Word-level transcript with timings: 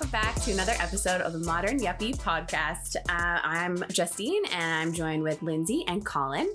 Hi, 0.00 0.04
everyone, 0.04 0.22
and 0.22 0.22
welcome 0.22 0.32
back 0.32 0.44
to 0.44 0.52
another 0.52 0.74
episode 0.78 1.20
of 1.22 1.32
the 1.32 1.38
Modern 1.40 1.78
Yuppie 1.80 2.16
podcast. 2.16 2.96
Uh, 3.08 3.40
I'm 3.42 3.84
Justine, 3.90 4.44
and 4.52 4.88
I'm 4.88 4.92
joined 4.92 5.22
with 5.22 5.42
Lindsay 5.42 5.84
and 5.88 6.04
Colin. 6.04 6.52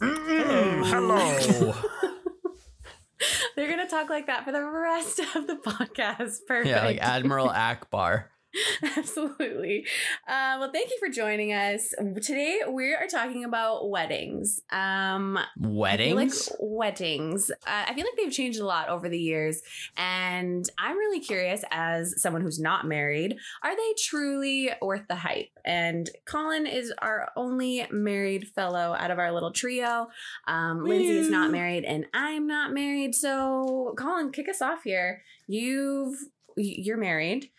Mm, 0.00 0.86
hello. 0.90 1.74
They're 3.56 3.68
going 3.68 3.78
to 3.78 3.90
talk 3.90 4.10
like 4.10 4.26
that 4.26 4.44
for 4.44 4.52
the 4.52 4.64
rest 4.64 5.20
of 5.36 5.46
the 5.46 5.56
podcast. 5.66 6.38
Perfect. 6.46 6.66
yeah, 6.68 6.84
like 6.84 6.98
Admiral 7.00 7.48
Ackbar. 7.54 8.24
Absolutely. 8.96 9.86
Uh, 10.26 10.56
well, 10.58 10.70
thank 10.72 10.90
you 10.90 10.96
for 10.98 11.08
joining 11.08 11.52
us. 11.52 11.94
Today 12.22 12.60
we 12.68 12.94
are 12.94 13.06
talking 13.06 13.44
about 13.44 13.88
weddings. 13.88 14.60
Um, 14.70 15.38
Weddings? 15.58 16.48
like 16.50 16.58
weddings. 16.60 17.50
Uh, 17.50 17.84
I 17.88 17.94
feel 17.94 18.04
like 18.04 18.16
they've 18.16 18.32
changed 18.32 18.60
a 18.60 18.66
lot 18.66 18.88
over 18.88 19.08
the 19.08 19.18
years, 19.18 19.62
and 19.96 20.68
I'm 20.78 20.96
really 20.96 21.20
curious, 21.20 21.62
as 21.70 22.20
someone 22.20 22.42
who's 22.42 22.58
not 22.58 22.86
married, 22.86 23.36
are 23.62 23.76
they 23.76 23.94
truly 23.98 24.70
worth 24.82 25.06
the 25.08 25.16
hype? 25.16 25.50
And 25.64 26.10
Colin 26.24 26.66
is 26.66 26.92
our 26.98 27.30
only 27.36 27.86
married 27.90 28.48
fellow 28.48 28.96
out 28.98 29.10
of 29.10 29.18
our 29.18 29.32
little 29.32 29.52
trio. 29.52 30.08
Um, 30.46 30.84
Lindsay 30.84 31.10
is 31.10 31.30
not 31.30 31.50
married, 31.50 31.84
and 31.84 32.06
I'm 32.12 32.46
not 32.46 32.72
married. 32.72 33.14
So, 33.14 33.94
Colin, 33.96 34.32
kick 34.32 34.48
us 34.48 34.60
off 34.60 34.82
here. 34.82 35.22
You've 35.46 36.16
you're 36.56 36.96
married. 36.98 37.50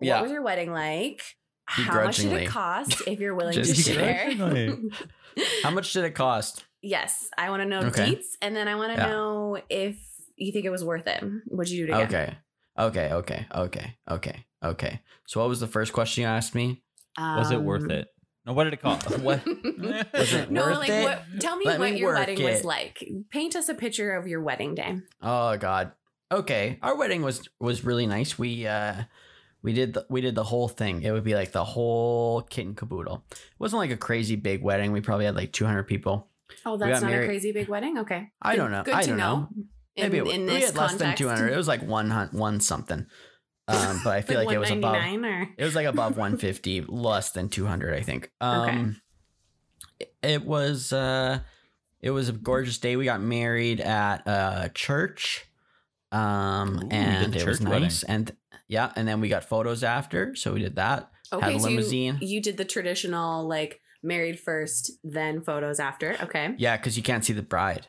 Yeah. 0.00 0.16
What 0.16 0.22
was 0.24 0.32
your 0.32 0.42
wedding 0.42 0.72
like? 0.72 1.22
How 1.64 2.04
much 2.04 2.16
did 2.18 2.32
it 2.32 2.48
cost? 2.48 3.02
If 3.06 3.18
you're 3.20 3.34
willing 3.34 3.54
to 3.54 3.74
share. 3.74 4.30
How 5.62 5.70
much 5.70 5.92
did 5.92 6.04
it 6.04 6.12
cost? 6.14 6.64
Yes, 6.82 7.28
I 7.36 7.50
want 7.50 7.62
to 7.62 7.68
know 7.68 7.80
Okay. 7.80 8.14
deets, 8.14 8.36
and 8.40 8.54
then 8.54 8.68
I 8.68 8.76
want 8.76 8.92
to 8.94 8.98
Yeah. 8.98 9.06
know 9.08 9.58
if 9.68 9.96
you 10.36 10.52
think 10.52 10.64
it 10.64 10.70
was 10.70 10.84
worth 10.84 11.06
it. 11.06 11.22
Would 11.48 11.68
you 11.68 11.86
do 11.86 11.92
it 11.92 11.94
again? 11.96 12.06
Okay. 12.06 12.38
Okay, 12.78 13.10
okay, 13.12 13.46
okay, 13.54 13.96
okay, 14.08 14.44
okay. 14.62 15.00
So 15.26 15.40
what 15.40 15.48
was 15.48 15.60
the 15.60 15.66
first 15.66 15.92
question 15.94 16.22
you 16.22 16.28
asked 16.28 16.54
me? 16.54 16.82
Was 17.18 17.50
it 17.50 17.60
worth 17.62 17.84
Um, 17.84 17.90
it? 17.90 18.08
No, 18.44 18.52
what 18.52 18.64
did 18.64 18.74
it 18.74 18.82
cost? 18.82 19.08
What 19.18 19.44
was 19.46 20.32
it 20.34 20.50
no, 20.50 20.66
worth 20.66 20.78
like 20.78 20.90
it? 20.90 21.02
what? 21.02 21.22
Tell 21.40 21.56
me 21.56 21.64
Let 21.64 21.80
what 21.80 21.92
me 21.92 21.98
your 21.98 22.10
work 22.10 22.18
wedding 22.18 22.44
was 22.44 22.64
like. 22.64 23.02
Paint 23.30 23.56
us 23.56 23.68
a 23.70 23.74
picture 23.74 24.14
of 24.14 24.26
your 24.28 24.42
wedding 24.42 24.74
day. 24.74 24.98
Oh 25.22 25.56
god. 25.56 25.92
Okay. 26.30 26.78
Our 26.82 26.96
wedding 26.96 27.22
was 27.22 27.48
was 27.58 27.82
really 27.82 28.06
nice. 28.06 28.38
We 28.38 28.66
uh 28.66 29.04
we 29.66 29.72
did 29.74 29.92
the, 29.94 30.06
we 30.08 30.20
did 30.22 30.34
the 30.34 30.44
whole 30.44 30.68
thing. 30.68 31.02
It 31.02 31.10
would 31.10 31.24
be 31.24 31.34
like 31.34 31.52
the 31.52 31.64
whole 31.64 32.40
kit 32.42 32.64
and 32.66 32.76
caboodle. 32.76 33.24
It 33.30 33.38
wasn't 33.58 33.80
like 33.80 33.90
a 33.90 33.96
crazy 33.98 34.36
big 34.36 34.62
wedding. 34.62 34.92
We 34.92 35.00
probably 35.02 35.26
had 35.26 35.34
like 35.36 35.52
200 35.52 35.82
people. 35.82 36.28
Oh, 36.64 36.76
that's 36.78 37.02
not 37.02 37.10
married- 37.10 37.24
a 37.24 37.26
crazy 37.28 37.52
big 37.52 37.68
wedding. 37.68 37.98
Okay, 37.98 38.30
I 38.40 38.56
don't 38.56 38.70
know. 38.70 38.82
Good 38.84 38.94
I 38.94 39.02
to 39.02 39.08
don't 39.08 39.18
know. 39.18 39.48
In, 39.96 40.12
Maybe 40.12 40.18
it, 40.18 40.34
in 40.34 40.42
we 40.46 40.52
this 40.52 40.66
had 40.66 40.76
less 40.76 40.90
context. 40.90 40.98
than 40.98 41.36
200. 41.36 41.52
It 41.52 41.56
was 41.56 41.68
like 41.68 41.82
one 41.82 42.10
one 42.32 42.60
something. 42.60 43.06
Um, 43.68 44.00
but 44.04 44.10
I 44.16 44.20
feel 44.26 44.38
like, 44.44 44.54
it 44.54 44.58
was 44.58 44.70
above. 44.70 44.94
or 44.94 45.48
It 45.58 45.64
was 45.64 45.74
like 45.74 45.86
above 45.86 46.16
150, 46.16 46.82
less 46.82 47.32
than 47.32 47.48
200, 47.48 47.94
I 47.94 48.00
think. 48.02 48.30
Um, 48.40 49.00
it- 49.98 50.14
It 50.22 50.44
was 50.44 50.92
uh, 50.92 51.40
it 52.00 52.10
was 52.10 52.28
a 52.28 52.32
gorgeous 52.32 52.78
day. 52.78 52.94
We 52.96 53.06
got 53.06 53.20
married 53.20 53.80
at 53.80 54.22
a 54.28 54.70
church, 54.72 55.46
um, 56.12 56.78
Ooh, 56.84 56.88
and 56.90 57.32
the 57.32 57.38
it 57.40 57.46
was 57.46 57.58
church 57.58 57.66
wedding. 57.66 57.82
nice. 57.84 58.02
And 58.04 58.30
yeah, 58.68 58.92
and 58.96 59.06
then 59.06 59.20
we 59.20 59.28
got 59.28 59.44
photos 59.44 59.82
after, 59.84 60.34
so 60.34 60.52
we 60.54 60.60
did 60.60 60.76
that. 60.76 61.10
okay, 61.32 61.54
a 61.56 61.60
so 61.60 61.68
you, 61.68 61.76
limousine. 61.76 62.18
you 62.20 62.40
did 62.40 62.56
the 62.56 62.64
traditional 62.64 63.46
like 63.46 63.80
married 64.02 64.38
first, 64.38 64.92
then 65.02 65.42
photos 65.42 65.80
after. 65.80 66.16
Okay, 66.22 66.54
Yeah, 66.58 66.76
because 66.76 66.96
you 66.96 67.02
can't 67.02 67.24
see 67.24 67.32
the 67.32 67.42
bride. 67.42 67.86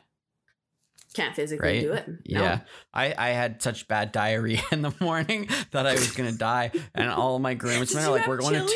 can't 1.14 1.34
physically 1.34 1.68
Right? 1.68 1.80
do 1.82 1.92
it. 1.92 2.06
No. 2.08 2.40
Yeah, 2.42 2.60
I 2.92 3.14
I 3.16 3.28
had 3.30 3.62
such 3.62 3.88
bad 3.88 4.12
diarrhea 4.12 4.60
in 4.72 4.82
the 4.82 4.92
morning 5.00 5.48
that 5.72 5.86
I 5.86 5.92
was 5.92 6.12
gonna 6.12 6.32
die, 6.32 6.70
and 6.94 7.08
all 7.10 7.36
of 7.36 7.42
my 7.42 7.54
groomsmen 7.62 8.04
are 8.04 8.10
like, 8.10 8.26
"We're 8.26 8.36
going 8.38 8.54
chili? 8.54 8.66
to." 8.66 8.74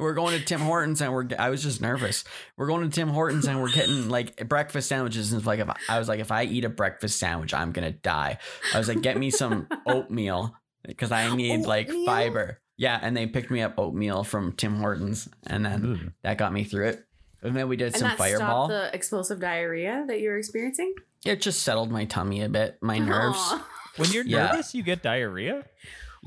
We're 0.00 0.14
going 0.14 0.38
to 0.38 0.44
Tim 0.44 0.60
Hortons 0.60 1.00
and 1.02 1.12
we're. 1.12 1.26
I 1.40 1.50
was 1.50 1.60
just 1.60 1.80
nervous. 1.80 2.22
We're 2.56 2.68
going 2.68 2.88
to 2.88 2.94
Tim 2.94 3.08
Hortons 3.08 3.48
and 3.48 3.60
we're 3.60 3.72
getting 3.72 4.08
like 4.08 4.48
breakfast 4.48 4.88
sandwiches. 4.88 5.32
And 5.32 5.40
it's 5.40 5.46
like 5.46 5.58
if 5.58 5.68
I, 5.68 5.74
I 5.88 5.98
was 5.98 6.06
like, 6.06 6.20
if 6.20 6.30
I 6.30 6.44
eat 6.44 6.64
a 6.64 6.68
breakfast 6.68 7.18
sandwich, 7.18 7.52
I'm 7.52 7.72
gonna 7.72 7.90
die. 7.90 8.38
I 8.72 8.78
was 8.78 8.86
like, 8.86 9.02
get 9.02 9.16
me 9.16 9.30
some 9.30 9.66
oatmeal 9.88 10.54
because 10.88 11.12
I 11.12 11.32
need 11.36 11.64
like 11.66 11.88
fiber. 12.04 12.60
Yeah, 12.76 12.98
and 13.00 13.16
they 13.16 13.26
picked 13.26 13.50
me 13.50 13.60
up 13.62 13.74
oatmeal 13.78 14.24
from 14.24 14.52
Tim 14.52 14.76
Hortons, 14.78 15.28
and 15.46 15.64
then 15.64 15.84
Ooh. 15.84 16.10
that 16.22 16.38
got 16.38 16.52
me 16.52 16.64
through 16.64 16.88
it. 16.88 17.04
And 17.42 17.54
then 17.56 17.68
we 17.68 17.76
did 17.76 17.88
and 17.88 17.96
some 17.96 18.08
that 18.08 18.18
fireball. 18.18 18.66
stopped 18.68 18.70
the 18.70 18.94
explosive 18.94 19.38
diarrhea 19.40 20.04
that 20.08 20.20
you 20.20 20.28
were 20.30 20.38
experiencing. 20.38 20.92
it 21.24 21.40
just 21.40 21.62
settled 21.62 21.90
my 21.90 22.04
tummy 22.04 22.42
a 22.42 22.48
bit, 22.48 22.78
my 22.80 22.98
nerves. 22.98 23.36
Aw. 23.38 23.66
When 23.96 24.10
you're 24.12 24.24
Yeah. 24.24 24.46
nervous, 24.46 24.74
you 24.74 24.82
get 24.84 25.02
diarrhea. 25.02 25.64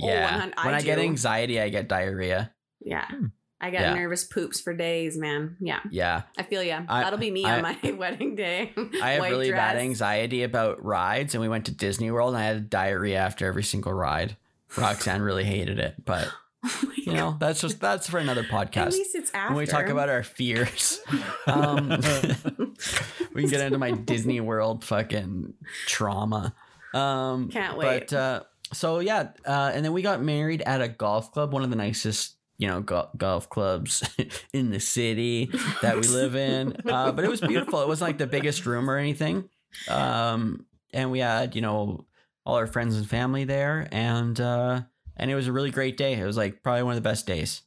Oh, 0.02 0.08
Yeah, 0.08 0.26
100 0.32 0.54
I 0.58 0.66
when 0.66 0.76
I, 0.76 0.82
get 0.82 1.00
anxiety, 1.00 1.60
I 1.62 1.70
get 1.70 1.88
diarrhea. 1.90 2.52
Yeah. 2.82 3.06
Hmm. 3.08 3.26
I 3.62 3.70
got 3.72 3.82
Yeah. 3.82 3.94
nervous 3.94 4.24
poops 4.26 4.60
for 4.60 4.74
days, 4.74 5.18
man. 5.18 5.56
Yeah. 5.62 5.80
Yeah, 5.90 6.24
I 6.38 6.44
feel 6.44 6.64
ya. 6.64 6.82
I- 6.90 7.04
That'll 7.04 7.20
be 7.20 7.30
me 7.32 7.46
I- 7.46 7.58
on 7.58 7.62
my 7.62 7.78
wedding 7.98 8.36
day. 8.36 8.74
I 9.02 9.12
have 9.12 9.20
White 9.22 9.32
really 9.32 9.52
bad 9.52 9.78
anxiety 9.78 10.44
about 10.44 10.84
rides, 10.84 11.34
and 11.36 11.42
we 11.42 11.48
went 11.48 11.66
to 11.68 11.72
Disney 11.72 12.10
World, 12.12 12.34
and 12.34 12.44
I 12.44 12.48
had 12.48 12.70
diarrhea 12.70 13.20
after 13.20 13.46
every 13.48 13.64
single 13.64 13.94
ride. 13.94 14.36
Roxanne 14.78 15.22
really 15.22 15.44
hated 15.44 15.80
it, 15.80 16.04
but 16.06 16.30
Oh 16.64 16.92
you 16.96 17.14
know 17.14 17.36
that's 17.40 17.60
just 17.60 17.80
that's 17.80 18.08
for 18.08 18.20
another 18.20 18.44
God. 18.44 18.68
At 18.68 18.72
podcast. 18.72 18.92
least 18.92 19.16
it's 19.16 19.32
after. 19.34 19.56
When 19.56 19.64
we 19.64 19.66
talk 19.66 19.90
about 19.90 20.10
our 20.10 20.22
fears, 20.22 21.00
um, 21.48 21.90
we 23.34 23.42
can 23.42 23.50
get 23.50 23.62
into 23.62 23.80
my 23.80 23.92
Disney 23.92 24.40
World 24.40 24.84
fucking 24.86 25.56
trauma. 25.88 26.54
Um, 26.94 27.50
Can't 27.50 27.78
wait. 27.78 28.10
But 28.10 28.14
uh, 28.14 28.44
so 28.74 29.00
yeah, 29.00 29.30
uh, 29.46 29.72
and 29.74 29.84
then 29.84 29.92
we 29.94 30.04
got 30.04 30.22
married 30.22 30.62
at 30.62 30.82
a 30.82 30.88
golf 30.88 31.32
club, 31.32 31.52
one 31.52 31.64
of 31.64 31.72
the 31.72 31.76
nicest 31.76 32.36
you 32.60 32.68
know 32.68 32.82
go- 32.82 33.10
golf 33.18 33.50
clubs 33.50 34.08
in 34.54 34.70
the 34.70 34.80
city 34.80 35.50
that 35.82 35.96
we 35.96 36.04
live 36.04 36.36
in. 36.36 36.78
Uh, 36.88 37.12
but 37.12 37.26
it 37.26 37.30
was 37.30 37.42
beautiful. 37.42 37.82
It 37.82 37.88
wasn't 37.88 38.10
like 38.10 38.18
the 38.20 38.28
biggest 38.28 38.68
room 38.68 38.88
or 38.88 38.98
anything. 38.98 39.50
Um, 39.88 40.68
and 40.94 41.10
we 41.10 41.20
had 41.20 41.56
you 41.56 41.62
know 41.64 42.06
all 42.46 42.56
our 42.56 42.68
friends 42.68 42.98
and 42.98 43.08
family 43.10 43.44
there, 43.44 43.88
and 43.92 44.40
uh, 44.40 44.82
and 45.18 45.30
it 45.32 45.36
was 45.36 45.48
a 45.48 45.52
really 45.52 45.72
great 45.72 45.98
day. 45.98 46.14
It 46.14 46.26
was 46.26 46.38
like 46.38 46.64
probably 46.64 46.84
one 46.84 46.96
of 46.98 47.04
the 47.04 47.08
best 47.10 47.26
days. 47.28 47.62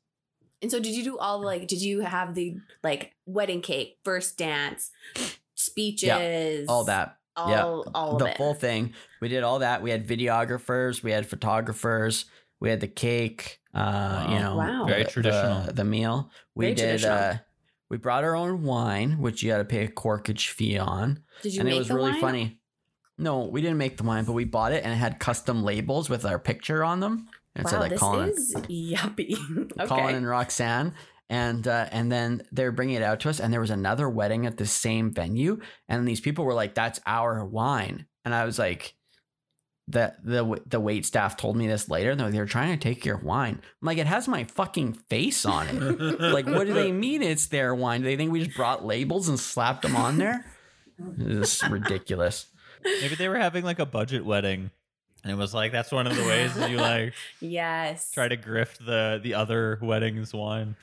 and 0.62 0.70
so 0.70 0.78
did 0.80 0.94
you 0.94 1.04
do 1.04 1.18
all 1.18 1.40
the 1.40 1.46
like 1.46 1.66
did 1.68 1.80
you 1.82 2.00
have 2.00 2.34
the 2.34 2.56
like 2.82 3.12
wedding 3.26 3.60
cake, 3.62 3.98
first 4.04 4.36
dance, 4.38 4.90
speeches, 5.54 6.66
All 6.68 6.84
that. 6.84 7.16
all, 7.36 7.50
yeah, 7.50 7.62
all 7.94 8.16
the 8.16 8.24
of 8.26 8.30
it. 8.32 8.36
full 8.36 8.54
thing. 8.54 8.94
We 9.20 9.28
did 9.28 9.42
all 9.42 9.58
that. 9.60 9.82
We 9.82 9.90
had 9.90 10.06
videographers, 10.06 11.02
we 11.02 11.10
had 11.10 11.26
photographers, 11.26 12.26
we 12.60 12.70
had 12.70 12.80
the 12.80 12.88
cake. 12.88 13.60
Uh, 13.74 14.26
you 14.30 14.38
know, 14.38 14.54
Wow. 14.56 14.84
Very 14.86 15.02
the- 15.04 15.10
traditional. 15.10 15.62
The, 15.66 15.72
the 15.72 15.84
meal. 15.84 16.30
We 16.54 16.66
Very 16.66 16.74
did. 16.74 16.82
traditional. 17.00 17.16
Uh, 17.18 17.36
we 17.90 17.96
brought 17.98 18.22
our 18.24 18.36
own 18.36 18.62
wine, 18.62 19.18
which 19.18 19.42
you 19.42 19.50
had 19.50 19.58
to 19.58 19.64
pay 19.64 19.84
a 19.84 19.88
corkage 19.88 20.48
fee 20.48 20.78
on, 20.78 21.22
Did 21.42 21.54
you 21.54 21.60
and 21.60 21.68
make 21.68 21.76
it 21.76 21.78
was 21.80 21.88
the 21.88 21.94
really 21.94 22.12
wine? 22.12 22.20
funny. 22.20 22.58
No, 23.16 23.44
we 23.44 23.60
didn't 23.60 23.78
make 23.78 23.96
the 23.96 24.02
wine, 24.02 24.24
but 24.24 24.32
we 24.32 24.44
bought 24.44 24.72
it, 24.72 24.82
and 24.84 24.92
it 24.92 24.96
had 24.96 25.18
custom 25.20 25.62
labels 25.62 26.10
with 26.10 26.24
our 26.24 26.38
picture 26.38 26.82
on 26.82 27.00
them. 27.00 27.28
And 27.54 27.64
it 27.64 27.64
Wow, 27.66 27.70
said 27.70 27.80
like 27.80 27.90
this 27.90 28.00
Colin, 28.00 28.28
is 28.30 28.54
yuppie. 28.54 29.72
okay. 29.78 29.86
Colin 29.86 30.14
and 30.16 30.26
Roxanne. 30.26 30.94
And 31.30 31.66
uh, 31.66 31.86
and 31.90 32.12
then 32.12 32.42
they're 32.52 32.72
bringing 32.72 32.96
it 32.96 33.02
out 33.02 33.20
to 33.20 33.30
us, 33.30 33.40
and 33.40 33.52
there 33.52 33.60
was 33.60 33.70
another 33.70 34.08
wedding 34.10 34.44
at 34.46 34.58
the 34.58 34.66
same 34.66 35.10
venue, 35.10 35.58
and 35.88 36.06
these 36.06 36.20
people 36.20 36.44
were 36.44 36.52
like, 36.52 36.74
"That's 36.74 37.00
our 37.06 37.42
wine," 37.44 38.06
and 38.26 38.34
I 38.34 38.44
was 38.44 38.58
like, 38.58 38.94
"the 39.88 40.14
the 40.22 40.60
the 40.66 40.78
wait 40.80 41.06
staff 41.06 41.38
told 41.38 41.56
me 41.56 41.66
this 41.66 41.88
later. 41.88 42.14
They're 42.14 42.30
they're 42.30 42.44
trying 42.44 42.78
to 42.78 42.82
take 42.82 43.06
your 43.06 43.16
wine." 43.16 43.54
I'm 43.80 43.86
like, 43.86 43.96
"It 43.96 44.06
has 44.06 44.28
my 44.28 44.44
fucking 44.44 44.92
face 45.08 45.46
on 45.46 45.66
it. 45.68 45.74
like, 46.20 46.44
what 46.46 46.66
do 46.66 46.74
they 46.74 46.92
mean 46.92 47.22
it's 47.22 47.46
their 47.46 47.74
wine? 47.74 48.02
Do 48.02 48.06
they 48.06 48.16
think 48.16 48.30
we 48.30 48.44
just 48.44 48.54
brought 48.56 48.84
labels 48.84 49.26
and 49.28 49.40
slapped 49.40 49.80
them 49.82 49.96
on 49.96 50.18
there? 50.18 50.44
This 50.98 51.62
is 51.62 51.70
ridiculous." 51.70 52.48
Maybe 52.84 53.14
they 53.14 53.28
were 53.28 53.38
having 53.38 53.64
like 53.64 53.78
a 53.78 53.86
budget 53.86 54.24
wedding, 54.24 54.70
and 55.22 55.32
it 55.32 55.36
was 55.36 55.54
like 55.54 55.72
that's 55.72 55.90
one 55.90 56.06
of 56.06 56.16
the 56.16 56.22
ways 56.22 56.54
that 56.54 56.70
you 56.70 56.76
like 56.76 57.14
yes. 57.40 58.10
try 58.12 58.28
to 58.28 58.36
grift 58.36 58.84
the 58.84 59.20
the 59.22 59.34
other 59.34 59.78
wedding's 59.82 60.34
wine. 60.34 60.76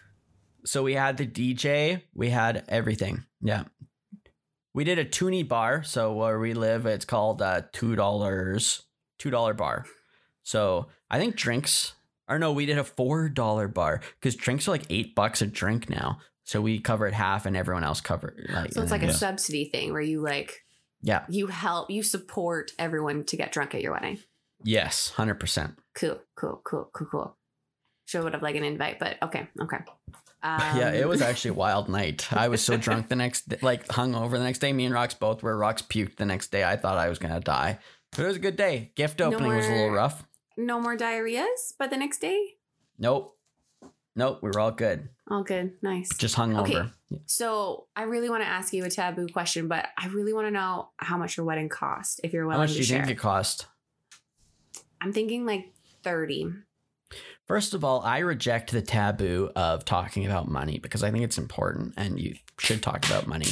So 0.65 0.83
we 0.83 0.93
had 0.93 1.17
the 1.17 1.27
DJ, 1.27 2.01
we 2.13 2.29
had 2.29 2.63
everything. 2.67 3.23
Yeah. 3.41 3.63
We 4.73 4.83
did 4.83 4.99
a 4.99 5.05
toonie 5.05 5.43
bar. 5.43 5.83
So 5.83 6.13
where 6.13 6.39
we 6.39 6.53
live, 6.53 6.85
it's 6.85 7.05
called 7.05 7.41
uh 7.41 7.63
two 7.71 7.95
dollars, 7.95 8.83
two 9.19 9.29
dollar 9.29 9.53
bar. 9.53 9.85
So 10.43 10.87
I 11.09 11.19
think 11.19 11.35
drinks 11.35 11.93
or 12.27 12.39
no, 12.39 12.51
we 12.51 12.65
did 12.65 12.77
a 12.77 12.83
four 12.83 13.29
dollar 13.29 13.67
bar 13.67 14.01
because 14.19 14.35
drinks 14.35 14.67
are 14.67 14.71
like 14.71 14.85
eight 14.89 15.13
bucks 15.13 15.41
a 15.41 15.47
drink 15.47 15.89
now. 15.89 16.19
So 16.43 16.61
we 16.61 16.79
covered 16.79 17.13
half 17.13 17.45
and 17.45 17.55
everyone 17.55 17.83
else 17.83 18.01
covered 18.01 18.49
like 18.51 18.73
So 18.73 18.81
it's 18.81 18.91
like 18.91 19.03
a 19.03 19.13
subsidy 19.13 19.65
thing 19.65 19.93
where 19.93 20.01
you 20.01 20.21
like 20.21 20.63
Yeah. 21.03 21.25
you 21.29 21.47
help 21.47 21.89
you 21.89 22.03
support 22.03 22.71
everyone 22.77 23.23
to 23.25 23.35
get 23.37 23.51
drunk 23.51 23.73
at 23.75 23.81
your 23.81 23.93
wedding. 23.93 24.19
Yes, 24.63 25.09
hundred 25.09 25.39
percent. 25.39 25.77
Cool, 25.95 26.19
cool, 26.35 26.61
cool, 26.63 26.89
cool, 26.93 27.07
cool. 27.07 27.37
Sure 28.05 28.23
would 28.23 28.33
have 28.33 28.43
like 28.43 28.55
an 28.55 28.63
invite, 28.63 28.99
but 28.99 29.17
okay, 29.23 29.47
okay. 29.59 29.77
Um, 30.43 30.59
yeah, 30.77 30.91
it 30.91 31.07
was 31.07 31.21
actually 31.21 31.51
a 31.51 31.55
wild 31.55 31.89
night. 31.89 32.31
I 32.33 32.47
was 32.49 32.63
so 32.63 32.77
drunk 32.77 33.09
the 33.09 33.15
next 33.15 33.49
day, 33.49 33.57
like 33.61 33.87
hungover 33.87 34.31
the 34.33 34.43
next 34.43 34.59
day. 34.59 34.71
Me 34.73 34.85
and 34.85 34.93
Rox 34.93 35.17
both 35.17 35.41
were. 35.41 35.57
Rox 35.57 35.81
puked 35.81 36.17
the 36.17 36.25
next 36.25 36.51
day. 36.51 36.63
I 36.63 36.75
thought 36.77 36.97
I 36.97 37.09
was 37.09 37.17
gonna 37.19 37.39
die. 37.39 37.79
But 38.11 38.23
it 38.23 38.27
was 38.27 38.35
a 38.35 38.39
good 38.39 38.57
day. 38.57 38.91
Gift 38.95 39.19
No 39.19 39.27
opening 39.33 39.55
was 39.55 39.65
a 39.67 39.71
little 39.71 39.91
rough. 39.91 40.23
no 40.57 40.79
more 40.81 40.97
diarrheas, 40.97 41.73
but 41.79 41.89
the 41.89 41.97
next 41.97 42.19
day, 42.19 42.39
Nope. 42.99 43.37
Nope. 44.15 44.39
We 44.43 44.49
were 44.49 44.59
all 44.59 44.71
good. 44.71 45.09
All 45.31 45.43
good, 45.43 45.73
nice. 45.81 46.09
Just 46.17 46.35
hung 46.35 46.55
Okay. 46.57 46.75
over. 46.75 46.91
So 47.25 47.87
I 47.95 48.03
really 48.03 48.29
want 48.29 48.43
to 48.43 48.47
ask 48.47 48.73
you 48.73 48.83
a 48.85 48.89
taboo 48.89 49.27
question, 49.27 49.67
but 49.67 49.87
I 49.97 50.07
really 50.07 50.33
want 50.33 50.47
to 50.47 50.51
know 50.51 50.89
how 50.97 51.17
much 51.17 51.37
your 51.37 51.45
wedding 51.45 51.69
cost. 51.69 52.19
If 52.23 52.33
you're 52.33 52.43
How 52.43 52.49
willing 52.49 52.61
much 52.63 52.69
to 52.71 52.73
do 52.75 52.79
you 52.79 52.85
share, 52.85 52.99
think 53.05 53.17
it 53.17 53.19
cost? 53.21 53.65
I'm 55.01 55.11
thinking 55.13 55.45
like 55.45 55.73
thirty. 56.03 56.47
First 57.47 57.73
of 57.73 57.83
all, 57.83 58.01
I 58.01 58.19
reject 58.19 58.71
the 58.71 58.81
taboo 58.81 59.49
of 59.55 59.83
talking 59.83 60.25
about 60.25 60.47
money 60.47 60.79
because 60.79 61.03
I 61.03 61.11
think 61.11 61.23
it's 61.23 61.37
important 61.37 61.93
and 61.97 62.19
you 62.19 62.35
should 62.59 62.81
talk 62.81 63.05
about 63.07 63.27
money. 63.27 63.47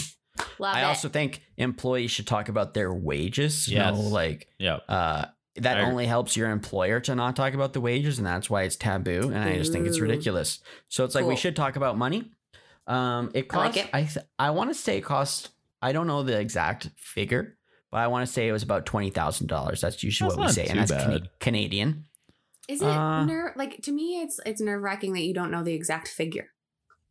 Love 0.57 0.75
I 0.75 0.81
it. 0.81 0.85
also 0.85 1.09
think 1.09 1.41
employees 1.57 2.11
should 2.11 2.27
talk 2.27 2.47
about 2.47 2.73
their 2.73 2.93
wages. 2.93 3.67
You 3.67 3.79
know, 3.79 3.95
Yes. 3.95 4.11
like 4.11 4.47
Yeah. 4.57 4.75
uh, 4.87 5.25
that 5.55 5.77
I- 5.77 5.81
only 5.81 6.05
helps 6.05 6.37
your 6.37 6.49
employer 6.49 6.99
to 7.01 7.15
not 7.15 7.35
talk 7.35 7.53
about 7.53 7.73
the 7.73 7.81
wages, 7.81 8.17
and 8.17 8.25
that's 8.27 8.49
why 8.49 8.63
it's 8.63 8.75
taboo. 8.75 9.31
And 9.33 9.37
I 9.37 9.57
just 9.57 9.71
think 9.71 9.87
it's 9.87 9.99
ridiculous. 9.99 10.59
So 10.87 11.03
it's 11.03 11.15
like 11.15 11.25
we 11.25 11.35
should 11.35 11.55
talk 11.55 11.75
about 11.75 11.97
money. 11.97 12.31
Um, 12.87 13.31
it 13.33 13.47
I 13.53 13.57
like 13.57 13.77
it. 13.77 13.89
I 13.93 14.03
th- 14.03 14.25
I 14.39 14.49
want 14.51 14.69
to 14.71 14.73
say 14.73 14.97
it 14.97 15.01
cost. 15.03 15.49
I 15.81 15.91
don't 15.91 16.07
know 16.07 16.23
the 16.23 16.39
exact 16.39 16.89
figure, 16.97 17.57
but 17.91 17.97
I 17.97 18.07
want 18.07 18.25
to 18.27 18.31
say 18.33 18.47
it 18.47 18.51
was 18.51 18.63
about 18.63 18.85
twenty 18.85 19.09
thousand 19.09 19.47
dollars. 19.47 19.81
That's 19.81 20.03
usually 20.03 20.29
That's 20.29 20.37
what 20.37 20.47
we 20.47 20.53
say, 20.53 20.65
and 20.67 20.79
that's 20.79 20.91
Cana- 20.91 21.19
bad. 21.19 21.29
Canadian. 21.39 22.05
Is 22.67 22.81
it 22.81 22.87
Uh, 22.87 23.25
ner- 23.25 23.53
like 23.55 23.81
to 23.83 23.91
me? 23.91 24.21
It's 24.21 24.39
it's 24.45 24.61
nerve 24.61 24.81
wracking 24.81 25.13
that 25.13 25.21
you 25.21 25.33
don't 25.33 25.51
know 25.51 25.63
the 25.63 25.73
exact 25.73 26.07
figure 26.07 26.49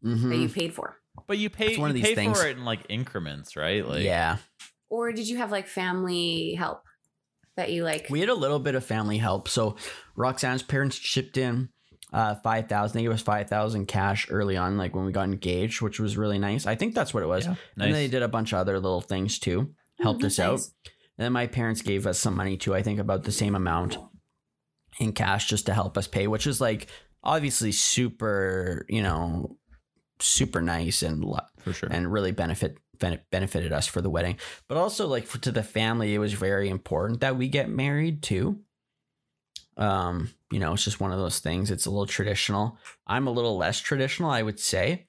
Mhm. 0.05 0.31
that 0.31 0.37
you 0.37 0.49
paid 0.49 0.73
for, 0.75 1.01
But 1.27 1.39
you 1.39 1.51
pay 1.51 1.71
It's 1.71 1.79
one 1.79 1.91
of 1.91 1.95
these 1.95 2.05
pay 2.07 2.15
things. 2.15 2.41
for 2.41 2.47
it 2.47 2.57
in 2.57 2.65
like 2.65 2.81
increments, 2.89 3.57
right? 3.57 3.87
Like 3.87 4.05
yeah, 4.05 4.39
or 4.89 5.13
did 5.13 5.29
you 5.29 5.37
have 5.39 5.51
like 5.51 5.67
family 5.69 6.55
help 6.55 6.83
that 7.59 7.71
you 7.71 7.85
like? 7.85 8.07
we 8.09 8.21
had 8.21 8.29
a 8.31 8.35
little 8.35 8.59
bit 8.59 8.75
of 8.75 8.85
family 8.85 9.19
help. 9.19 9.49
So 9.49 9.77
Roxanne's 10.17 10.63
parents 10.63 10.99
chipped 10.99 11.37
in 11.37 11.69
uh, 12.13 12.37
five 12.37 12.69
thousand. 12.69 12.97
They 12.99 13.03
gave 13.03 13.13
us 13.13 13.21
five 13.23 13.49
thousand 13.49 13.87
cash 13.87 14.27
early 14.31 14.57
on, 14.57 14.79
like 14.79 14.95
when 14.97 15.05
we 15.05 15.13
got 15.13 15.25
engaged, 15.25 15.83
which 15.83 16.01
was 16.01 16.17
really 16.17 16.39
nice. 16.39 16.67
I 16.67 16.75
think 16.75 16.95
that's 16.95 17.13
what 17.13 17.23
it 17.23 17.27
was. 17.27 17.45
Yeah, 17.45 17.51
And 17.77 17.83
then 17.85 17.93
they 17.93 18.09
did 18.09 18.23
a 18.23 18.29
bunch 18.29 18.53
of 18.53 18.59
other 18.61 18.75
little 18.81 19.01
things 19.03 19.39
too, 19.39 19.75
helped 20.01 20.23
that's 20.23 20.39
us 20.39 20.45
out. 20.45 20.53
nice. 20.53 20.73
And 21.19 21.25
then 21.25 21.33
my 21.33 21.47
parents 21.49 21.83
gave 21.83 22.07
us 22.07 22.19
some 22.19 22.35
money 22.37 22.57
too. 22.57 22.75
I 22.75 22.83
think 22.83 23.01
about 23.01 23.25
the 23.25 23.33
same 23.33 23.55
amount 23.55 23.99
in 25.01 25.13
cash 25.13 25.49
just 25.49 25.67
to 25.67 25.75
help 25.75 25.99
us 25.99 26.07
pay, 26.07 26.27
which 26.29 26.47
is 26.47 26.61
like 26.61 26.87
obviously 27.25 27.73
super, 27.73 28.87
you 28.89 29.03
know, 29.03 29.57
super 30.21 30.61
nice 30.63 31.03
and 31.03 31.25
for 31.59 31.73
sure. 31.73 31.89
and 31.93 32.11
really 32.13 32.33
benefit 32.33 32.73
bene- 32.73 32.81
benefited 32.99 33.73
us 33.73 33.87
for 33.87 34.01
the 34.01 34.11
wedding. 34.11 34.37
But 34.69 34.79
also 34.79 35.07
like 35.07 35.27
for, 35.27 35.39
to 35.39 35.53
the 35.53 35.63
family, 35.63 36.15
it 36.15 36.19
was 36.19 36.33
very 36.33 36.69
important 36.69 37.21
that 37.21 37.37
we 37.37 37.49
get 37.49 37.69
married 37.69 38.23
too. 38.23 38.61
Um, 39.77 40.31
you 40.51 40.59
know, 40.59 40.73
it's 40.73 40.85
just 40.85 41.01
one 41.01 41.13
of 41.13 41.19
those 41.19 41.39
things. 41.39 41.71
It's 41.71 41.87
a 41.87 41.91
little 41.91 42.07
traditional. 42.07 42.79
I'm 43.07 43.27
a 43.27 43.33
little 43.33 43.57
less 43.57 43.81
traditional, 43.81 44.31
I 44.31 44.43
would 44.43 44.59
say. 44.59 45.07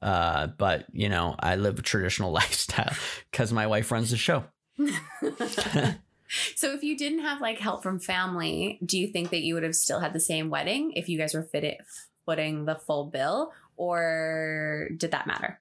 Uh, 0.00 0.48
but 0.58 0.86
you 0.92 1.08
know, 1.08 1.34
I 1.38 1.56
live 1.56 1.78
a 1.78 1.82
traditional 1.82 2.32
lifestyle 2.40 2.94
because 3.30 3.52
my 3.52 3.66
wife 3.66 3.90
runs 3.90 4.10
the 4.10 4.16
show. 4.16 4.44
so 4.78 6.72
if 6.72 6.82
you 6.82 6.96
didn't 6.96 7.20
have 7.20 7.40
like 7.40 7.58
help 7.58 7.82
from 7.82 7.98
family, 7.98 8.78
do 8.84 8.98
you 8.98 9.08
think 9.08 9.30
that 9.30 9.42
you 9.42 9.54
would 9.54 9.62
have 9.62 9.74
still 9.74 10.00
had 10.00 10.12
the 10.12 10.20
same 10.20 10.50
wedding 10.50 10.92
if 10.92 11.08
you 11.08 11.18
guys 11.18 11.34
were 11.34 11.42
fit 11.42 11.64
it, 11.64 11.78
footing 12.26 12.64
the 12.64 12.76
full 12.76 13.06
bill, 13.06 13.52
or 13.76 14.88
did 14.96 15.10
that 15.12 15.26
matter 15.26 15.60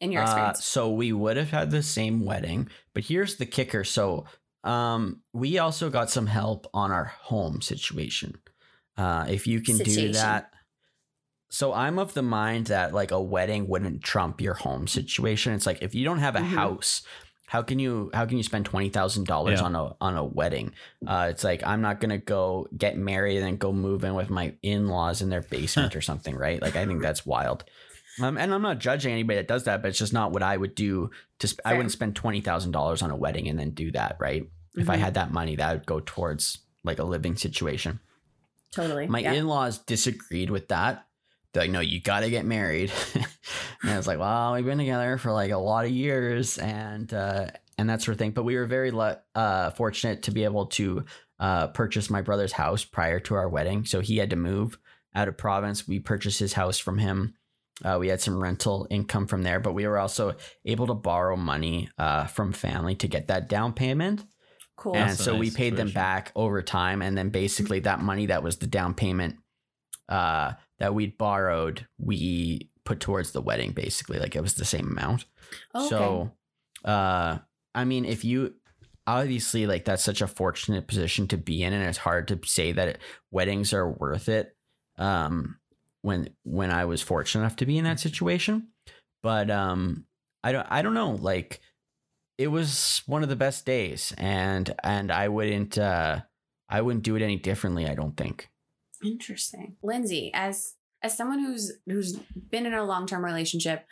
in 0.00 0.12
your 0.12 0.22
Uh, 0.22 0.24
experience? 0.24 0.64
so 0.64 0.90
we 0.90 1.12
would 1.12 1.36
have 1.36 1.50
had 1.50 1.70
the 1.70 1.82
same 1.82 2.24
wedding, 2.24 2.68
but 2.94 3.04
here's 3.04 3.36
the 3.36 3.46
kicker. 3.46 3.84
So 3.84 4.26
um, 4.62 5.22
we 5.32 5.58
also 5.58 5.90
got 5.90 6.10
some 6.10 6.26
help 6.26 6.66
on 6.72 6.90
our 6.90 7.04
home 7.04 7.60
situation. 7.60 8.40
Uh, 8.96 9.26
if 9.28 9.46
you 9.46 9.60
can 9.60 9.76
do 9.80 10.12
that. 10.12 10.52
So 11.50 11.72
I'm 11.72 11.98
of 11.98 12.14
the 12.14 12.22
mind 12.22 12.66
that 12.66 12.92
like 12.92 13.10
a 13.10 13.20
wedding 13.20 13.68
wouldn't 13.68 14.02
trump 14.02 14.40
your 14.40 14.54
home 14.54 14.86
situation. 14.88 15.52
It's 15.52 15.66
like 15.66 15.82
if 15.82 15.94
you 15.94 16.04
don't 16.04 16.18
have 16.18 16.34
a 16.36 16.40
Mhm. 16.40 16.42
house, 16.42 17.02
how 17.46 17.62
can 17.62 17.78
you 17.78 18.10
how 18.14 18.26
can 18.26 18.36
you 18.38 18.42
spend 18.42 18.64
twenty 18.66 18.88
thousand 18.88 19.26
dollars 19.26 19.60
on 19.60 19.76
a 19.76 19.94
on 20.00 20.16
a 20.16 20.24
wedding? 20.24 20.74
Uh, 21.06 21.28
it's 21.30 21.44
like 21.44 21.64
I'm 21.64 21.80
not 21.80 22.00
gonna 22.00 22.18
go 22.18 22.66
get 22.76 22.96
married 22.96 23.36
and 23.36 23.46
then 23.46 23.56
go 23.56 23.72
move 23.72 24.02
in 24.04 24.14
with 24.14 24.30
my 24.30 24.56
in 24.62 24.88
laws 24.88 25.22
in 25.22 25.28
their 25.28 25.42
basement 25.42 25.94
or 25.94 26.00
something, 26.00 26.34
right? 26.34 26.60
Like 26.60 26.76
I 26.76 26.86
think 26.86 27.02
that's 27.02 27.24
wild. 27.26 27.64
Um, 28.22 28.38
and 28.38 28.54
I'm 28.54 28.62
not 28.62 28.78
judging 28.78 29.12
anybody 29.12 29.36
that 29.38 29.48
does 29.48 29.64
that, 29.64 29.82
but 29.82 29.88
it's 29.88 29.98
just 29.98 30.12
not 30.12 30.32
what 30.32 30.42
I 30.42 30.56
would 30.56 30.74
do. 30.74 31.10
To 31.40 31.48
sp- 31.50 31.60
I 31.64 31.72
wouldn't 31.74 31.92
spend 31.92 32.14
twenty 32.16 32.40
thousand 32.40 32.72
dollars 32.72 33.02
on 33.02 33.10
a 33.10 33.16
wedding 33.16 33.48
and 33.48 33.58
then 33.58 33.70
do 33.70 33.90
that, 33.92 34.16
right? 34.20 34.48
If 34.76 34.88
I 34.90 34.96
Mhm. 34.96 35.00
had 35.00 35.14
that 35.14 35.32
money, 35.32 35.56
that 35.56 35.72
would 35.72 35.86
go 35.86 36.00
towards 36.00 36.58
like 36.84 36.98
a 36.98 37.04
living 37.04 37.36
situation. 37.36 38.00
totally. 38.72 39.06
My 39.06 39.20
yeah. 39.20 39.32
in-laws 39.34 39.78
disagreed 39.78 40.50
with 40.50 40.68
that. 40.68 41.06
They're 41.52 41.62
like, 41.62 41.70
no, 41.70 41.78
you 41.80 42.00
got 42.00 42.20
to 42.20 42.30
get 42.30 42.44
married. 42.44 42.90
and 43.14 43.90
I 43.90 43.96
was 43.96 44.08
like, 44.08 44.18
well, 44.18 44.54
we've 44.54 44.64
been 44.64 44.78
together 44.78 45.16
for 45.18 45.30
like 45.32 45.52
a 45.52 45.56
lot 45.58 45.84
of 45.84 45.92
years, 45.92 46.58
and 46.58 47.12
uh, 47.14 47.46
and 47.78 47.88
that 47.88 48.02
sort 48.02 48.14
of 48.14 48.18
thing. 48.18 48.32
But 48.32 48.42
we 48.44 48.56
were 48.56 48.66
very 48.66 48.90
lu- 48.90 49.14
uh, 49.36 49.70
fortunate 49.70 50.22
to 50.24 50.32
be 50.32 50.42
able 50.44 50.66
to 50.66 51.04
uh, 51.38 51.68
purchase 51.68 52.10
my 52.10 52.22
brother's 52.22 52.52
house 52.52 52.84
prior 52.84 53.20
to 53.20 53.34
our 53.34 53.48
wedding. 53.48 53.84
So 53.84 54.00
he 54.00 54.16
had 54.16 54.30
to 54.30 54.36
move 54.36 54.76
out 55.14 55.28
of 55.28 55.36
province. 55.38 55.86
We 55.86 56.00
purchased 56.00 56.40
his 56.40 56.54
house 56.54 56.78
from 56.78 56.98
him. 56.98 57.34
Uh, 57.84 57.96
we 57.98 58.08
had 58.08 58.20
some 58.20 58.40
rental 58.40 58.86
income 58.90 59.26
from 59.26 59.42
there, 59.42 59.58
but 59.58 59.72
we 59.72 59.86
were 59.86 59.98
also 59.98 60.36
able 60.64 60.86
to 60.86 60.94
borrow 60.94 61.36
money 61.36 61.88
uh, 61.98 62.26
from 62.26 62.52
family 62.52 62.94
to 62.94 63.08
get 63.08 63.28
that 63.28 63.48
down 63.48 63.72
payment. 63.72 64.24
Cool. 64.76 64.94
and 64.96 65.10
That's 65.10 65.20
a 65.20 65.24
so 65.24 65.36
we 65.36 65.46
nice 65.46 65.54
paid 65.54 65.76
them 65.76 65.90
back 65.90 66.32
over 66.34 66.60
time 66.62 67.00
and 67.00 67.16
then 67.16 67.30
basically 67.30 67.80
that 67.80 68.00
money 68.00 68.26
that 68.26 68.42
was 68.42 68.56
the 68.56 68.66
down 68.66 68.94
payment 68.94 69.36
uh 70.08 70.52
that 70.78 70.94
we'd 70.94 71.16
borrowed 71.16 71.86
we 71.98 72.70
put 72.84 73.00
towards 73.00 73.30
the 73.30 73.40
wedding 73.40 73.72
basically. 73.72 74.18
Like 74.18 74.34
it 74.36 74.42
was 74.42 74.54
the 74.54 74.64
same 74.64 74.88
amount. 74.88 75.26
Okay. 75.74 75.88
so 75.88 76.32
uh 76.84 77.38
i 77.74 77.84
mean 77.84 78.04
if 78.04 78.24
you 78.24 78.54
obviously 79.06 79.66
like 79.66 79.84
that's 79.84 80.02
such 80.02 80.20
a 80.20 80.26
fortunate 80.26 80.88
position 80.88 81.28
to 81.28 81.36
be 81.36 81.62
in 81.62 81.72
and 81.72 81.84
it's 81.84 81.98
hard 81.98 82.26
to 82.28 82.40
say 82.44 82.72
that 82.72 82.98
weddings 83.30 83.72
are 83.72 83.88
worth 83.88 84.28
it. 84.28 84.56
Um 84.98 85.58
when 86.04 86.28
when 86.44 86.70
i 86.70 86.84
was 86.84 87.02
fortunate 87.02 87.42
enough 87.42 87.56
to 87.56 87.66
be 87.66 87.78
in 87.78 87.84
that 87.84 88.00
situation 88.00 88.68
but 89.22 89.50
um 89.50 90.04
i 90.42 90.52
don't 90.52 90.66
i 90.70 90.82
don't 90.82 90.94
know 90.94 91.12
like 91.12 91.60
it 92.38 92.48
was 92.48 93.02
one 93.06 93.22
of 93.22 93.28
the 93.28 93.36
best 93.36 93.64
days 93.64 94.12
and 94.18 94.74
and 94.82 95.10
i 95.10 95.28
wouldn't 95.28 95.78
uh 95.78 96.20
i 96.68 96.80
wouldn't 96.80 97.04
do 97.04 97.16
it 97.16 97.22
any 97.22 97.36
differently 97.36 97.86
i 97.86 97.94
don't 97.94 98.16
think 98.16 98.48
Interesting. 99.04 99.76
Lindsay, 99.82 100.30
as 100.34 100.74
as 101.02 101.16
someone 101.16 101.38
who's 101.38 101.72
who's 101.86 102.16
been 102.50 102.66
in 102.66 102.74
a 102.74 102.84
long-term 102.84 103.24
relationship 103.24 103.84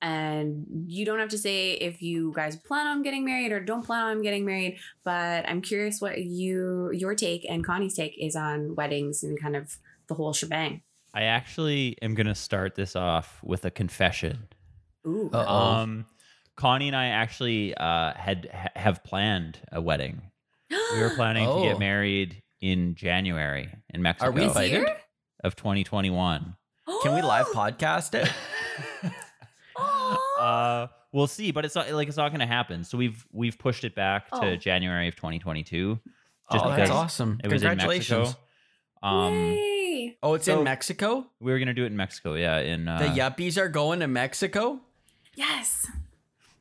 and 0.00 0.64
you 0.86 1.04
don't 1.04 1.18
have 1.18 1.30
to 1.30 1.38
say 1.38 1.72
if 1.72 2.02
you 2.02 2.32
guys 2.36 2.56
plan 2.56 2.86
on 2.86 3.02
getting 3.02 3.24
married 3.24 3.50
or 3.50 3.60
don't 3.60 3.84
plan 3.84 4.04
on 4.04 4.22
getting 4.22 4.44
married, 4.44 4.78
but 5.04 5.48
I'm 5.48 5.62
curious 5.62 6.00
what 6.00 6.18
you 6.18 6.90
your 6.92 7.14
take 7.14 7.46
and 7.48 7.64
Connie's 7.64 7.94
take 7.94 8.14
is 8.18 8.36
on 8.36 8.74
weddings 8.74 9.22
and 9.22 9.40
kind 9.40 9.56
of 9.56 9.78
the 10.08 10.14
whole 10.14 10.32
shebang. 10.32 10.82
I 11.18 11.24
actually 11.24 11.96
am 12.00 12.14
gonna 12.14 12.36
start 12.36 12.76
this 12.76 12.94
off 12.94 13.40
with 13.42 13.64
a 13.64 13.72
confession. 13.72 14.46
Ooh. 15.04 15.28
Uh-oh. 15.32 15.52
Um, 15.56 16.06
Connie 16.56 16.86
and 16.86 16.96
I 16.96 17.06
actually 17.06 17.74
uh, 17.74 18.12
had 18.14 18.48
ha- 18.54 18.68
have 18.76 19.02
planned 19.02 19.58
a 19.72 19.80
wedding. 19.80 20.22
We 20.70 21.00
were 21.00 21.10
planning 21.16 21.44
to 21.46 21.50
Oh. 21.50 21.62
get 21.64 21.80
married 21.80 22.40
in 22.60 22.94
January 22.94 23.68
in 23.92 24.00
Mexico 24.00 24.28
Are 24.28 24.32
we 24.32 24.42
This 24.42 24.48
invited? 24.56 24.86
of 25.42 25.56
2021. 25.56 26.54
can 27.02 27.14
we 27.16 27.22
live 27.22 27.46
podcast 27.54 28.14
it 28.14 28.32
uh, 30.38 30.86
we'll 31.12 31.26
see, 31.26 31.50
but 31.50 31.64
it's 31.64 31.74
not 31.74 31.90
like 31.90 32.06
it's 32.08 32.16
not 32.16 32.28
going 32.30 32.40
to 32.40 32.46
happen. 32.46 32.84
So 32.84 32.96
we've 32.98 33.26
we've 33.32 33.58
pushed 33.58 33.82
it 33.84 33.94
back 33.96 34.30
to 34.30 34.52
Oh. 34.52 34.56
January 34.56 35.08
of 35.08 35.16
2022. 35.16 35.98
Just 36.52 36.64
oh 36.64 36.70
that's 36.76 36.90
awesome 36.90 37.40
It 37.42 37.50
was 37.52 37.62
in 37.62 37.68
congratulations 37.70 38.18
Mexico. 38.18 38.40
Um, 39.02 39.34
Yay. 39.34 39.77
Oh 40.22 40.34
it's 40.34 40.44
So- 40.46 40.58
in 40.58 40.64
mexico 40.64 41.26
we 41.40 41.52
were 41.52 41.58
going 41.58 41.68
to 41.68 41.74
do 41.74 41.84
it 41.84 41.88
in 41.88 41.96
Mexico. 41.96 42.34
Yeah, 42.34 42.58
in 42.58 42.88
uh, 42.88 42.98
the 42.98 43.06
yuppies 43.20 43.56
are 43.58 43.68
going 43.68 44.00
to 44.00 44.06
mexico 44.08 44.80
Yes. 45.34 45.86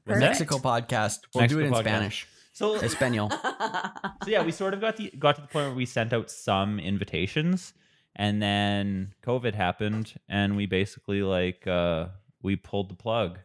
the 0.05 0.15
mexico 0.17 0.57
podcast 0.57 1.19
we'll 1.33 1.47
do 1.47 1.59
it 1.59 1.65
in 1.65 1.73
podcast. 1.73 1.79
spanish 1.81 2.27
So 2.53 2.75
espanol 2.87 3.29
so 3.31 4.27
yeah, 4.27 4.43
we 4.43 4.51
sort 4.51 4.73
of 4.73 4.81
got 4.81 4.97
the 4.97 5.11
got 5.17 5.35
to 5.35 5.41
the 5.41 5.47
point 5.47 5.67
where 5.67 5.75
we 5.75 5.85
sent 5.85 6.13
out 6.13 6.29
some 6.31 6.79
invitations, 6.79 7.73
and 8.15 8.41
then 8.41 9.13
COVID 9.23 9.53
happened, 9.53 10.13
and 10.27 10.55
we 10.57 10.65
basically 10.65 11.21
like 11.21 11.67
uh, 11.67 12.07
we 12.41 12.55
pulled 12.55 12.89
the 12.89 12.95
plug 12.95 13.37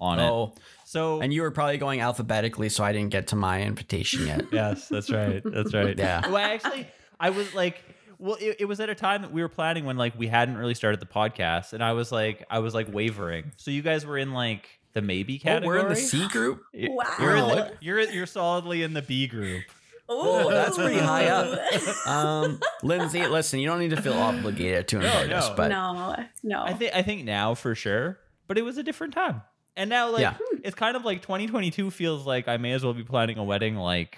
on 0.00 0.18
it. 0.20 0.22
oh 0.30 0.54
So 0.84 1.20
and 1.20 1.32
you 1.34 1.42
were 1.42 1.50
probably 1.50 1.78
going 1.78 2.00
alphabetically 2.00 2.68
so 2.68 2.82
i 2.84 2.92
didn't 2.92 3.10
get 3.10 3.28
to 3.28 3.36
my 3.36 3.62
invitation 3.62 4.26
yet 4.26 4.42
yes, 4.52 4.88
that's 4.88 5.10
right, 5.10 5.42
that's 5.44 5.72
right. 5.74 5.96
Yeah. 5.98 6.26
Well, 6.28 6.36
actually, 6.54 6.86
I 7.20 7.30
was 7.30 7.52
like. 7.54 7.82
Well, 8.22 8.36
it, 8.40 8.58
it 8.60 8.64
was 8.66 8.78
at 8.78 8.88
a 8.88 8.94
time 8.94 9.22
that 9.22 9.32
we 9.32 9.42
were 9.42 9.48
planning 9.48 9.84
when 9.84 9.96
like 9.96 10.16
we 10.16 10.28
hadn't 10.28 10.56
really 10.56 10.74
started 10.74 11.00
the 11.00 11.06
podcast, 11.06 11.72
and 11.72 11.82
I 11.82 11.92
was 11.92 12.12
like, 12.12 12.44
I 12.48 12.60
was 12.60 12.72
like 12.72 12.86
wavering. 12.94 13.50
So 13.56 13.72
you 13.72 13.82
guys 13.82 14.06
were 14.06 14.16
in 14.16 14.32
like 14.32 14.68
the 14.92 15.02
maybe 15.02 15.40
oh, 15.40 15.42
category. 15.42 15.78
we're 15.78 15.82
in 15.82 15.88
the 15.88 15.96
c 15.96 16.28
group 16.28 16.62
Wow. 16.72 17.04
You're 17.18 17.36
in 17.36 17.48
the, 17.48 17.72
you're 17.80 18.00
you're 18.00 18.26
solidly 18.26 18.84
in 18.84 18.92
the 18.92 19.02
B 19.02 19.26
group. 19.26 19.64
Oh, 20.08 20.50
that's 20.52 20.76
pretty 20.78 21.00
high 21.00 21.26
up. 21.26 21.58
Um, 22.06 22.60
Lindsay, 22.84 23.26
listen, 23.26 23.58
you 23.58 23.66
don't 23.66 23.80
need 23.80 23.90
to 23.90 24.00
feel 24.00 24.14
obligated 24.14 24.86
to 24.88 24.96
invite 24.98 25.30
no. 25.30 25.36
us, 25.36 25.50
but 25.56 25.68
no, 25.68 26.14
no. 26.44 26.62
I 26.62 26.74
think 26.74 26.94
I 26.94 27.02
think 27.02 27.24
now 27.24 27.54
for 27.54 27.74
sure, 27.74 28.20
but 28.46 28.56
it 28.56 28.62
was 28.62 28.78
a 28.78 28.84
different 28.84 29.14
time. 29.14 29.42
And 29.76 29.90
now 29.90 30.10
like 30.10 30.20
Yeah. 30.20 30.36
it's 30.62 30.76
kind 30.76 30.96
of 30.96 31.04
like 31.04 31.22
2022 31.22 31.90
feels 31.90 32.24
like 32.24 32.46
I 32.46 32.56
may 32.56 32.70
as 32.70 32.84
well 32.84 32.94
be 32.94 33.02
planning 33.02 33.38
a 33.38 33.44
wedding 33.44 33.74
like 33.74 34.16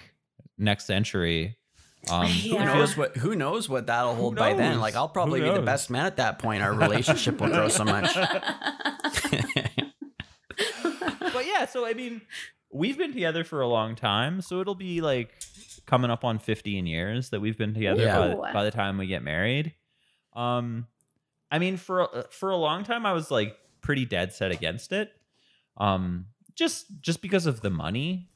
next 0.59 0.85
century. 0.85 1.57
Um 2.09 2.25
who 2.27 2.59
knows 2.59 2.95
what 2.97 3.17
who 3.17 3.35
knows 3.35 3.67
what 3.69 3.87
that'll 3.87 4.15
hold 4.15 4.35
by 4.35 4.53
then? 4.53 4.79
Like 4.79 4.95
I'll 4.95 5.09
probably 5.09 5.41
be 5.41 5.49
the 5.49 5.61
best 5.61 5.89
man 5.89 6.05
at 6.05 6.17
that 6.17 6.39
point. 6.39 6.61
Our 6.63 6.73
relationship 6.73 7.39
will 7.41 7.49
grow 7.49 7.67
so 7.69 7.83
much. 7.83 8.13
but 11.33 11.45
yeah, 11.45 11.65
so 11.65 11.85
I 11.85 11.93
mean, 11.93 12.21
we've 12.71 12.97
been 12.97 13.13
together 13.13 13.43
for 13.43 13.61
a 13.61 13.67
long 13.67 13.95
time, 13.95 14.41
so 14.41 14.61
it'll 14.61 14.75
be 14.75 15.01
like 15.01 15.31
coming 15.85 16.09
up 16.11 16.23
on 16.23 16.39
15 16.39 16.85
years 16.85 17.29
that 17.29 17.39
we've 17.41 17.57
been 17.57 17.73
together 17.73 18.03
Yeah. 18.03 18.33
by, 18.35 18.53
by 18.53 18.63
the 18.63 18.71
time 18.71 18.97
we 18.97 19.07
get 19.07 19.23
married. 19.23 19.73
Um, 20.33 20.87
I 21.51 21.59
mean, 21.59 21.77
for 21.77 22.01
a- 22.01 22.25
for 22.31 22.49
a 22.49 22.57
long 22.57 22.83
time, 22.83 23.05
I 23.05 23.13
was 23.13 23.29
like 23.31 23.55
pretty 23.81 24.05
dead 24.05 24.33
set 24.33 24.51
against 24.51 24.91
it. 24.91 25.11
Um, 25.77 26.27
just 26.55 26.85
just 27.01 27.21
because 27.21 27.45
of 27.45 27.61
the 27.61 27.69
money, 27.69 28.29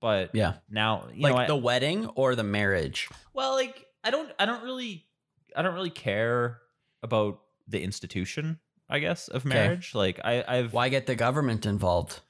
but 0.00 0.30
yeah. 0.34 0.54
now 0.70 1.08
you 1.12 1.22
like 1.22 1.34
know, 1.34 1.40
I, 1.40 1.46
the 1.46 1.56
wedding 1.56 2.06
or 2.06 2.34
the 2.34 2.44
marriage. 2.44 3.08
well, 3.34 3.54
like 3.54 3.86
I 4.04 4.10
don't 4.10 4.30
I 4.38 4.46
don't 4.46 4.62
really 4.64 5.04
I 5.56 5.62
don't 5.62 5.74
really 5.74 5.90
care 5.90 6.58
about 7.02 7.40
the 7.66 7.82
institution. 7.82 8.58
I 8.88 9.00
guess 9.00 9.28
of 9.28 9.44
marriage. 9.44 9.94
Like 9.94 10.18
I 10.24 10.42
I've 10.46 10.72
Why 10.72 10.88
get 10.88 11.06
the 11.06 11.14
government 11.14 11.66
involved? 11.66 12.20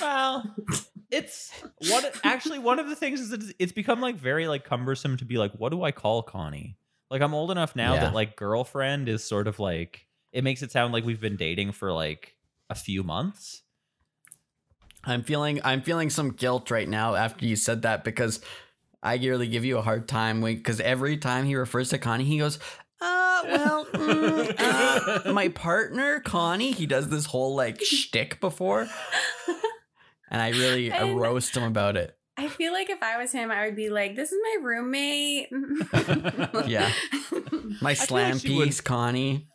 Well, 0.00 0.54
it's 1.10 1.52
one 1.90 2.04
actually 2.24 2.58
one 2.58 2.78
of 2.78 2.88
the 2.88 2.96
things 2.96 3.20
is 3.20 3.30
that 3.30 3.40
it's- 3.40 3.54
it's 3.58 3.72
become 3.72 4.00
like 4.00 4.16
very 4.16 4.46
like 4.48 4.64
cumbersome 4.64 5.16
to 5.18 5.24
be 5.24 5.36
like, 5.36 5.52
what 5.52 5.70
do 5.72 5.82
I 5.82 5.92
call 5.92 6.22
Connie? 6.22 6.76
Like 7.10 7.22
I'm 7.22 7.34
old 7.34 7.50
enough 7.50 7.74
now 7.74 7.94
Yeah. 7.94 8.00
that 8.00 8.14
like 8.14 8.36
girlfriend 8.36 9.08
is 9.08 9.24
sort 9.24 9.48
of 9.48 9.58
like 9.58 10.06
it 10.32 10.44
makes 10.44 10.62
it 10.62 10.70
sound 10.70 10.92
like 10.92 11.04
we've 11.04 11.20
been 11.20 11.36
dating 11.36 11.72
for 11.72 11.92
like 11.92 12.36
a 12.70 12.74
few 12.74 13.02
months. 13.02 13.62
I'm 15.04 15.22
feeling 15.22 15.60
I'm 15.64 15.82
feeling 15.82 16.10
some 16.10 16.30
guilt 16.32 16.70
right 16.70 16.88
now 16.88 17.14
after 17.14 17.44
you 17.46 17.56
said 17.56 17.82
that 17.82 18.04
because 18.04 18.40
I 19.02 19.14
really 19.16 19.48
give 19.48 19.64
you 19.64 19.78
a 19.78 19.82
hard 19.82 20.06
time 20.08 20.42
because 20.42 20.80
every 20.80 21.16
time 21.16 21.46
he 21.46 21.54
refers 21.54 21.88
to 21.90 21.98
Connie, 21.98 22.24
he 22.24 22.38
goes, 22.38 22.58
uh, 23.00 23.42
well, 23.46 23.86
mm, 23.86 24.54
uh, 25.26 25.32
my 25.32 25.48
partner 25.48 26.20
Connie, 26.20 26.72
he 26.72 26.84
does 26.86 27.08
this 27.08 27.24
whole 27.26 27.54
like 27.56 27.80
shtick 27.82 28.40
before, 28.40 28.86
and 30.30 30.42
I 30.42 30.50
really 30.50 30.92
I 30.92 31.10
roast 31.12 31.56
him 31.56 31.62
about 31.62 31.96
it. 31.96 32.14
I 32.36 32.48
feel 32.48 32.72
like 32.72 32.88
if 32.90 33.02
I 33.02 33.18
was 33.18 33.32
him, 33.32 33.50
I 33.50 33.66
would 33.66 33.76
be 33.76 33.90
like, 33.90 34.16
"This 34.16 34.32
is 34.32 34.38
my 34.42 34.56
roommate." 34.62 35.48
Yeah. 36.66 36.90
My 37.82 37.94
feel 37.94 38.06
slam 38.06 38.32
like 38.32 38.40
she 38.40 38.56
would- 38.56 38.66
piece, 38.66 38.80
Connie. 38.80 39.48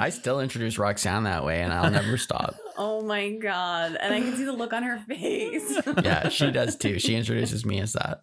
I 0.00 0.08
still 0.08 0.40
introduce 0.40 0.78
Roxanne 0.78 1.24
that 1.24 1.44
way, 1.44 1.60
and 1.60 1.74
I'll 1.74 1.90
never 1.90 2.16
stop. 2.16 2.54
oh 2.78 3.02
my 3.02 3.32
god! 3.32 3.98
And 4.00 4.14
I 4.14 4.20
can 4.22 4.34
see 4.34 4.44
the 4.44 4.52
look 4.52 4.72
on 4.72 4.82
her 4.82 4.98
face. 5.06 5.78
Yeah, 6.02 6.30
she 6.30 6.50
does 6.52 6.76
too. 6.76 6.98
She 6.98 7.14
introduces 7.14 7.66
me 7.66 7.80
as 7.80 7.92
that. 7.92 8.22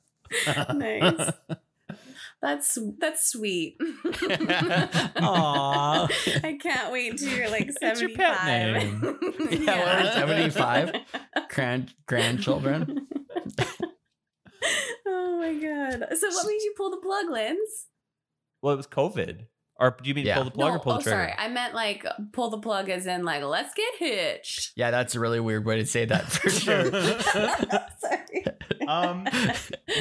nice. 0.73 1.31
That's 2.41 2.79
that's 2.97 3.29
sweet. 3.31 3.77
Aw. 5.17 6.07
I 6.43 6.57
can't 6.59 6.91
wait 6.91 7.17
to 7.17 7.29
you're 7.29 7.49
like 7.49 7.67
It's 7.67 7.79
your 7.81 8.09
seventy 8.09 8.15
pet 8.15 8.45
name. 8.45 9.19
Yeah, 9.51 10.03
we're 10.03 10.11
75. 10.13 10.95
Grand 11.49 11.93
grandchildren. 12.07 13.07
oh 15.05 15.37
my 15.39 15.53
god! 15.53 16.07
So 16.17 16.27
what 16.29 16.47
made 16.47 16.61
you 16.63 16.73
pull 16.75 16.89
the 16.89 16.97
plug, 16.97 17.29
Linz? 17.29 17.87
Well, 18.63 18.73
it 18.73 18.77
was 18.77 18.87
COVID. 18.87 19.45
Or 19.79 19.95
do 20.01 20.09
you 20.09 20.15
mean 20.15 20.25
Yeah. 20.25 20.35
pull 20.35 20.43
the 20.45 20.51
plug 20.51 20.73
or 20.75 20.79
pull 20.79 20.93
oh 20.93 20.97
the 20.97 21.03
trigger? 21.03 21.17
sorry, 21.17 21.33
I 21.37 21.47
meant 21.49 21.73
like 21.75 22.05
pull 22.33 22.49
the 22.49 22.57
plug 22.57 22.89
as 22.89 23.05
in 23.05 23.23
like 23.23 23.43
let's 23.43 23.73
get 23.75 23.93
hitched. 23.99 24.71
Yeah, 24.75 24.89
that's 24.91 25.13
a 25.15 25.19
really 25.19 25.39
weird 25.39 25.65
way 25.65 25.77
to 25.77 25.85
say 25.85 26.05
that 26.05 26.25
for 26.25 26.49
sure. 26.49 26.85
sorry. 27.99 28.45
Um, 28.87 29.27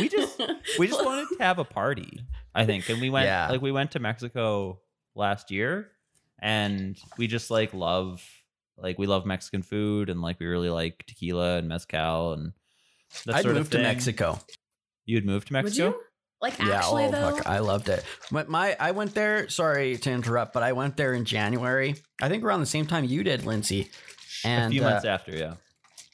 we 0.01 0.09
just 0.09 0.41
we 0.79 0.87
just 0.89 1.05
wanted 1.05 1.29
to 1.37 1.43
have 1.43 1.59
a 1.59 1.65
party 1.65 2.21
i 2.55 2.65
think 2.65 2.89
and 2.89 3.01
we 3.01 3.11
went 3.11 3.27
Yeah. 3.27 3.49
like 3.51 3.61
we 3.61 3.73
went 3.73 3.91
to 3.93 3.99
mexico 3.99 4.81
last 5.15 5.51
year 5.51 5.91
and 6.41 6.97
we 7.19 7.27
just 7.27 7.51
like 7.51 7.75
love 7.75 8.23
like 8.79 8.97
we 8.99 9.07
love 9.07 9.27
mexican 9.27 9.63
food 9.63 10.09
and 10.09 10.23
like 10.23 10.39
we 10.41 10.47
really 10.47 10.71
like 10.71 11.05
tequila 11.07 11.59
and 11.59 11.69
mezcal 11.69 12.33
and 12.35 12.53
that 13.25 13.37
I'd 13.37 13.43
sort 13.43 13.55
move 13.57 13.63
of 13.67 13.71
to. 13.71 13.79
Mexico. 13.83 14.39
you'd 15.05 15.27
move 15.27 15.45
to 15.47 15.55
Would 15.55 15.65
mexico 15.65 15.89
you? 15.89 16.01
Like 16.43 16.59
Yeah, 16.59 16.77
actually 16.79 17.05
oh 17.07 17.11
though. 17.11 17.37
fuck, 17.37 17.47
I 17.47 17.59
loved 17.61 17.89
it. 17.89 18.05
But 18.31 18.49
my 18.49 18.77
I 18.79 18.91
went 18.91 19.15
there. 19.15 19.49
Sorry 19.49 19.97
to 19.99 20.11
interrupt, 20.11 20.53
but 20.53 20.63
I 20.63 20.73
went 20.73 20.97
there 20.97 21.15
in 21.15 21.25
January. 21.25 21.97
I 22.21 22.29
think 22.29 22.45
around 22.45 22.61
the 22.61 22.67
same 22.67 22.87
time 22.87 23.05
you 23.05 23.23
did, 23.25 23.45
Lindsay. 23.45 23.91
a 24.45 24.49
And 24.49 24.73
few 24.73 24.83
uh, 24.85 24.91
months 24.91 25.05
after 25.07 25.33
yeah 25.35 25.55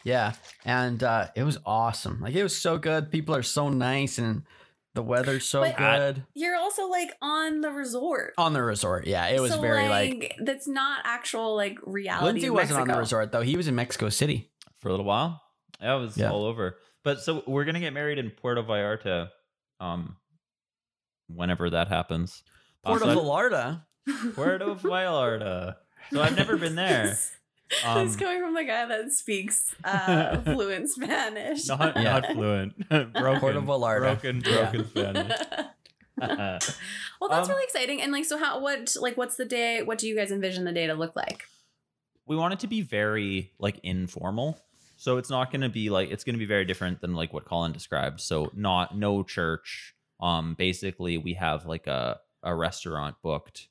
yeah, 0.05 0.33
and 0.65 1.01
uh, 1.03 1.29
it 1.37 1.45
was 1.45 1.59
awesome. 1.65 2.21
Like 2.21 2.35
it 2.35 2.43
was 2.43 2.57
so 2.57 2.77
good. 2.77 3.11
People 3.13 3.37
are 3.37 3.43
so 3.45 3.69
nice, 3.69 4.19
and 4.19 4.43
the 4.95 5.03
weather's 5.03 5.45
so 5.45 5.61
But- 5.61 5.77
good 5.77 6.25
You're 6.35 6.57
also 6.57 6.89
like 6.89 7.11
on 7.23 7.61
the 7.61 7.71
resort. 7.71 8.35
on 8.37 8.53
the 8.53 8.63
resort. 8.63 9.07
Yeah, 9.07 9.27
it 9.29 9.41
was 9.41 9.53
So, 9.53 9.61
very 9.61 9.89
like. 9.89 10.35
that's 10.41 10.67
not 10.67 11.03
actual 11.05 11.55
like 11.57 11.79
reality. 11.85 12.25
Lindsay 12.27 12.51
wasn't 12.51 12.81
on 12.81 12.89
the 12.89 12.99
resort 12.99 13.31
though. 13.33 13.43
He 13.43 13.57
was 13.57 13.69
in 13.69 13.75
Mexico 13.77 14.09
City. 14.09 14.51
for 14.81 14.89
a 14.89 14.91
little 14.91 15.07
while 15.07 15.41
that 15.81 15.95
was 15.95 16.17
Yeah. 16.17 16.31
all 16.33 16.45
over 16.45 16.77
but 17.05 17.21
so 17.21 17.43
we're 17.47 17.65
gonna 17.65 17.79
get 17.81 17.93
married 17.93 18.19
in 18.19 18.31
puerto 18.31 18.63
vallarta 18.65 19.29
um 19.83 20.17
whenever 21.29 21.69
that 21.71 21.89
happens 21.89 22.43
Puerto 22.85 23.07
Also- 23.07 23.21
Vallarta. 23.23 23.83
puerto 24.35 24.75
vallarta 24.75 25.77
so 26.13 26.21
i've 26.21 26.37
never 26.37 26.57
been 26.57 26.75
there 26.75 27.17
Um, 27.87 28.07
it's 28.07 28.17
coming 28.17 28.43
from 28.43 28.53
the 28.53 28.65
guy 28.65 28.85
that 28.85 29.11
speaks 29.13 29.75
uh, 29.83 30.37
fluent 30.45 30.91
Spanish. 30.91 31.67
not 31.69 31.97
Yeah. 31.97 32.03
not 32.03 32.27
fluent. 32.27 32.77
broken, 32.91 33.41
Puerto 33.41 33.61
Vallarta. 33.63 34.01
broken, 34.21 34.43
Yeah. 34.45 34.71
broken 34.71 34.89
Spanish. 34.91 35.33
well, 36.19 37.31
that's 37.31 37.49
Um, 37.49 37.55
really 37.55 37.65
exciting. 37.65 38.03
And 38.03 38.13
like, 38.13 38.27
so 38.27 38.37
how? 38.37 38.61
What 38.61 38.95
like? 39.01 39.17
What's 39.17 39.37
the 39.37 39.47
day? 39.47 39.83
What 39.83 39.97
do 39.97 40.07
you 40.07 40.15
guys 40.15 40.31
envision 40.31 40.65
the 40.65 40.73
day 40.73 40.87
to 40.87 40.93
look 40.93 41.17
like? 41.17 41.45
we 42.27 42.37
want 42.37 42.53
it 42.53 42.61
to 42.61 42.67
be 42.67 42.83
very 42.83 43.53
like 43.59 43.79
informal, 43.83 44.59
so 45.03 45.17
it's 45.19 45.31
not 45.31 45.51
going 45.51 45.63
to 45.63 45.69
be 45.69 45.91
like 45.91 46.11
it's 46.13 46.23
going 46.23 46.35
to 46.35 46.39
be 46.39 46.47
very 46.47 46.65
different 46.65 47.01
than 47.01 47.13
like 47.15 47.33
what 47.33 47.45
Colin 47.45 47.73
described. 47.73 48.21
So 48.21 48.51
not 48.55 48.97
no 48.97 49.25
church. 49.25 49.95
Um, 50.21 50.55
basically, 50.55 51.19
we 51.19 51.35
have 51.35 51.67
like 51.67 51.89
a 51.89 52.21
a 52.45 52.55
restaurant 52.55 53.17
booked. 53.23 53.69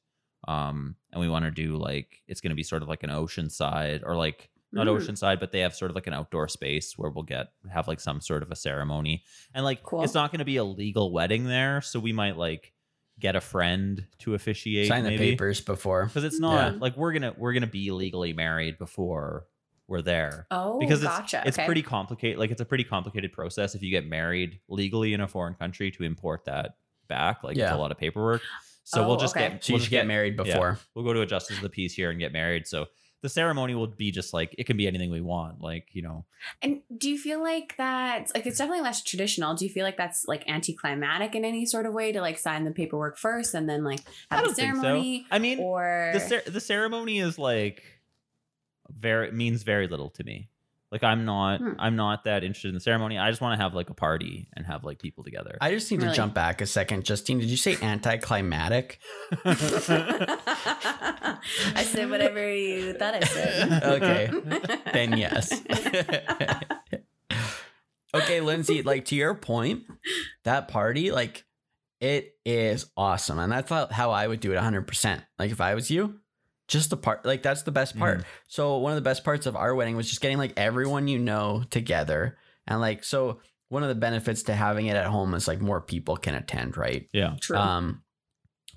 Um, 0.47 0.95
and 1.11 1.21
we 1.21 1.29
want 1.29 1.45
to 1.45 1.51
do 1.51 1.77
like 1.77 2.21
it's 2.27 2.41
going 2.41 2.50
to 2.50 2.55
be 2.55 2.63
sort 2.63 2.81
of 2.81 2.89
like 2.89 3.03
an 3.03 3.09
oceanside 3.11 4.01
or 4.05 4.15
like 4.15 4.50
not 4.73 4.88
Mm. 4.88 4.97
oceanside, 4.97 5.39
but 5.39 5.51
they 5.51 5.59
have 5.59 5.73
sort 5.75 5.91
of 5.91 5.95
like 5.95 6.07
an 6.07 6.13
outdoor 6.13 6.47
space 6.47 6.97
where 6.97 7.09
we'll 7.11 7.23
get 7.23 7.47
have 7.71 7.88
like 7.88 8.00
some 8.01 8.19
sort 8.21 8.41
of 8.43 8.51
a 8.51 8.55
ceremony. 8.55 9.23
And 9.53 9.63
like 9.63 9.83
Cool. 9.83 10.03
it's 10.03 10.13
not 10.13 10.31
going 10.31 10.39
to 10.39 10.45
be 10.45 10.57
a 10.57 10.63
legal 10.63 11.11
wedding 11.13 11.45
there, 11.45 11.81
so 11.81 12.00
we 12.00 12.11
might 12.13 12.38
like 12.38 12.73
get 13.19 13.35
a 13.35 13.41
friend 13.41 14.05
to 14.19 14.33
officiate 14.33 14.88
Sign 14.88 15.03
the 15.03 15.11
maybe 15.11 15.31
papers 15.31 15.61
before. 15.61 16.05
because 16.07 16.23
it's 16.23 16.39
not 16.39 16.73
Yeah. 16.73 16.79
like 16.79 16.97
we're 16.97 17.13
gonna 17.13 17.33
we're 17.38 17.53
gonna 17.53 17.67
be 17.67 17.91
legally 17.91 18.33
married 18.33 18.77
before 18.79 19.45
we're 19.91 20.01
there 20.01 20.48
Oh, 20.50 20.79
because 20.79 21.03
it's, 21.03 21.07
gotcha. 21.12 21.43
it's 21.45 21.57
okay. 21.60 21.65
pretty 21.67 21.83
complicated 21.83 22.39
like 22.39 22.50
it's 22.50 22.62
a 22.62 22.65
pretty 22.65 22.83
complicated 22.83 23.31
process 23.31 23.75
if 23.75 23.83
you 23.83 23.91
get 23.91 24.07
married 24.07 24.60
legally 24.69 25.13
in 25.13 25.21
a 25.21 25.27
foreign 25.27 25.53
country 25.53 25.91
to 25.91 26.03
import 26.03 26.45
that 26.45 26.77
back 27.07 27.43
like 27.43 27.57
it's 27.57 27.71
a 27.71 27.77
lot 27.77 27.91
of 27.91 27.98
paperwork 28.00 28.41
so 28.83 29.03
Oh, 29.03 29.07
we'll 29.07 29.17
just 29.17 29.36
okay. 29.38 29.50
get 29.50 29.63
So 29.63 29.69
you 29.69 29.74
we'll 29.75 29.79
should 29.79 29.83
just 29.83 29.91
get 29.91 30.07
married 30.07 30.36
yeah. 30.38 30.43
before. 30.43 30.79
we'll 30.95 31.05
go 31.05 31.13
to 31.13 31.21
a 31.21 31.25
justice 31.27 31.57
of 31.57 31.62
the 31.63 31.69
peace 31.69 31.93
here 31.93 32.10
and 32.10 32.19
get 32.19 32.31
married 32.33 32.65
so 32.65 32.88
the 33.21 33.29
ceremony 33.29 33.75
will 33.75 33.86
be 33.86 34.10
just 34.10 34.33
like 34.33 34.55
it 34.57 34.63
can 34.65 34.77
be 34.77 34.88
anything 34.88 35.12
we 35.12 35.21
want 35.21 35.62
like 35.62 35.89
you 35.91 36.01
know 36.01 36.25
And 36.63 36.81
do 36.98 37.07
you 37.07 37.19
feel 37.19 37.39
like 37.39 37.75
that? 37.77 38.31
Like, 38.33 38.48
it's 38.48 38.57
definitely 38.57 38.81
less 38.81 39.03
traditional. 39.03 39.53
Do 39.53 39.63
you 39.63 39.69
feel 39.71 39.83
like 39.86 39.95
that's 39.98 40.25
like 40.27 40.43
anticlimactic 40.50 41.36
in 41.36 41.45
any 41.45 41.67
sort 41.67 41.86
of 41.86 41.93
way 41.93 42.12
to 42.13 42.19
like 42.19 42.39
sign 42.39 42.63
the 42.63 42.71
paperwork 42.71 43.19
first 43.19 43.53
and 43.53 43.69
then 43.69 43.83
like 43.83 44.00
I 44.31 44.38
have 44.38 44.43
the 44.45 44.62
don't 44.62 44.75
so. 44.75 44.81
ceremony? 44.81 45.27
I 45.29 45.38
mean, 45.38 45.60
or 45.60 46.10
the 46.13 46.19
cer- 46.19 46.43
the 46.48 46.60
ceremony 46.60 47.19
is 47.19 47.38
like 47.38 47.83
very 48.98 49.31
means 49.31 49.63
very 49.63 49.88
little 49.88 50.10
to 50.12 50.24
me. 50.24 50.50
Like 50.91 51.03
I'm 51.03 51.24
not 51.24 51.62
Hmm. 51.62 51.71
I'm 51.79 51.95
not 51.95 52.25
that 52.25 52.43
interested 52.43 52.67
in 52.67 52.74
the 52.74 52.81
ceremony. 52.81 53.17
I 53.17 53.29
just 53.29 53.39
want 53.41 53.57
to 53.57 53.63
have 53.63 53.74
like 53.74 53.89
a 53.89 53.93
party 53.93 54.50
and 54.57 54.65
have 54.65 54.83
like 54.83 55.00
people 55.00 55.24
together. 55.24 55.57
I 55.62 55.71
just 55.71 55.89
need 55.89 56.01
to 56.01 56.12
jump 56.12 56.33
back 56.33 56.60
a 56.60 56.65
second. 56.65 57.05
Justine, 57.05 57.39
did 57.39 57.50
you 57.50 57.55
say 57.55 57.77
anticlimactic? 57.81 59.00
I 59.45 59.53
said 61.86 62.10
whatever 62.10 62.53
you 62.53 62.91
thought 62.93 63.13
I 63.15 63.19
said. 63.21 63.83
Okay. 63.83 64.29
Then 64.93 65.17
yes. 65.17 65.50
okay, 68.13 68.41
Lindsay, 68.41 68.83
like 68.83 69.05
to 69.05 69.15
your 69.15 69.33
point, 69.36 69.83
that 70.43 70.67
party, 70.67 71.12
like 71.12 71.45
it 72.01 72.36
is 72.45 72.88
awesome. 72.98 73.39
And 73.39 73.50
that's 73.51 73.69
how- 73.69 73.88
how 73.88 74.12
I 74.12 74.27
would 74.27 74.41
do 74.41 74.51
it 74.51 74.57
100%. 74.57 75.24
Like 75.39 75.51
if 75.51 75.62
I 75.62 75.75
was 75.75 75.89
you, 75.89 76.19
just 76.71 76.89
the 76.89 76.97
part, 76.97 77.25
like 77.25 77.43
that's 77.43 77.63
the 77.63 77.71
best 77.71 77.99
part. 77.99 78.23
So 78.47 78.77
one 78.77 78.93
of 78.93 78.95
the 78.95 79.01
best 79.01 79.25
parts 79.25 79.45
of 79.45 79.57
our 79.57 79.75
wedding 79.75 79.97
was 79.97 80.07
just 80.07 80.21
getting 80.21 80.37
like 80.37 80.53
everyone 80.55 81.09
you 81.09 81.19
know 81.19 81.63
together. 81.69 82.37
And 82.65 82.79
like, 82.79 83.03
so 83.03 83.41
one 83.67 83.83
of 83.83 83.89
the 83.89 83.95
benefits 83.95 84.43
to 84.43 84.55
having 84.55 84.85
it 84.85 84.95
at 84.95 85.07
home 85.07 85.33
is 85.33 85.49
like 85.49 85.59
more 85.59 85.81
people 85.81 86.15
can 86.15 86.33
attend, 86.33 86.77
right? 86.77 87.09
Yeah. 87.11 87.35
True. 87.41 87.57
Um, 87.57 88.03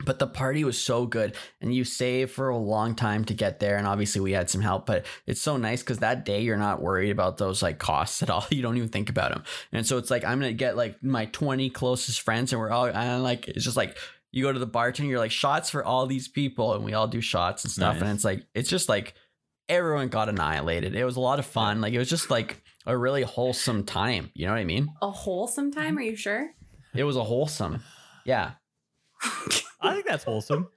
but 0.05 0.19
the 0.19 0.27
party 0.27 0.65
was 0.65 0.77
so 0.77 1.07
good, 1.07 1.37
and 1.61 1.73
you 1.73 1.85
save 1.85 2.33
for 2.33 2.49
a 2.49 2.59
long 2.59 2.97
time 2.97 3.25
to 3.27 3.35
get 3.35 3.61
there. 3.61 3.77
And 3.77 3.87
obviously, 3.87 4.21
we 4.21 4.33
had 4.33 4.51
some 4.51 4.61
help, 4.61 4.87
but 4.87 5.07
it's 5.25 5.41
so 5.41 5.57
nice 5.57 5.85
because 5.85 6.01
that 6.01 6.25
day 6.25 6.41
you're 6.41 6.57
not 6.57 6.83
worried 6.83 7.11
about 7.11 7.37
those 7.37 7.63
like 7.63 7.79
costs 7.79 8.21
at 8.21 8.29
all. 8.29 8.45
You 8.51 8.61
don't 8.61 8.77
even 8.77 8.89
think 8.89 9.09
about 9.09 9.31
them, 9.31 9.45
and 9.71 9.87
so 9.87 9.99
it's 9.99 10.11
like 10.11 10.25
I'm 10.25 10.41
gonna 10.41 10.53
get 10.53 10.77
like 10.77 11.01
my 11.01 11.27
20 11.27 11.71
closest 11.71 12.23
friends, 12.23 12.53
and 12.53 12.61
we're 12.61 12.71
all 12.71 12.87
and 12.87 13.23
like 13.23 13.47
it's 13.47 13.65
just 13.65 13.77
like 13.77 13.97
you 14.35 14.43
go 14.43 14.53
to 14.53 14.59
the 14.59 14.67
bartender, 14.67 15.11
you're 15.11 15.19
like 15.19 15.31
shots 15.31 15.71
for 15.71 15.85
all 15.85 16.07
these 16.07 16.29
people, 16.29 16.75
and 16.75 16.85
we 16.85 16.93
all 16.95 17.07
do 17.07 17.21
shots 17.21 17.65
and 17.65 17.71
stuff, 17.73 18.01
and 18.01 18.11
it's 18.11 18.25
like 18.25 18.45
it's 18.55 18.69
just 18.69 18.89
like 18.89 19.15
everyone 19.69 20.09
got 20.09 20.29
annihilated. 20.29 20.95
It 20.95 21.05
was 21.05 21.17
a 21.17 21.21
lot 21.21 21.39
of 21.39 21.47
fun. 21.47 21.81
Like 21.81 21.93
it 21.95 21.99
was 21.99 22.11
just 22.11 22.31
like 22.31 22.63
a 22.87 22.97
really 22.97 23.23
wholesome 23.23 23.85
time. 23.85 24.31
You 24.35 24.47
know 24.47 24.53
what 24.53 24.59
I 24.59 24.65
mean? 24.65 24.89
a 25.01 25.11
wholesome 25.11 25.73
time? 25.73 25.97
Are 25.97 26.03
you 26.03 26.17
sure? 26.17 26.51
It 26.95 27.05
was 27.05 27.17
a 27.17 27.25
wholesome. 27.25 27.83
Yeah. 28.25 28.53
I 29.81 29.93
think 29.95 30.07
that's 30.07 30.25
wholesome. 30.25 30.69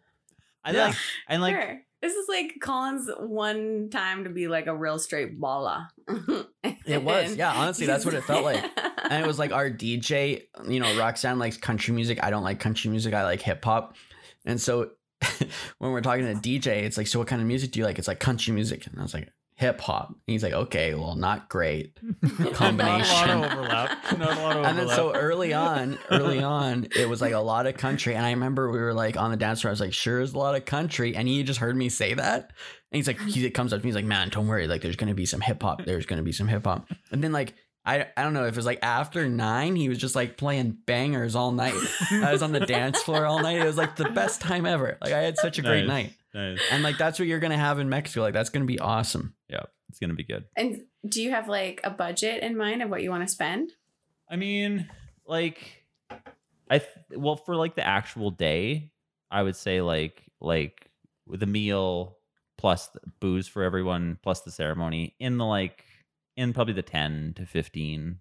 I 0.64 0.72
Yeah. 0.72 0.86
like 0.88 0.96
and 1.28 1.42
like 1.42 1.56
sure. 1.56 1.82
This 2.02 2.14
is 2.14 2.28
like 2.30 2.58
Colin's 2.62 3.10
one 3.18 3.90
time 3.90 4.26
to 4.26 4.30
be 4.30 4.48
like 4.48 4.68
a 4.68 4.76
real 4.76 5.00
straight 5.00 5.40
balla. 5.40 5.90
It 6.86 7.04
was. 7.04 7.36
Yeah, 7.36 7.52
honestly, 7.52 7.86
that's 7.86 8.06
what 8.06 8.14
it 8.14 8.24
felt 8.24 8.46
like. 8.46 8.64
and 9.10 9.22
it 9.22 9.28
was 9.28 9.38
like 9.38 9.52
our 9.52 9.70
DJ, 9.70 10.44
you 10.68 10.80
know, 10.80 10.98
Roxanne 10.98 11.38
likes 11.38 11.58
country 11.58 11.94
music. 11.94 12.24
I 12.24 12.30
don't 12.30 12.44
like 12.44 12.62
country 12.62 12.90
music. 12.90 13.14
I 13.14 13.24
like 13.24 13.42
hip 13.42 13.64
hop. 13.64 13.96
And 14.46 14.60
so 14.60 14.92
when 15.80 15.92
we're 15.92 16.02
talking 16.02 16.26
to 16.26 16.34
DJ, 16.34 16.84
it's 16.84 16.98
like, 16.98 17.08
so 17.08 17.20
what 17.20 17.28
kind 17.28 17.42
of 17.42 17.48
music 17.48 17.72
do 17.72 17.80
you 17.80 17.86
like? 17.86 18.00
It's 18.00 18.08
like 18.08 18.22
country 18.22 18.54
music. 18.54 18.88
And 18.88 18.98
I 18.98 19.02
was 19.02 19.14
like, 19.14 19.30
hip 19.58 19.82
hop. 19.82 20.10
And 20.10 20.18
he's 20.28 20.44
like, 20.44 20.54
okay, 20.54 20.94
well, 20.94 21.16
not 21.16 21.50
great. 21.50 22.00
combination. 22.54 23.28
Not 23.28 23.28
a 23.28 23.40
lot 23.40 23.52
of 23.52 23.52
overlap. 23.52 24.18
Not 24.20 24.38
a 24.38 24.42
lot 24.42 24.58
of 24.58 24.66
And 24.68 24.78
then 24.78 24.88
so 24.90 25.14
early 25.14 25.52
on, 25.52 25.98
early 26.12 26.44
on, 26.44 26.88
it 26.96 27.10
was 27.10 27.22
like 27.22 27.34
a 27.34 27.40
lot 27.40 27.66
of 27.66 27.76
country. 27.76 28.16
And 28.16 28.24
I 28.24 28.30
remember 28.32 28.72
we 28.72 28.78
were 28.78 28.94
like 28.94 29.18
on 29.18 29.32
the 29.32 29.38
dance 29.38 29.62
floor. 29.62 29.72
I 29.72 29.74
was 29.74 29.82
like, 29.82 29.94
sure 29.94 30.22
is 30.22 30.34
a 30.34 30.38
lot 30.38 30.56
of 30.56 30.66
country. 30.66 31.16
And 31.16 31.28
he 31.28 31.42
just 31.42 31.60
heard 31.60 31.76
me 31.76 31.90
say 31.90 32.14
that. 32.14 32.54
And 32.92 32.98
he's 32.98 33.08
like, 33.08 33.20
he 33.20 33.50
comes 33.50 33.74
up 33.74 33.80
to 33.80 33.84
me, 33.84 33.90
he's 33.90 33.96
like, 33.96 34.06
man, 34.06 34.30
don't 34.30 34.48
worry. 34.48 34.68
Like, 34.68 34.82
there's 34.82 34.96
gonna 34.96 35.16
be 35.16 35.26
some 35.26 35.42
hip 35.42 35.62
hop. 35.62 35.84
There's 35.84 36.06
gonna 36.06 36.24
be 36.24 36.32
some 36.32 36.48
hip 36.48 36.64
hop. 36.64 36.88
And 37.12 37.24
then 37.24 37.32
like 37.32 37.56
I, 37.88 38.06
I 38.18 38.24
don't 38.24 38.34
know 38.34 38.44
if 38.44 38.50
it 38.50 38.56
was 38.58 38.66
like 38.66 38.80
after 38.84 39.30
nine, 39.30 39.78
he 39.78 39.88
was 39.88 39.98
just 39.98 40.14
like 40.14 40.36
playing 40.36 40.78
bangers 40.86 41.36
all 41.36 41.54
night. 41.54 41.74
I 42.12 42.34
was 42.34 42.42
on 42.42 42.52
the 42.52 42.60
dance 42.60 43.02
floor 43.02 43.26
all 43.26 43.42
night. 43.42 43.60
It 43.60 43.66
was 43.66 43.78
like 43.78 43.96
the 43.96 44.10
best 44.10 44.42
time 44.42 44.66
ever. 44.66 44.98
Like 45.02 45.14
I 45.14 45.22
had 45.22 45.38
such 45.38 45.58
a 45.58 45.62
great 45.62 45.88
night. 45.88 46.12
Nice. 46.34 46.60
And 46.70 46.84
like 46.84 46.98
that's 46.98 47.18
what 47.18 47.30
you're 47.30 47.40
gonna 47.40 47.58
have 47.58 47.80
in 47.80 47.88
Mexico. 47.88 48.22
Like 48.22 48.34
that's 48.34 48.50
gonna 48.50 48.66
be 48.66 48.78
awesome. 48.80 49.34
Yeah, 49.48 49.64
it's 49.88 50.00
gonna 50.00 50.16
be 50.16 50.26
good. 50.26 50.44
and 50.58 50.84
do 51.08 51.22
you 51.24 51.32
have 51.32 51.48
like 51.48 51.80
a 51.86 51.90
budget 51.90 52.44
in 52.44 52.58
mind 52.58 52.82
of 52.82 52.90
what 52.90 53.02
you 53.02 53.10
want 53.10 53.26
to 53.26 53.32
spend? 53.32 53.72
I 54.30 54.36
mean, 54.36 54.90
like, 55.26 55.86
I 56.70 56.80
th- 56.80 56.90
well 57.16 57.38
for 57.38 57.56
like 57.56 57.76
the 57.76 57.88
actual 57.88 58.32
day, 58.32 58.92
I 59.32 59.44
would 59.44 59.56
say 59.56 59.80
like 59.80 60.24
like 60.42 60.92
with 61.26 61.42
a 61.42 61.48
meal 61.48 62.18
plus 62.58 62.88
the 62.88 63.00
booze 63.22 63.48
for 63.48 63.64
everyone 63.64 64.18
plus 64.22 64.42
the 64.42 64.52
ceremony 64.52 65.16
in 65.20 65.38
the 65.38 65.46
like 65.46 65.86
in 66.38 66.54
probably 66.54 66.74
the 66.74 66.82
ten 66.82 67.34
to 67.36 67.46
fifteen 67.46 68.20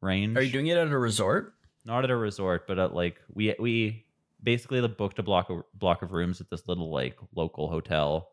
range. 0.00 0.36
Are 0.36 0.42
you 0.42 0.52
doing 0.52 0.68
it 0.68 0.76
at 0.76 0.88
a 0.88 0.98
resort? 0.98 1.54
not 1.84 2.02
at 2.02 2.10
a 2.10 2.16
resort, 2.16 2.66
but 2.66 2.78
at 2.80 2.94
like 2.94 3.20
we 3.32 3.54
we 3.60 4.04
basically 4.42 4.80
the 4.80 4.88
booked 4.88 5.18
a 5.20 5.22
block 5.22 5.50
of 5.50 5.62
block 5.74 6.02
of 6.02 6.12
rooms 6.12 6.40
at 6.40 6.50
this 6.50 6.66
little 6.68 6.90
like 6.92 7.16
local 7.34 7.68
hotel, 7.68 8.28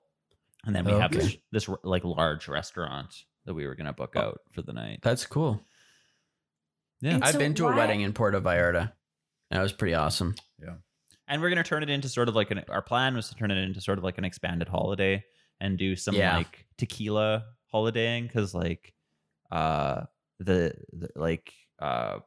and 0.65 0.76
then 0.76 0.84
we 0.86 0.91
have 0.93 1.12
this, 1.12 1.38
this 1.52 1.69
like 1.84 2.04
large 2.04 2.47
restaurant 2.47 3.13
that 3.45 3.54
we 3.54 3.67
were 3.67 3.76
gonna 3.76 3.93
book 3.93 4.13
Oh. 4.15 4.21
out 4.21 4.39
for 4.52 4.63
the 4.63 4.74
night. 4.74 5.00
That's 5.04 5.26
cool. 5.28 5.62
Yeah, 7.02 7.15
And 7.15 7.24
I've 7.24 7.34
so 7.34 7.39
been 7.39 7.54
to 7.56 7.67
a 7.67 7.76
wedding 7.76 8.02
in 8.02 8.13
Puerto 8.13 8.39
Vallarta. 8.41 8.91
That 9.52 9.62
was 9.62 9.71
pretty 9.74 9.93
awesome. 9.93 10.34
Yeah, 10.60 10.76
and 11.28 11.39
we're 11.41 11.50
gonna 11.50 11.63
turn 11.63 11.84
it 11.84 11.89
into 11.91 12.10
sort 12.10 12.30
of 12.30 12.36
like 12.36 12.50
an. 12.50 12.63
Our 12.69 12.82
plan 12.82 13.15
was 13.15 13.30
to 13.30 13.36
turn 13.36 13.52
it 13.52 13.58
into 13.58 13.82
sort 13.82 14.00
of 14.00 14.04
like 14.04 14.17
an 14.17 14.26
expanded 14.26 14.67
holiday 14.67 15.24
and 15.62 15.78
do 15.78 15.95
some 15.95 16.15
Yeah. 16.15 16.38
like 16.38 16.65
tequila 16.80 17.45
holidaying 17.71 18.24
because 18.28 18.56
like 18.56 18.93
uh 19.54 20.06
the, 20.39 20.74
the 20.92 21.10
like 21.16 21.54
uh 21.80 22.18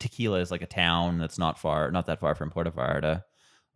tequila 0.00 0.40
is 0.40 0.50
like 0.50 0.62
a 0.62 0.66
town 0.66 1.18
that's 1.18 1.38
not 1.38 1.58
far 1.58 1.90
not 1.90 2.06
that 2.06 2.20
far 2.20 2.34
from 2.34 2.50
Puerto 2.50 2.70
Vallarta. 2.70 3.22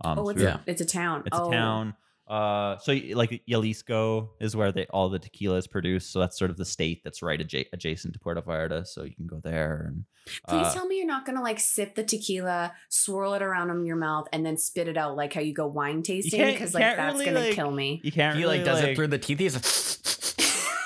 Um, 0.04 0.18
oh, 0.18 0.28
it's, 0.30 0.38
we 0.38 0.44
Yeah. 0.44 0.58
a, 0.66 0.70
it's 0.70 0.80
a 0.80 0.86
town. 0.86 1.22
It's 1.26 1.38
oh. 1.38 1.48
a 1.48 1.52
town. 1.52 1.94
Uh, 2.28 2.78
so 2.78 2.96
like 3.14 3.42
Jalisco 3.48 4.30
is 4.40 4.56
where 4.56 4.72
they 4.72 4.86
all 4.86 5.10
the 5.10 5.18
tequila 5.18 5.56
is 5.56 5.66
produced. 5.66 6.12
So 6.12 6.20
that's 6.20 6.38
sort 6.38 6.50
of 6.50 6.56
the 6.56 6.64
state 6.64 7.02
that's 7.04 7.20
right 7.20 7.38
adja- 7.38 7.66
adjacent 7.72 8.14
to 8.14 8.20
Puerto 8.20 8.40
Vallarta. 8.40 8.86
So 8.86 9.02
you 9.04 9.14
can 9.14 9.26
go 9.26 9.40
there 9.42 9.84
and 9.88 10.04
Please 10.48 10.66
uh, 10.66 10.72
tell 10.72 10.86
me 10.86 10.96
you're 10.96 11.06
not 11.06 11.26
gonna 11.26 11.42
like 11.42 11.60
sip 11.60 11.94
the 11.94 12.04
tequila, 12.04 12.72
swirl 12.88 13.34
it 13.34 13.42
around 13.42 13.70
in 13.70 13.84
your 13.84 13.96
mouth, 13.96 14.28
and 14.32 14.46
then 14.46 14.56
spit 14.56 14.88
it 14.88 14.96
out 14.96 15.16
like 15.16 15.34
how 15.34 15.40
you 15.40 15.52
go 15.52 15.66
wine 15.66 16.02
tasting 16.02 16.44
because 16.52 16.74
like 16.74 16.96
that's 16.96 17.12
really, 17.12 17.24
gonna 17.26 17.40
like- 17.40 17.54
kill 17.54 17.70
me. 17.70 18.00
you 18.02 18.12
can't 18.12 18.36
he 18.36 18.42
really 18.44 18.58
like 18.58 18.64
does 18.64 18.80
like, 18.80 18.92
it 18.92 18.96
through 18.96 19.08
the 19.08 19.18
teeth. 19.18 19.38
He's 19.38 19.54
like, 19.54 20.31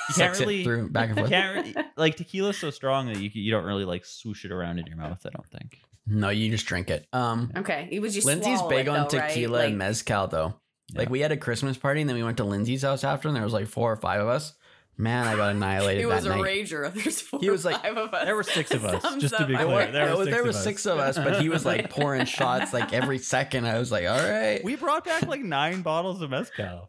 can't 0.07 0.16
sucks 0.16 0.40
really- 0.40 0.61
it 0.61 0.64
through 0.64 0.90
back 0.90 1.09
and 1.11 1.19
forth. 1.19 1.31
can't 1.31 1.55
really, 1.57 1.75
like 1.97 2.16
tequila's 2.16 2.57
so 2.59 2.71
strong 2.71 3.07
that 3.07 3.19
you 3.19 3.31
you 3.33 3.51
don't 3.51 3.64
really 3.64 3.85
like 3.85 4.05
swoosh 4.05 4.45
it 4.45 4.53
around 4.53 4.79
in 4.79 4.87
your 4.87 4.97
mouth. 4.97 5.21
I 5.27 5.31
don't 5.31 5.47
think. 5.49 5.79
No, 6.07 6.29
you 6.29 6.51
just 6.51 6.66
drink 6.66 6.88
it. 6.90 7.07
Um, 7.12 7.51
Okay, 7.57 7.88
it 7.90 8.01
was 8.01 8.14
just 8.14 8.27
Lindsay's 8.27 8.62
big 8.62 8.87
it, 8.87 8.88
on 8.90 9.09
though, 9.11 9.19
right? 9.19 9.29
tequila 9.29 9.57
Like, 9.59 9.69
and 9.71 9.79
mezcal 9.79 10.29
though. 10.29 10.55
Like 10.95 11.09
Yeah. 11.09 11.12
we 11.12 11.21
had 11.21 11.33
a 11.33 11.37
Christmas 11.37 11.77
party 11.77 12.01
and 12.01 12.09
then 12.09 12.16
we 12.16 12.23
went 12.23 12.37
to 12.37 12.45
Lindsay's 12.45 12.83
house 12.83 13.03
after, 13.03 13.27
and 13.27 13.37
there 13.37 13.42
was 13.42 13.53
like 13.53 13.66
four 13.66 13.90
or 13.92 13.97
five 13.97 14.21
of 14.21 14.29
us. 14.29 14.53
Man, 14.99 15.27
I 15.27 15.37
got 15.37 15.51
annihilated 15.51 16.05
It 16.05 16.09
that 16.09 16.14
was 16.14 16.25
a 16.27 16.29
night. 16.31 16.40
rager. 16.42 16.95
There's 17.03 17.21
four 17.21 17.40
He 17.40 17.51
was 17.51 17.64
like- 17.66 17.83
five 17.83 17.97
of 17.99 18.14
us. 18.14 18.25
There 18.25 18.35
were 18.37 18.42
six 18.45 18.71
of 18.71 18.85
us, 18.85 19.03
Thumbs 19.03 19.21
just 19.21 19.37
to 19.37 19.45
be 19.45 19.55
clear. 19.55 19.66
went- 19.66 19.92
There 19.92 20.09
was, 20.16 20.21
six 20.27 20.31
there 20.31 20.40
of 20.40 20.47
was 20.47 20.62
six 20.62 20.87
of 20.87 20.99
us, 20.99 21.16
but 21.19 21.42
he 21.42 21.49
was 21.51 21.66
like 21.66 21.90
pouring 21.97 22.25
shots 22.25 22.73
like 22.73 22.92
every 22.95 23.19
second. 23.19 23.66
I 23.66 23.79
was 23.79 23.92
like, 23.92 24.07
all 24.07 24.16
right. 24.16 24.62
We 24.64 24.77
brought 24.77 25.05
back 25.05 25.27
like 25.27 25.42
nine 25.42 25.83
bottles 25.83 26.23
of 26.23 26.31
mezcal. 26.31 26.88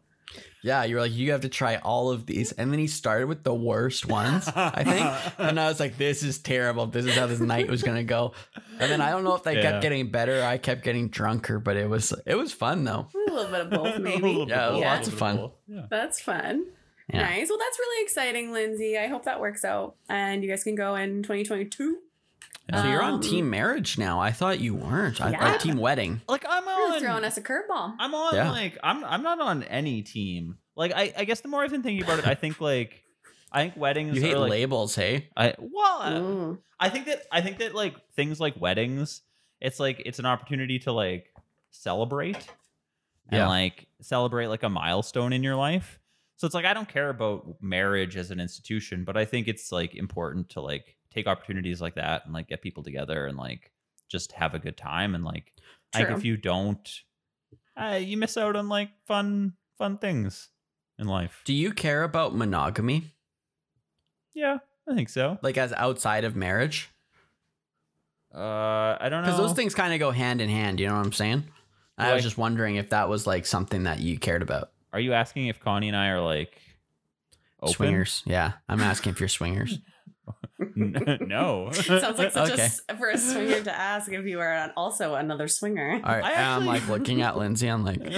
Yeah, 0.62 0.82
you 0.84 0.96
were 0.96 1.02
like, 1.02 1.12
you 1.12 1.30
have 1.32 1.42
to 1.42 1.48
try 1.48 1.76
all 1.76 2.10
of 2.10 2.26
these. 2.26 2.50
And 2.52 2.72
then 2.72 2.78
he 2.80 2.88
started 2.88 3.28
with 3.28 3.44
the 3.44 3.54
worst 3.54 4.06
ones, 4.06 4.48
I 4.54 4.82
think. 4.84 5.38
And 5.48 5.58
I 5.60 5.68
was 5.68 5.78
like, 5.78 5.96
this 5.96 6.22
is 6.24 6.38
terrible. 6.38 6.86
This 6.86 7.06
is 7.06 7.14
how 7.14 7.26
this 7.26 7.38
night 7.40 7.68
was 7.68 7.82
gonna 7.82 8.02
go. 8.04 8.32
And 8.80 8.90
then 8.90 9.00
I 9.00 9.10
don't 9.10 9.22
know 9.24 9.34
if 9.36 9.44
they 9.44 9.54
Yeah. 9.56 9.62
kept 9.62 9.82
getting 9.82 10.10
better. 10.10 10.42
I 10.42 10.58
kept 10.58 10.82
getting 10.82 11.08
drunker, 11.08 11.58
but 11.60 11.76
it 11.76 11.88
was 11.88 12.12
it 12.26 12.34
was 12.34 12.52
fun 12.52 12.84
though. 12.84 13.08
A 13.28 13.32
little 13.32 13.50
bit 13.50 13.60
of 13.62 13.70
both, 13.70 13.98
maybe. 14.00 14.20
little 14.22 14.46
bit 14.46 14.56
Yeah, 14.56 14.66
lots 14.68 15.06
of 15.08 15.14
fun. 15.14 15.36
bit 15.36 15.44
of 15.44 15.50
both. 15.50 15.58
Yeah. 15.68 15.82
That's 15.90 16.20
fun. 16.20 16.64
Yeah. 17.12 17.22
Nice. 17.22 17.48
Well, 17.48 17.58
that's 17.58 17.78
really 17.78 18.02
exciting, 18.04 18.52
Lindsay. 18.52 18.98
I 18.98 19.06
hope 19.06 19.24
that 19.24 19.40
works 19.40 19.64
out 19.64 19.94
and 20.10 20.42
you 20.42 20.50
guys 20.50 20.64
can 20.64 20.74
go 20.74 20.94
in 20.96 21.22
2022. 21.22 21.98
So 22.70 22.84
you're 22.84 23.00
on 23.00 23.14
Um, 23.14 23.20
team 23.22 23.48
marriage 23.48 23.96
now. 23.96 24.20
I 24.20 24.30
thought 24.30 24.60
you 24.60 24.74
weren't. 24.74 25.22
I, 25.22 25.30
Yeah. 25.30 25.54
or 25.54 25.58
team 25.58 25.78
wedding. 25.78 26.20
Like 26.28 26.44
I'm 26.46 26.68
You're 26.88 26.94
on. 26.96 27.00
throwing 27.00 27.24
us 27.24 27.36
a 27.36 27.42
curveball. 27.42 27.94
I'm 27.98 28.14
on 28.14 28.34
Yeah. 28.34 28.50
like 28.50 28.78
I'm 28.82 29.04
I'm 29.04 29.22
not 29.22 29.40
on 29.40 29.62
any 29.64 30.02
team. 30.02 30.58
Like 30.76 30.92
I, 30.94 31.12
I 31.16 31.24
guess 31.24 31.40
the 31.40 31.48
more 31.48 31.62
I've 31.62 31.70
been 31.70 31.82
thinking 31.82 32.04
about 32.04 32.18
it, 32.20 32.26
I 32.26 32.34
think 32.34 32.60
like 32.72 33.02
I 33.52 33.62
think 33.62 33.76
weddings 33.76 34.16
You 34.16 34.22
hate 34.22 34.34
are 34.34 34.38
like 34.40 34.50
labels, 34.50 34.94
hey? 34.94 35.28
I 35.36 35.54
well 35.58 36.00
uh. 36.02 36.56
I 36.80 36.88
think 36.90 37.06
that 37.06 37.22
I 37.32 37.40
think 37.40 37.58
that 37.58 37.74
like 37.74 37.94
things 38.14 38.38
like 38.40 38.60
weddings, 38.60 39.22
it's 39.60 39.80
like 39.80 40.02
it's 40.06 40.18
an 40.18 40.26
opportunity 40.26 40.78
to 40.80 40.92
like 40.92 41.32
celebrate 41.70 42.46
and 43.30 43.46
like 43.48 43.86
celebrate 44.00 44.46
like 44.46 44.62
a 44.62 44.68
milestone 44.68 45.32
in 45.32 45.42
your 45.42 45.56
life. 45.56 45.98
So 46.36 46.46
it's 46.46 46.54
like 46.54 46.64
I 46.64 46.72
don't 46.74 46.88
care 46.88 47.10
about 47.10 47.56
marriage 47.60 48.16
as 48.16 48.30
an 48.30 48.38
institution, 48.40 49.04
but 49.04 49.16
I 49.16 49.24
think 49.24 49.48
it's 49.48 49.72
like 49.72 49.94
important 49.94 50.50
to 50.50 50.60
like 50.60 50.96
take 51.12 51.26
opportunities 51.26 51.80
like 51.80 51.96
that 51.96 52.24
and 52.24 52.32
like 52.34 52.48
get 52.48 52.62
people 52.62 52.82
together 52.82 53.26
and 53.26 53.36
like 53.36 53.72
just 54.08 54.32
have 54.32 54.54
a 54.54 54.58
good 54.58 54.76
time 54.76 55.14
and 55.14 55.24
like 55.24 55.52
True. 55.94 56.14
if 56.14 56.24
you 56.24 56.36
don't 56.36 57.02
uh, 57.76 57.98
you 58.02 58.16
miss 58.16 58.36
out 58.36 58.56
on 58.56 58.68
like 58.68 58.90
fun 59.06 59.54
fun 59.78 59.98
things 59.98 60.48
in 60.98 61.06
life. 61.06 61.42
Do 61.44 61.52
you 61.52 61.72
care 61.72 62.02
about 62.02 62.34
monogamy? 62.34 63.14
Yeah, 64.34 64.58
I 64.88 64.94
think 64.94 65.08
so. 65.08 65.38
Like 65.42 65.56
as 65.56 65.72
outside 65.72 66.24
of 66.24 66.34
marriage? 66.34 66.90
Uh 68.34 68.96
I 69.00 69.08
don't 69.08 69.22
know. 69.22 69.28
Because 69.28 69.38
those 69.38 69.54
things 69.54 69.74
kind 69.74 69.92
of 69.94 70.00
go 70.00 70.10
hand 70.10 70.40
in 70.40 70.48
hand, 70.48 70.80
you 70.80 70.88
know 70.88 70.96
what 70.96 71.06
I'm 71.06 71.12
saying? 71.12 71.44
I 71.96 72.12
was 72.14 72.22
just 72.22 72.38
wondering 72.38 72.76
if 72.76 72.90
that 72.90 73.08
was 73.08 73.26
like 73.26 73.44
something 73.44 73.84
that 73.84 73.98
you 74.00 74.18
cared 74.18 74.42
about. 74.42 74.70
Are 74.92 75.00
you 75.00 75.14
asking 75.14 75.48
if 75.48 75.58
Connie 75.60 75.88
and 75.88 75.96
I 75.96 76.08
are 76.08 76.20
like 76.20 76.60
open? 77.60 77.74
Swingers. 77.74 78.22
Yeah. 78.24 78.52
I'm 78.68 78.80
asking 78.80 79.12
if 79.12 79.20
you're 79.20 79.28
swingers. 79.28 79.78
N- 80.60 81.18
no. 81.26 81.70
Sounds 81.72 82.18
like 82.18 82.32
such 82.32 82.50
a 82.50 82.54
Okay. 82.54 82.62
s 82.62 82.80
for 82.98 83.08
a 83.10 83.18
swinger 83.18 83.62
to 83.62 83.74
ask 83.74 84.10
if 84.12 84.24
you 84.26 84.40
are 84.40 84.72
also 84.76 85.14
another 85.14 85.48
swinger. 85.48 86.00
All 86.04 86.14
right. 86.14 86.24
I 86.24 86.32
and 86.32 86.46
I'm 86.46 86.66
like 86.66 86.86
looking 86.88 87.22
at 87.22 87.36
Lindsay. 87.36 87.68
I'm 87.68 87.84
like, 87.84 88.02
Big 88.02 88.14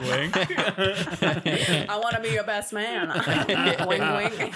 wing. 0.00 0.30
I 1.88 2.00
want 2.02 2.16
to 2.16 2.22
be 2.22 2.30
your 2.30 2.44
best 2.44 2.72
man. 2.72 3.08
wing, 3.86 4.00
wing. 4.00 4.54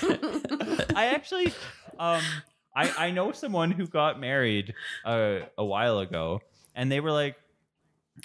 I 0.97 1.07
actually, 1.15 1.49
um, 1.99 2.23
I 2.75 2.91
I 3.07 3.11
know 3.11 3.33
someone 3.33 3.71
who 3.71 3.87
got 3.87 4.19
married 4.21 4.75
uh, 5.05 5.41
a 5.59 5.65
while 5.65 5.99
ago, 5.99 6.41
and 6.75 6.91
they 6.91 7.01
were 7.01 7.13
like, 7.13 7.37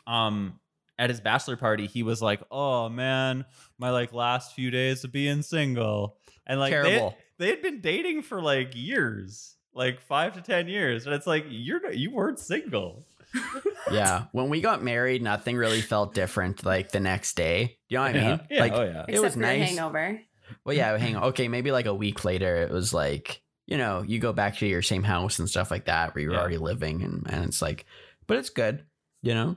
um, 0.08 0.60
at 0.98 1.10
his 1.10 1.20
bachelor 1.22 1.58
party, 1.58 1.88
he 1.88 2.04
was 2.04 2.22
like, 2.22 2.42
"Oh 2.52 2.90
man, 2.90 3.46
my 3.78 3.90
like 3.92 4.14
last 4.14 4.54
few 4.54 4.72
days 4.72 5.04
of 5.04 5.12
being 5.12 5.42
single," 5.42 6.18
and 6.48 6.60
like 6.60 6.72
they, 6.72 6.82
Terrible. 6.92 7.18
they 7.38 7.50
had 7.50 7.62
been 7.62 7.82
dating 7.82 8.22
for 8.24 8.42
like 8.42 8.76
years, 8.76 9.56
like 9.74 10.00
five 10.02 10.34
to 10.36 10.42
ten 10.42 10.68
years, 10.68 11.06
and 11.06 11.14
it's 11.16 11.28
like 11.28 11.46
you're 11.50 11.82
not- 11.82 11.98
you 11.98 12.12
weren't 12.12 12.40
single. 12.40 13.06
Yeah. 13.92 14.26
When 14.32 14.50
we 14.50 14.62
got 14.62 14.82
married, 14.84 15.22
nothing 15.22 15.58
really 15.58 15.82
felt 15.82 16.14
different 16.14 16.66
like 16.66 16.92
the 16.92 17.00
next 17.00 17.36
day. 17.36 17.78
You 17.90 17.98
know 17.98 18.04
what 18.04 18.16
I 18.16 18.20
yeah. 18.20 18.30
mean? 18.30 18.40
Yeah, 18.50 18.60
Like 18.62 18.74
oh 18.74 18.84
yeah. 18.84 19.02
It 19.02 19.10
Except 19.10 19.24
was 19.24 19.38
nice. 19.38 19.68
hangover. 19.70 20.20
Well, 20.64 20.76
yeah, 20.76 20.98
hang 20.98 21.16
on. 21.16 21.24
Okay, 21.26 21.48
maybe 21.48 21.72
like 21.72 21.86
a 21.86 21.94
week 21.94 22.24
later, 22.26 22.56
it 22.56 22.72
was 22.72 22.94
like, 22.94 23.42
you 23.68 23.78
know, 23.78 24.02
you 24.02 24.20
go 24.20 24.34
back 24.34 24.58
to 24.58 24.66
your 24.66 24.82
same 24.82 25.04
house 25.04 25.40
and 25.40 25.50
stuff 25.50 25.70
like 25.72 25.86
that 25.86 26.16
where 26.16 26.24
you're 26.24 26.34
Yeah. 26.34 26.40
already 26.40 26.58
living. 26.58 27.04
And, 27.04 27.28
and 27.30 27.46
it's 27.46 27.62
like, 27.62 27.86
but 28.28 28.38
it's 28.38 28.50
good, 28.50 28.86
you 29.22 29.34
know? 29.34 29.56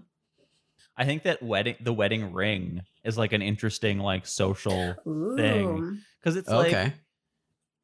I 1.01 1.05
think 1.05 1.23
that 1.23 1.41
wedding, 1.43 1.77
the 1.81 1.93
wedding 1.93 2.33
ring, 2.33 2.83
is 3.05 3.17
like 3.17 3.33
an 3.33 3.41
interesting 3.41 3.99
like 4.01 4.27
social 4.27 4.97
Ooh. 5.07 5.37
Thing. 5.37 6.03
because 6.21 6.37
it's 6.37 6.49
like 6.51 6.93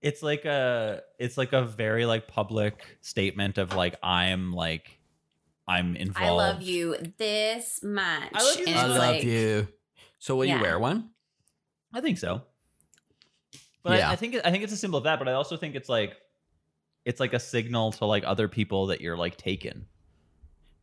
it's 0.02 0.22
like 0.22 0.44
a 0.44 1.00
it's 1.18 1.38
like 1.38 1.52
a 1.52 1.62
very 1.62 2.04
like 2.06 2.26
public 2.26 2.98
statement 3.00 3.56
of 3.56 3.74
like 3.74 3.94
I'm 4.02 4.52
like 4.52 4.98
I'm 5.68 5.94
involved. 5.96 6.28
I 6.28 6.30
love 6.52 6.62
you 6.62 6.96
this 7.16 7.82
much. 7.82 8.30
I 8.34 8.42
love 8.42 8.58
you 8.58 8.66
And 8.66 8.76
I 8.78 8.86
love 8.86 8.98
like- 8.98 9.22
you. 9.24 9.68
So 10.18 10.36
will 10.36 10.44
Yeah. 10.46 10.56
you 10.56 10.62
wear 10.62 10.78
one? 10.78 11.10
I 11.92 12.00
think 12.00 12.18
so. 12.18 12.42
But 13.82 13.98
Yeah. 13.98 14.08
I, 14.10 14.12
I 14.12 14.16
think 14.16 14.34
I 14.44 14.50
think 14.50 14.64
it's 14.64 14.72
a 14.72 14.76
symbol 14.76 14.98
of 14.98 15.04
that. 15.04 15.18
But 15.20 15.28
I 15.28 15.34
also 15.34 15.56
think 15.56 15.74
it's 15.76 15.88
like 15.88 16.16
it's 17.04 17.20
like 17.20 17.32
a 17.32 17.38
signal 17.40 17.92
to 17.92 18.06
like 18.06 18.24
other 18.26 18.48
people 18.48 18.86
that 18.86 19.00
you're 19.00 19.16
like 19.16 19.36
taken. 19.36 19.86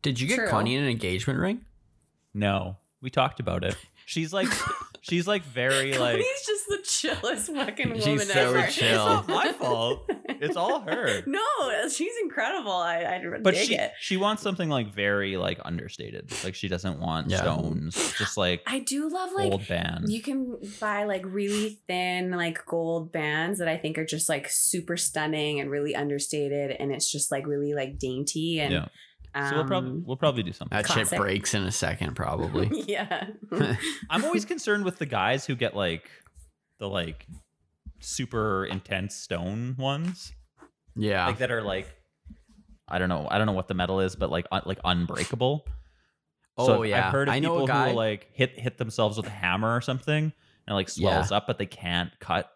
Did 0.00 0.18
you 0.18 0.26
get 0.28 0.36
True. 0.36 0.48
Connie 0.48 0.76
an 0.76 0.84
engagement 0.88 1.38
ring? 1.38 1.64
No, 2.34 2.76
we 3.00 3.10
talked 3.10 3.40
about 3.40 3.64
it. 3.64 3.76
She's 4.04 4.32
like 4.32 4.48
she's 5.00 5.28
like 5.28 5.44
very 5.44 5.94
like 5.98 6.16
He's 6.16 6.44
just 6.46 6.66
the 6.68 6.78
chillest 6.82 7.52
fucking 7.54 7.90
woman 7.90 8.00
She's 8.02 8.06
woman 8.06 8.26
so 8.26 8.54
ever. 8.54 8.66
chill. 8.70 8.86
It's 8.88 8.96
not 8.96 9.28
my 9.28 9.52
fault. 9.52 10.10
It's 10.28 10.56
all 10.56 10.80
her. 10.80 11.22
no, 11.26 11.40
she's 11.88 12.12
incredible. 12.20 12.72
I, 12.72 12.96
I 13.04 13.38
But 13.40 13.54
dig 13.54 13.68
she 13.68 13.74
it. 13.76 13.92
she 14.00 14.16
wants 14.16 14.42
something 14.42 14.68
like 14.68 14.92
very 14.92 15.36
like 15.36 15.60
understated. 15.64 16.32
Like 16.42 16.56
she 16.56 16.66
doesn't 16.66 16.98
want 16.98 17.30
Yeah. 17.30 17.42
stones. 17.42 17.94
Just 18.18 18.36
like 18.36 18.62
I 18.66 18.80
do 18.80 19.08
love 19.08 19.30
like 19.34 19.52
old 19.52 19.68
band. 19.68 20.10
you 20.10 20.20
can 20.20 20.56
buy 20.80 21.04
like 21.04 21.24
really 21.24 21.78
thin 21.86 22.32
like 22.32 22.66
gold 22.66 23.12
bands 23.12 23.60
that 23.60 23.68
I 23.68 23.76
think 23.76 23.98
are 23.98 24.04
just 24.04 24.28
like 24.28 24.48
super 24.50 24.96
stunning 24.96 25.60
and 25.60 25.70
really 25.70 25.94
understated 25.94 26.72
and 26.72 26.90
it's 26.90 27.10
just 27.10 27.30
like 27.30 27.46
really 27.46 27.72
like 27.72 28.00
dainty 28.00 28.58
and 28.58 28.72
yeah. 28.72 28.86
So 29.34 29.54
we'll 29.54 29.64
probably 29.64 29.90
um, 29.90 30.04
we'll 30.06 30.16
probably 30.16 30.42
do 30.42 30.52
something. 30.52 30.76
That 30.76 30.84
Classic. 30.84 31.08
shit 31.08 31.18
breaks 31.18 31.54
in 31.54 31.62
a 31.62 31.72
second, 31.72 32.14
probably. 32.14 32.70
yeah. 32.86 33.28
I'm 34.10 34.24
always 34.24 34.44
concerned 34.44 34.84
with 34.84 34.98
the 34.98 35.06
guys 35.06 35.46
who 35.46 35.54
get 35.54 35.74
like 35.74 36.10
the 36.78 36.88
like 36.88 37.26
super 38.00 38.66
intense 38.66 39.14
stone 39.14 39.74
ones, 39.78 40.32
yeah. 40.96 41.26
like 41.26 41.38
that 41.38 41.50
are 41.50 41.62
like 41.62 41.88
I 42.88 42.98
don't 42.98 43.08
know, 43.08 43.26
I 43.30 43.38
don't 43.38 43.46
know 43.46 43.54
what 43.54 43.68
the 43.68 43.74
metal 43.74 44.00
is, 44.00 44.16
but 44.16 44.30
like 44.30 44.46
un- 44.52 44.62
like 44.66 44.80
unbreakable. 44.84 45.66
oh, 46.58 46.66
so 46.66 46.82
yeah. 46.82 47.06
I've 47.06 47.12
heard 47.12 47.28
of 47.28 47.34
I 47.34 47.40
people 47.40 47.64
a 47.64 47.66
guy. 47.66 47.84
who 47.84 47.90
will 47.90 47.96
like 47.96 48.28
hit 48.34 48.58
hit 48.58 48.76
themselves 48.76 49.16
with 49.16 49.26
a 49.26 49.30
hammer 49.30 49.74
or 49.74 49.80
something 49.80 50.30
and 50.66 50.76
like 50.76 50.90
swells 50.90 51.32
up, 51.32 51.46
but 51.46 51.56
they 51.56 51.66
can't 51.66 52.10
cut 52.20 52.50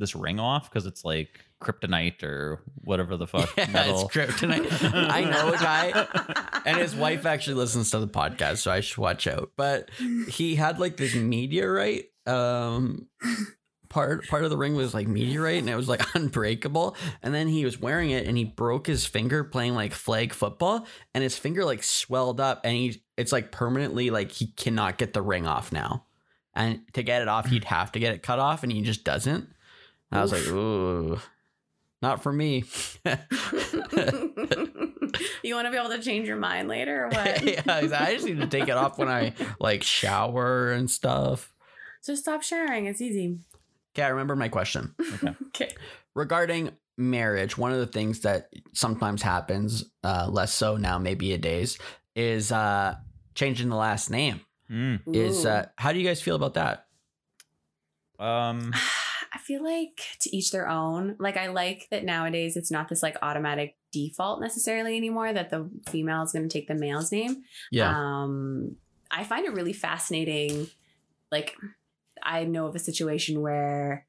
this 0.00 0.16
ring 0.16 0.40
off 0.40 0.68
because 0.68 0.86
it's 0.86 1.04
like 1.04 1.45
kryptonite 1.62 2.22
or 2.22 2.62
whatever 2.82 3.16
the 3.16 3.26
fuck 3.26 3.50
yeah, 3.56 3.66
metal. 3.70 4.02
it's 4.02 4.16
kryptonite. 4.16 4.92
I 5.10 5.24
know 5.24 5.52
a 5.52 5.58
guy, 5.58 6.62
and 6.64 6.76
his 6.76 6.94
wife 6.94 7.26
actually 7.26 7.54
listens 7.54 7.90
to 7.90 7.98
the 7.98 8.08
podcast, 8.08 8.58
so 8.58 8.70
I 8.70 8.80
should 8.80 8.98
watch 8.98 9.26
out. 9.26 9.52
But 9.56 9.90
he 10.28 10.56
had 10.56 10.78
like 10.78 10.96
this 10.96 11.14
meteorite. 11.14 12.06
Um, 12.26 13.08
part 13.88 14.26
part 14.28 14.44
of 14.44 14.50
the 14.50 14.56
ring 14.56 14.74
was 14.74 14.94
like 14.94 15.08
meteorite, 15.08 15.58
and 15.58 15.70
it 15.70 15.76
was 15.76 15.88
like 15.88 16.02
unbreakable. 16.14 16.96
And 17.22 17.34
then 17.34 17.48
he 17.48 17.64
was 17.64 17.80
wearing 17.80 18.10
it, 18.10 18.26
and 18.26 18.36
he 18.36 18.44
broke 18.44 18.86
his 18.86 19.06
finger 19.06 19.44
playing 19.44 19.74
like 19.74 19.92
flag 19.92 20.32
football, 20.32 20.86
and 21.14 21.22
his 21.22 21.38
finger 21.38 21.64
like 21.64 21.82
swelled 21.82 22.40
up, 22.40 22.60
and 22.64 22.74
he 22.76 23.02
it's 23.16 23.32
like 23.32 23.52
permanently 23.52 24.10
like 24.10 24.30
he 24.30 24.48
cannot 24.48 24.98
get 24.98 25.12
the 25.12 25.22
ring 25.22 25.46
off 25.46 25.72
now. 25.72 26.04
And 26.54 26.80
to 26.94 27.02
get 27.02 27.22
it 27.22 27.28
off, 27.28 27.46
he'd 27.46 27.64
have 27.76 27.92
to 27.92 27.98
get 27.98 28.14
it 28.14 28.22
cut 28.22 28.38
off, 28.38 28.62
and 28.62 28.72
he 28.72 28.82
just 28.82 29.04
doesn't. 29.04 29.48
I 30.12 30.22
was 30.22 30.32
like, 30.32 30.46
ooh, 30.48 31.18
not 32.02 32.22
for 32.22 32.32
me. 32.32 32.64
you 35.42 35.54
want 35.54 35.66
to 35.66 35.70
be 35.70 35.76
able 35.76 35.90
to 35.90 36.00
change 36.02 36.28
your 36.28 36.36
mind 36.36 36.68
later 36.68 37.04
or 37.04 37.08
what? 37.10 37.42
yeah, 37.42 37.62
I 37.66 38.12
just 38.14 38.26
need 38.26 38.40
to 38.40 38.46
take 38.46 38.68
it 38.68 38.76
off 38.76 38.98
when 38.98 39.08
I 39.08 39.32
like 39.60 39.82
shower 39.82 40.72
and 40.72 40.90
stuff. 40.90 41.52
Just 42.04 42.22
stop 42.22 42.42
sharing. 42.42 42.86
It's 42.86 43.00
easy. 43.00 43.38
Okay, 43.94 44.02
I 44.02 44.08
remember 44.08 44.36
my 44.36 44.48
question 44.48 44.94
Okay. 45.48 45.70
regarding 46.14 46.70
marriage. 46.98 47.56
One 47.56 47.72
of 47.72 47.78
the 47.78 47.86
things 47.86 48.20
that 48.20 48.50
sometimes 48.74 49.22
happens, 49.22 49.84
uh, 50.04 50.28
less 50.30 50.52
so 50.52 50.76
now, 50.76 50.98
maybe 50.98 51.32
a 51.32 51.38
days, 51.38 51.78
is 52.14 52.52
uh, 52.52 52.96
changing 53.34 53.70
the 53.70 53.76
last 53.76 54.10
name. 54.10 54.40
Mm. 54.70 55.00
Is 55.14 55.46
uh, 55.46 55.66
how 55.76 55.92
do 55.92 55.98
you 55.98 56.06
guys 56.06 56.20
feel 56.20 56.36
about 56.36 56.54
that? 56.54 56.86
Um 58.18 58.72
I 59.02 59.05
feel 59.46 59.62
like 59.64 60.00
to 60.20 60.36
each 60.36 60.50
their 60.50 60.68
own. 60.68 61.16
Like 61.18 61.36
I 61.36 61.46
like 61.48 61.86
that 61.90 62.04
nowadays 62.04 62.56
it's 62.56 62.70
not 62.70 62.88
this 62.88 63.02
like 63.02 63.16
automatic 63.22 63.76
default 63.92 64.40
necessarily 64.40 64.96
anymore 64.96 65.32
that 65.32 65.50
the 65.50 65.70
female 65.88 66.22
is 66.22 66.32
going 66.32 66.48
to 66.48 66.52
take 66.52 66.68
the 66.68 66.74
male's 66.74 67.12
name. 67.12 67.42
Yeah, 67.70 67.94
Um 67.96 68.76
I 69.10 69.24
find 69.24 69.46
it 69.46 69.52
really 69.54 69.72
fascinating 69.72 70.66
like 71.30 71.54
I 72.22 72.44
know 72.44 72.66
of 72.66 72.74
a 72.74 72.78
situation 72.80 73.40
where 73.40 74.06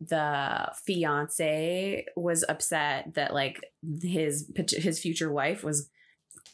the 0.00 0.70
fiance 0.84 2.04
was 2.16 2.44
upset 2.48 3.14
that 3.14 3.32
like 3.32 3.64
his 4.02 4.50
his 4.70 5.00
future 5.00 5.32
wife 5.32 5.62
was 5.64 5.88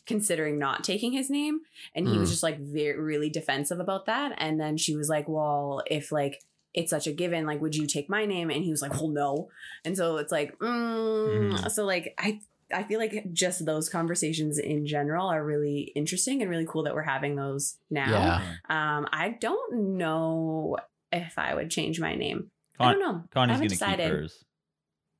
considering 0.06 0.58
not 0.58 0.84
taking 0.84 1.12
his 1.12 1.30
name 1.30 1.60
and 1.94 2.06
he 2.08 2.18
was 2.18 2.28
Mm. 2.28 2.32
just 2.32 2.42
like 2.42 2.58
very 2.60 2.98
really 2.98 3.30
defensive 3.30 3.80
about 3.80 4.06
that 4.06 4.32
and 4.38 4.60
then 4.60 4.76
she 4.76 4.94
was 4.96 5.08
like 5.08 5.28
well 5.28 5.82
if 5.86 6.10
like 6.12 6.42
it's 6.74 6.90
such 6.90 7.06
a 7.06 7.12
given 7.12 7.46
like 7.46 7.60
would 7.60 7.74
you 7.74 7.86
take 7.86 8.08
my 8.08 8.24
name 8.24 8.50
and 8.50 8.62
he 8.64 8.70
was 8.70 8.82
like 8.82 8.92
well 8.94 9.08
no 9.08 9.48
and 9.84 9.96
so 9.96 10.16
it's 10.16 10.32
like 10.32 10.56
mm. 10.58 11.52
Mhm. 11.52 11.70
so 11.70 11.84
like 11.84 12.14
i 12.18 12.40
i 12.72 12.82
feel 12.84 12.98
like 13.00 13.32
just 13.32 13.66
those 13.66 13.88
conversations 13.88 14.58
in 14.58 14.86
general 14.86 15.26
are 15.28 15.44
really 15.44 15.92
interesting 15.96 16.42
and 16.42 16.50
really 16.50 16.66
cool 16.66 16.84
that 16.84 16.94
we're 16.94 17.02
having 17.02 17.36
those 17.36 17.76
now 17.90 18.10
yeah. 18.10 18.42
um 18.68 19.06
i 19.12 19.36
don't 19.40 19.74
know 19.74 20.76
if 21.12 21.38
i 21.38 21.54
would 21.54 21.70
change 21.70 22.00
my 22.00 22.14
name 22.14 22.50
i 22.78 22.92
don't 22.92 23.00
know 23.00 23.24
Connie's 23.32 23.58
gonna 23.78 23.96
keep 23.96 24.06
hers. 24.06 24.44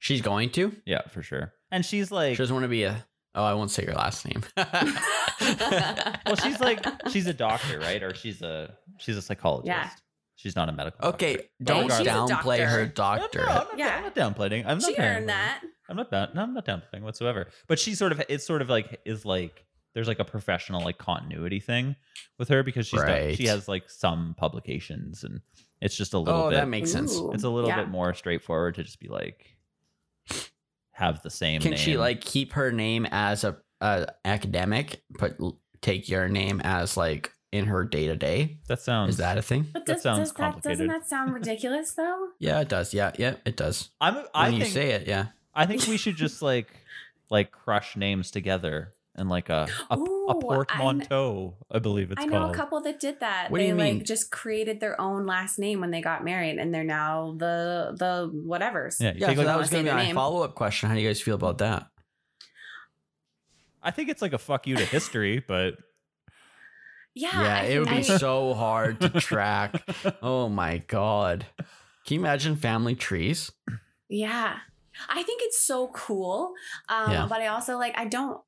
She's 0.00 0.22
going 0.22 0.50
to. 0.52 0.74
Yeah, 0.86 1.02
for 1.08 1.22
sure. 1.22 1.52
And 1.70 1.84
she's 1.84 2.10
like 2.10 2.32
She 2.32 2.38
doesn't 2.38 2.54
want 2.54 2.64
to 2.64 2.68
be 2.68 2.82
a. 2.84 3.06
Oh, 3.34 3.44
I 3.44 3.54
won't 3.54 3.70
say 3.70 3.84
your 3.84 3.94
last 3.94 4.26
name. 4.26 4.42
well, 4.56 6.36
she's 6.42 6.58
like 6.58 6.84
she's 7.10 7.26
a 7.28 7.34
doctor, 7.34 7.78
right? 7.78 8.02
Or 8.02 8.12
she's 8.12 8.42
a 8.42 8.74
she's 8.98 9.16
a 9.16 9.22
psychologist. 9.22 9.68
Yeah. 9.68 9.88
She's 10.40 10.56
not 10.56 10.68
a 10.68 10.72
medical. 10.72 11.08
okay, 11.10 11.34
doctor. 11.34 11.48
don't 11.64 11.90
she's 11.90 12.06
a 12.06 12.10
downplay 12.10 12.66
her 12.66 12.86
doctor. 12.86 13.40
No, 13.40 13.44
no, 13.44 13.50
I'm 13.50 13.56
doctorate. 13.56 13.68
not, 13.72 13.78
Yeah. 13.78 13.96
I'm 13.96 14.02
not 14.04 14.14
downplaying. 14.14 14.64
I'm 14.66 14.78
not 14.78 14.90
she 14.90 14.96
earned 14.96 15.28
that 15.28 15.60
I'm 15.88 15.96
not 15.96 16.10
down. 16.10 16.28
No, 16.34 16.42
I'm 16.42 16.54
not 16.54 16.64
downplaying 16.64 17.02
whatsoever. 17.02 17.48
But 17.68 17.78
she 17.78 17.94
sort 17.94 18.12
of 18.12 18.22
it's 18.28 18.46
sort 18.46 18.62
of 18.62 18.70
like 18.70 19.00
is 19.04 19.24
like 19.26 19.64
there's 19.92 20.08
like 20.08 20.18
a 20.20 20.24
professional 20.24 20.82
like 20.82 20.96
continuity 20.98 21.60
thing 21.60 21.94
with 22.38 22.48
her 22.48 22.62
because 22.62 22.86
she's 22.86 23.00
done- 23.00 23.08
Right. 23.10 23.36
she 23.36 23.46
has 23.48 23.68
like 23.68 23.90
some 23.90 24.34
publications 24.38 25.24
and 25.24 25.40
it's 25.82 25.96
just 25.96 26.14
a 26.14 26.18
little 26.18 26.42
Oh, 26.44 26.48
bit. 26.50 26.56
that 26.56 26.68
makes 26.68 26.90
sense. 26.92 27.16
Ooh. 27.16 27.32
it's 27.32 27.42
a 27.44 27.48
little 27.50 27.68
Yeah. 27.68 27.76
bit 27.80 27.88
more 27.88 28.14
straightforward 28.14 28.76
to 28.76 28.84
just 28.84 29.00
be 29.00 29.08
like 29.08 29.56
have 30.92 31.22
the 31.22 31.30
same. 31.30 31.60
Can 31.60 31.76
she 31.76 31.92
name. 31.92 32.00
like 32.00 32.20
keep 32.20 32.52
her 32.52 32.70
name 32.72 33.06
as 33.10 33.44
a, 33.44 33.56
a 33.80 34.06
academic, 34.24 35.02
but 35.18 35.36
l- 35.40 35.58
take 35.80 36.08
your 36.08 36.28
name 36.28 36.60
as 36.62 36.96
like 36.96 37.32
in 37.52 37.66
her 37.66 37.84
day 37.84 38.06
to 38.06 38.16
day? 38.16 38.58
that 38.68 38.80
sounds 38.80 39.10
Is 39.10 39.16
that 39.18 39.36
a 39.38 39.42
thing? 39.42 39.66
but 39.72 39.84
That 39.86 39.94
does, 39.94 40.02
sounds 40.02 40.18
does 40.18 40.32
that 40.34 40.62
doesn't 40.62 40.86
that 40.86 41.08
sound 41.08 41.34
ridiculous 41.34 41.92
though 41.92 42.28
Yeah, 42.38 42.60
it 42.60 42.68
does. 42.68 42.94
Yeah, 42.94 43.12
yeah, 43.18 43.34
it 43.44 43.56
does. 43.56 43.90
I'm. 44.00 44.14
When 44.14 44.24
I 44.34 44.48
you 44.48 44.60
think 44.62 44.72
say 44.72 44.90
it, 44.90 45.06
yeah. 45.08 45.26
I 45.54 45.66
think 45.66 45.86
we 45.86 45.96
should 46.02 46.16
just 46.16 46.42
like 46.42 46.68
like 47.30 47.50
crush 47.52 47.96
names 47.96 48.30
together 48.30 48.92
and 49.16 49.28
like 49.28 49.48
a 49.48 49.66
a, 49.90 49.98
Ooh, 49.98 50.26
a 50.28 50.30
I 50.30 50.32
kn- 50.34 50.40
portmanteau, 50.42 51.56
I, 51.70 51.80
believe 51.80 52.12
it's 52.12 52.22
I 52.22 52.26
know 52.26 52.38
called. 52.40 52.54
a 52.54 52.56
couple 52.56 52.80
that 52.82 53.00
did 53.00 53.18
that. 53.20 53.50
What 53.50 53.58
do 53.58 53.64
they 53.64 53.68
you 53.68 53.74
mean? 53.74 53.98
like 53.98 54.06
just 54.06 54.30
created 54.30 54.78
their 54.80 54.98
own 55.00 55.26
last 55.26 55.58
name 55.58 55.80
when 55.80 55.90
they 55.90 56.00
got 56.00 56.24
married, 56.24 56.58
and 56.58 56.72
they're 56.72 56.84
now 56.84 57.34
the 57.36 57.94
the 57.98 58.30
whatevers. 58.32 59.00
yeah, 59.00 59.12
Yeah, 59.16 59.26
take, 59.26 59.36
so 59.36 59.42
like, 59.42 59.46
that 59.48 59.58
was 59.58 59.70
going 59.70 59.84
to 59.84 59.90
be 59.90 59.96
their 59.96 60.06
my 60.06 60.12
follow 60.12 60.42
up 60.44 60.54
question. 60.54 60.88
How 60.88 60.94
do 60.94 61.00
you 61.00 61.08
guys 61.08 61.20
feel 61.20 61.34
about 61.34 61.58
that? 61.58 61.88
I 63.82 63.90
think 63.90 64.08
it's 64.10 64.22
like 64.22 64.32
a 64.32 64.38
fuck 64.38 64.66
you 64.66 64.76
to 64.76 64.84
history, 64.84 65.42
but 65.46 65.74
Yeah, 67.14 67.42
yeah, 67.42 67.58
I 67.60 67.62
it 67.64 67.78
would 67.78 67.88
be 67.88 67.96
I- 67.96 68.00
so 68.18 68.54
hard 68.54 69.00
to 69.00 69.08
track. 69.20 69.82
oh 70.22 70.48
my 70.48 70.78
god. 70.78 71.46
Can 72.06 72.14
you 72.14 72.20
imagine 72.20 72.56
family 72.56 72.94
trees? 72.94 73.50
Yeah. 74.08 74.56
I 75.08 75.22
think 75.22 75.40
it's 75.44 75.60
so 75.60 75.88
cool. 75.88 76.52
Um, 76.88 77.10
Yeah. 77.12 77.26
but 77.28 77.40
I 77.40 77.48
also 77.48 77.76
like 77.78 77.96
I 77.98 78.04
don't 78.06 78.40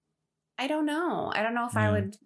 I 0.58 0.66
don't 0.68 0.86
know. 0.86 1.32
I 1.34 1.42
don't 1.42 1.54
know 1.54 1.66
if 1.66 1.76
I 1.76 1.90
would 1.90 2.16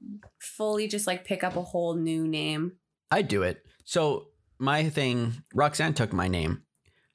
fully 0.40 0.88
just 0.88 1.07
like 1.07 1.25
pick 1.25 1.42
up 1.44 1.57
a 1.57 1.62
whole 1.62 1.94
new 1.94 2.27
name. 2.29 2.72
I 3.11 3.22
do 3.22 3.42
it. 3.42 3.64
So 3.85 4.29
my 4.59 4.88
thing, 4.90 5.33
Roxanne 5.55 5.94
took 5.94 6.12
my 6.12 6.29
name 6.29 6.62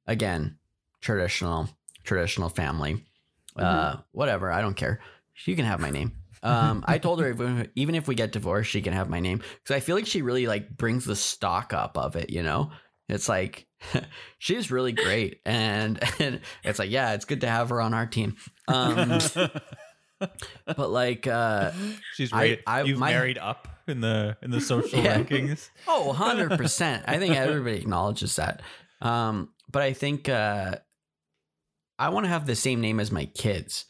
again. 0.08 0.58
traditional 1.02 1.70
traditional 2.04 2.50
family. 2.50 3.06
Uh, 3.56 3.98
whatever. 4.14 4.52
I 4.52 4.62
don't 4.62 4.76
care. 4.76 5.00
You 5.46 5.56
can 5.56 5.66
have 5.66 5.80
my 5.80 5.90
name. 5.90 6.14
Um, 6.44 6.84
I 6.88 6.98
told 6.98 7.22
her 7.22 7.30
if, 7.30 7.68
even 7.76 7.94
if 7.96 8.08
we 8.08 8.16
get 8.16 8.32
divorced, 8.32 8.72
she 8.72 8.82
can 8.82 8.94
have 8.94 9.10
my 9.10 9.20
name 9.20 9.38
because 9.64 9.76
I 9.76 9.80
feel 9.80 9.96
like 9.96 10.08
she 10.08 10.22
really 10.22 10.48
like 10.48 10.76
brings 10.76 11.06
the 11.06 11.16
stock 11.16 11.74
up 11.74 11.98
of 11.98 12.16
it. 12.16 12.30
You 12.32 12.42
know, 12.44 12.72
it's 13.10 13.30
like 13.30 13.68
she's 14.40 14.72
really 14.72 14.92
great, 14.92 15.40
and 15.46 16.00
and 16.20 16.42
it's 16.64 16.80
like 16.80 16.90
yeah, 16.90 17.14
it's 17.14 17.26
good 17.26 17.42
to 17.42 17.48
have 17.50 17.70
her 17.70 17.80
on 17.82 17.94
our 17.94 18.06
team. 18.08 18.38
Um, 18.68 19.20
but 20.66 20.90
like, 20.92 21.28
uh, 21.28 21.72
She's 22.16 22.32
I- 22.34 22.38
right. 22.38 22.60
I- 22.68 22.82
You've 22.84 23.00
my- 23.00 23.12
married 23.12 23.38
up 23.38 23.68
in 23.88 24.02
the 24.02 24.38
in 24.42 24.52
the 24.52 24.62
social 24.62 25.00
Yeah. 25.00 25.18
rankings. 25.20 25.70
oh, 25.88 26.08
100 26.08 26.58
percent. 26.58 27.04
I 27.08 27.18
think 27.18 27.36
everybody 27.36 27.78
acknowledges 27.78 28.36
that. 28.38 28.62
Um, 29.02 29.50
but 29.72 29.82
I 29.82 29.94
think 29.94 30.30
uh, 30.30 30.76
I 31.98 32.10
want 32.10 32.26
to 32.26 32.30
have 32.30 32.46
the 32.46 32.56
same 32.56 32.82
name 32.82 33.00
as 33.00 33.12
my 33.12 33.26
kids, 33.26 33.86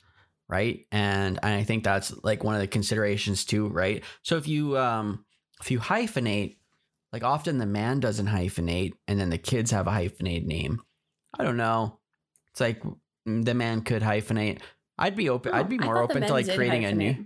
right? 0.51 0.85
And 0.91 1.39
I 1.41 1.63
think 1.63 1.83
that's 1.83 2.13
like 2.23 2.43
one 2.43 2.53
of 2.53 2.61
the 2.61 2.67
considerations 2.67 3.45
too, 3.45 3.69
right? 3.69 4.03
So 4.21 4.35
if 4.35 4.47
you 4.47 4.77
um, 4.77 5.25
if 5.61 5.71
you 5.71 5.79
hyphenate, 5.79 6.57
like 7.13 7.23
often 7.23 7.57
the 7.57 7.65
man 7.65 7.99
doesn't 8.01 8.27
hyphenate, 8.27 8.93
and 9.07 9.19
then 9.19 9.29
the 9.29 9.37
kids 9.37 9.71
have 9.71 9.87
a 9.87 9.91
hyphenated 9.91 10.45
name. 10.47 10.81
I 11.39 11.43
don't 11.43 11.57
know. 11.57 11.99
It's 12.49 12.59
like 12.59 12.83
mm, 13.27 13.45
the 13.45 13.53
man 13.53 13.81
could 13.81 14.01
hyphenate. 14.03 14.59
I'd 14.99 15.15
be 15.15 15.29
open. 15.29 15.53
I'd 15.53 15.69
be 15.69 15.79
Oh, 15.81 15.85
more 15.85 15.97
open 15.97 16.21
to 16.21 16.33
like 16.33 16.53
creating 16.53 16.85
a 16.85 16.91
new. 16.91 17.25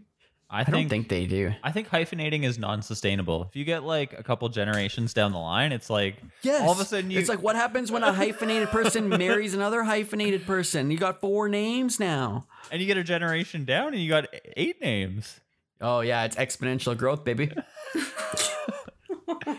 Hyphenate. 0.55 0.57
I 0.57 0.61
I 0.61 0.63
think, 0.63 0.75
don't 0.75 0.89
think 0.89 1.09
they 1.09 1.25
do. 1.25 1.51
I 1.63 1.71
think 1.71 1.89
hyphenating 1.89 2.43
is 2.43 2.57
non-sustainable. 2.57 3.43
If 3.49 3.55
you 3.55 3.65
get 3.65 3.83
like 3.83 4.13
a 4.17 4.23
couple 4.23 4.47
generations 4.49 5.13
down 5.13 5.31
the 5.31 5.37
line, 5.39 5.71
it's 5.71 5.89
like 5.89 6.15
Yes. 6.41 6.61
all 6.61 6.71
of 6.71 6.79
a 6.79 6.85
sudden 6.85 7.11
you 7.11 7.19
it's 7.19 7.29
like 7.29 7.41
what 7.41 7.55
happens 7.55 7.91
when 7.91 8.03
a 8.03 8.13
hyphenated 8.13 8.69
person 8.69 9.09
marries 9.09 9.53
another 9.53 9.83
hyphenated 9.83 10.45
person? 10.45 10.91
You 10.91 10.97
got 10.97 11.19
four 11.21 11.49
names 11.49 11.99
now. 11.99 12.47
and 12.71 12.81
you 12.81 12.87
get 12.87 12.97
a 12.97 13.03
generation 13.03 13.65
down 13.65 13.93
and 13.93 14.01
you 14.01 14.09
got 14.09 14.25
eight 14.57 14.81
names. 14.81 15.39
Oh 15.81 15.99
yeah, 16.01 16.23
it's 16.23 16.35
exponential 16.37 16.97
growth, 16.97 17.23
baby. 17.23 17.51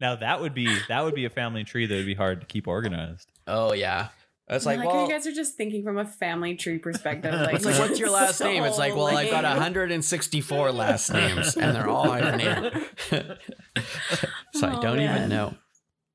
Now 0.00 0.16
that 0.16 0.40
would 0.40 0.54
be 0.54 0.74
that 0.88 1.04
would 1.04 1.14
be 1.14 1.26
a 1.26 1.30
family 1.30 1.62
tree 1.62 1.84
that 1.84 1.94
would 1.94 2.06
be 2.06 2.14
hard 2.14 2.40
to 2.40 2.46
keep 2.46 2.66
organized. 2.66 3.30
Oh 3.46 3.74
yeah. 3.74 4.08
It's 4.52 4.66
like, 4.66 4.78
like, 4.78 4.88
well, 4.88 5.06
you 5.06 5.12
guys 5.12 5.26
are 5.26 5.32
just 5.32 5.56
thinking 5.56 5.84
from 5.84 5.96
a 5.98 6.04
family 6.04 6.56
tree 6.56 6.78
perspective. 6.78 7.32
Like, 7.40 7.54
it's 7.54 7.64
like, 7.64 7.78
what's 7.78 8.00
your 8.00 8.10
last 8.10 8.38
so 8.38 8.44
name? 8.50 8.64
It's 8.64 8.78
like, 8.78 8.94
well, 8.96 9.06
I've 9.06 9.30
got 9.30 9.44
164 9.94 10.72
last 10.72 11.12
names, 11.12 11.56
and 11.56 11.74
they're 11.76 11.88
all 11.88 12.10
hyphenated. 12.10 12.82
so 14.52 14.66
I 14.66 14.76
Oh, 14.76 14.82
don't 14.82 14.96
man. 14.96 15.16
even 15.16 15.28
know. 15.28 15.54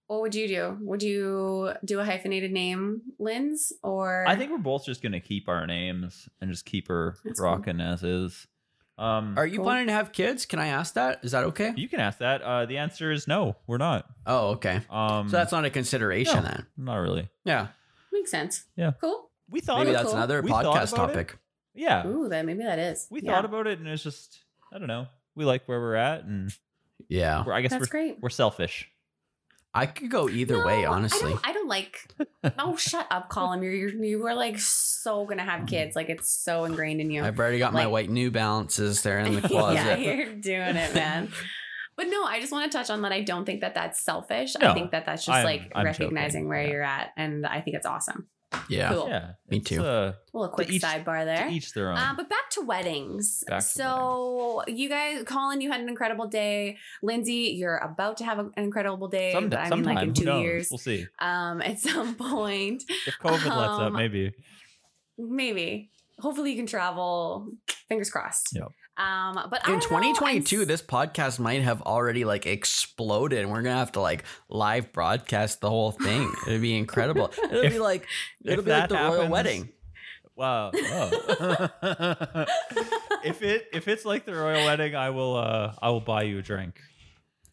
What 0.07 0.21
would 0.21 0.35
you 0.35 0.47
do? 0.47 0.77
Would 0.81 1.01
you 1.01 1.73
do 1.83 1.99
a 1.99 2.05
hyphenated 2.05 2.51
name, 2.51 3.01
Linz, 3.17 3.73
or 3.81 4.25
I 4.27 4.35
think 4.35 4.51
we're 4.51 4.57
both 4.59 4.85
just 4.85 5.01
gonna 5.01 5.19
keep 5.19 5.49
our 5.49 5.65
names 5.65 6.29
and 6.41 6.51
just 6.51 6.65
keep 6.65 6.89
her 6.89 7.15
That's 7.25 7.39
cool. 7.39 7.49
rocking 7.49 7.81
as 7.81 8.03
is. 8.03 8.45
Um, 8.97 9.33
Are 9.37 9.45
you 9.47 9.57
Cool. 9.57 9.65
planning 9.65 9.87
to 9.87 9.93
have 9.93 10.11
kids? 10.13 10.45
Can 10.45 10.59
I 10.59 10.67
ask 10.67 10.93
that? 10.93 11.19
Is 11.23 11.31
that 11.31 11.43
okay? 11.45 11.73
you 11.75 11.89
can 11.89 11.99
ask 11.99 12.19
that. 12.19 12.41
Uh, 12.43 12.65
the 12.65 12.77
answer 12.77 13.11
is 13.11 13.27
no, 13.27 13.55
we're 13.67 13.77
not. 13.79 14.05
Oh, 14.27 14.49
okay. 14.51 14.81
Um, 14.89 15.27
So 15.27 15.37
that's 15.37 15.51
not 15.51 15.65
a 15.65 15.69
consideration 15.69 16.35
no. 16.35 16.41
then. 16.43 16.65
not 16.77 16.95
really. 16.97 17.27
Yeah. 17.43 17.67
Makes 18.15 18.31
sense? 18.31 18.65
Yeah. 18.75 18.93
cool. 18.99 19.29
We 19.49 19.59
thought 19.59 19.79
Maybe 19.79 19.91
that's 19.91 20.05
cool. 20.05 20.15
another 20.15 20.41
We 20.41 20.49
podcast 20.51 20.93
about 20.93 21.11
it. 21.11 21.13
topic. 21.13 21.37
yeah, 21.75 22.07
Ooh, 22.07 22.27
that 22.29 22.45
maybe 22.45 22.63
that 22.63 22.79
is. 22.79 23.05
we 23.11 23.21
Yeah. 23.21 23.33
thought 23.35 23.45
about 23.45 23.67
it 23.67 23.77
and 23.79 23.87
it's 23.87 24.01
just 24.03 24.39
I 24.73 24.79
don't 24.79 24.87
know. 24.87 25.05
We 25.35 25.45
like 25.45 25.67
where 25.67 25.79
we're 25.79 25.95
at 25.95 26.23
and 26.23 26.51
Yeah. 27.09 27.43
we're, 27.45 27.53
I 27.53 27.61
guess 27.61 27.71
That's 27.71 27.81
we're 27.83 27.87
great. 27.91 28.17
we're 28.21 28.29
selfish. 28.31 28.89
I 29.77 29.85
could 29.87 30.09
go 30.09 30.29
either 30.29 30.57
No, 30.59 30.65
way, 30.65 30.85
I 30.85 30.89
honestly. 30.89 31.31
don't, 31.31 31.47
I 31.47 31.51
don't 31.51 31.67
like. 31.67 31.97
Oh, 32.57 32.75
shut 32.77 33.07
up, 33.11 33.27
Colin. 33.29 33.61
You're, 33.61 33.73
you're 33.73 33.89
you 33.89 34.19
were 34.19 34.33
like 34.33 34.57
so 34.57 35.25
gonna 35.25 35.43
have 35.43 35.67
kids. 35.67 35.97
Like 35.97 36.07
it's 36.09 36.29
so 36.29 36.63
ingrained 36.63 37.01
in 37.01 37.11
you. 37.11 37.21
I've 37.25 37.37
already 37.37 37.59
got 37.59 37.73
my 37.73 37.85
white 37.85 38.09
New 38.09 38.31
Balances 38.31 39.03
there 39.03 39.19
in 39.19 39.35
the 39.35 39.41
closet. 39.47 39.99
yeah, 39.99 40.13
you're 40.15 40.33
doing 40.35 40.75
it, 40.77 40.95
man. 40.95 41.29
But 41.97 42.07
no, 42.07 42.23
I 42.25 42.39
just 42.41 42.51
want 42.51 42.69
to 42.71 42.77
touch 42.77 42.89
on 42.89 43.01
that. 43.03 43.11
I 43.13 43.21
don't 43.21 43.45
think 43.45 43.61
that 43.61 43.73
that's 43.75 44.01
selfish. 44.01 44.55
No, 44.59 44.71
I 44.71 44.73
think 44.73 44.91
that 44.91 45.05
that's 45.05 45.25
just 45.25 45.35
I'm- 45.35 45.45
like 45.45 45.71
I'm 45.73 45.85
recognizing 45.85 46.41
joking. 46.41 46.49
where 46.49 46.61
Yeah. 46.63 46.69
you're 46.69 46.83
at, 46.83 47.11
and 47.17 47.45
I 47.45 47.61
think 47.61 47.75
it's 47.77 47.85
awesome. 47.85 48.27
Yeah. 48.69 48.89
Cool. 48.89 49.09
Yeah, 49.09 49.31
Me 49.49 49.59
too. 49.59 49.83
Uh, 49.83 50.13
A 50.13 50.37
little 50.37 50.53
quick 50.53 50.69
each- 50.69 50.81
sidebar 50.81 51.19
to 51.19 51.25
there. 51.25 51.47
each 51.49 51.73
their 51.73 51.91
own. 51.91 51.97
Uh, 51.97 52.13
but 52.15 52.29
back 52.29 52.49
to 52.51 52.61
weddings. 52.61 53.43
Back 53.47 53.59
to 53.59 53.65
so 53.65 54.63
you 54.67 54.87
guys, 54.87 55.23
Colin, 55.25 55.59
you 55.61 55.71
had 55.71 55.81
an 55.81 55.89
incredible 55.89 56.27
day. 56.27 56.77
Lindsay, 57.03 57.53
you're 57.57 57.77
about 57.77 58.17
to 58.17 58.23
have 58.23 58.39
an 58.39 58.51
incredible 58.55 59.07
day. 59.09 59.33
Some, 59.33 59.49
but 59.49 59.59
I 59.59 59.63
mean, 59.63 59.69
sometime, 59.71 59.95
like 59.95 60.07
in 60.07 60.13
two 60.13 60.31
years. 60.39 60.69
We'll 60.71 60.77
see. 60.77 61.05
Um, 61.19 61.61
at 61.61 61.79
some 61.79 62.15
point, 62.27 62.83
If 63.07 63.15
COVID 63.19 63.31
lets 63.45 63.49
up, 63.49 63.79
Um, 63.81 63.93
maybe. 63.93 64.31
maybe. 65.17 65.89
Hopefully, 66.19 66.51
you 66.51 66.57
can 66.57 66.65
travel. 66.67 67.49
Fingers 67.89 68.09
crossed. 68.09 68.49
Yep. 68.53 68.67
Um, 68.97 69.35
but 69.49 69.67
In 69.67 69.73
don't 69.79 69.91
know, 69.91 69.97
I'm 69.97 70.03
2022, 70.15 70.61
s- 70.61 70.67
this 70.67 70.81
podcast 70.81 71.39
might 71.39 71.61
have 71.61 71.81
already 71.81 72.23
like 72.23 72.45
exploded, 72.45 73.39
and 73.39 73.51
we're 73.51 73.61
gonna 73.61 73.75
have 73.75 73.91
to 73.93 74.01
like 74.01 74.23
live 74.49 74.93
broadcast 74.93 75.59
the 75.61 75.69
whole 75.69 75.91
thing. 75.91 76.31
It'd 76.47 76.61
be 76.61 76.77
incredible. 76.77 77.31
It'll 77.43 77.63
If- 77.63 77.73
be 77.73 77.79
like 77.79 78.07
it'll 78.43 78.59
if 78.59 78.65
be 78.65 78.71
like 78.71 78.89
that 78.89 78.89
the 78.89 78.95
royal 78.95 79.11
happens- 79.13 79.31
wedding. 79.31 79.69
Wow. 80.37 80.71
Wow. 80.73 81.09
if 83.23 83.41
it 83.41 83.67
if 83.73 83.87
it's 83.87 84.05
like 84.05 84.25
the 84.25 84.33
royal 84.35 84.65
wedding, 84.65 84.95
I 84.95 85.09
will 85.11 85.35
uh 85.37 85.73
I 85.81 85.89
will 85.89 86.01
buy 86.01 86.23
you 86.23 86.39
a 86.39 86.41
drink. 86.41 86.79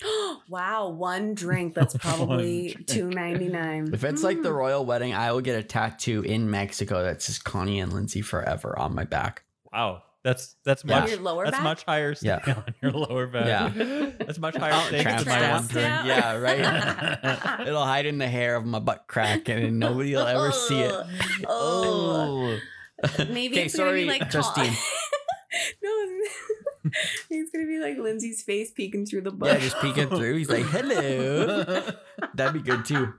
wow, 0.48 0.88
one 0.88 1.34
drink 1.34 1.74
that's 1.74 1.96
probably 2.00 2.76
two 2.86 3.08
ninety 3.08 3.48
nine. 3.48 3.90
If 3.92 4.02
it's 4.04 4.22
like 4.22 4.42
the 4.42 4.52
royal 4.52 4.84
wedding, 4.84 5.14
I 5.14 5.30
will 5.32 5.40
get 5.40 5.58
a 5.58 5.62
tattoo 5.62 6.22
in 6.22 6.50
Mexico 6.50 7.02
that 7.04 7.22
says 7.22 7.38
Connie 7.38 7.78
and 7.80 7.92
Lindsay 7.92 8.20
forever 8.22 8.76
on 8.78 8.94
my 8.94 9.04
back. 9.04 9.42
Wow. 9.72 10.02
That's 10.24 10.54
that's 10.64 10.84
much 10.84 11.10
your 11.10 11.18
lower 11.20 11.44
that's 11.44 11.56
back. 11.56 11.64
much 11.64 11.84
higher 11.84 12.14
Yeah. 12.22 12.38
on 12.46 12.74
your 12.80 12.92
lower 13.06 13.26
back. 13.26 13.46
Yeah. 13.74 14.12
That's 14.20 14.38
much 14.38 14.56
higher 14.56 14.70
Oh, 14.72 14.86
stakes 14.86 15.02
tramp 15.02 15.24
than 15.24 15.40
my 15.40 15.52
one 15.52 15.66
drink. 15.66 15.84
Yeah. 15.88 16.06
Yeah, 16.06 16.36
right. 16.36 17.60
It'll 17.66 17.84
hide 17.84 18.06
in 18.06 18.18
the 18.18 18.28
hair 18.28 18.54
of 18.54 18.64
my 18.64 18.78
butt 18.78 19.06
crack, 19.08 19.48
and 19.48 19.80
nobody 19.80 20.14
will 20.14 20.26
ever 20.26 20.52
see 20.52 20.80
it. 20.80 20.94
Oh. 21.48 22.56
Maybe 23.18 23.54
Okay, 23.56 23.64
it's 23.64 23.76
gonna 23.76 23.92
be 23.92 24.04
like 24.04 24.30
Justine. 24.30 24.72
no, 25.82 25.90
it's 27.30 27.50
gonna 27.50 27.66
be 27.66 27.80
like 27.80 27.98
Lindsay's 27.98 28.42
face 28.44 28.70
peeking 28.70 29.06
through 29.06 29.22
the 29.22 29.32
butt. 29.32 29.54
Yeah, 29.54 29.58
just 29.58 29.80
peeking 29.80 30.08
through. 30.08 30.36
He's 30.36 30.48
like, 30.48 30.66
"Hello." 30.66 31.82
That'd 32.34 32.52
be 32.62 32.70
good 32.70 32.84
too. 32.84 33.12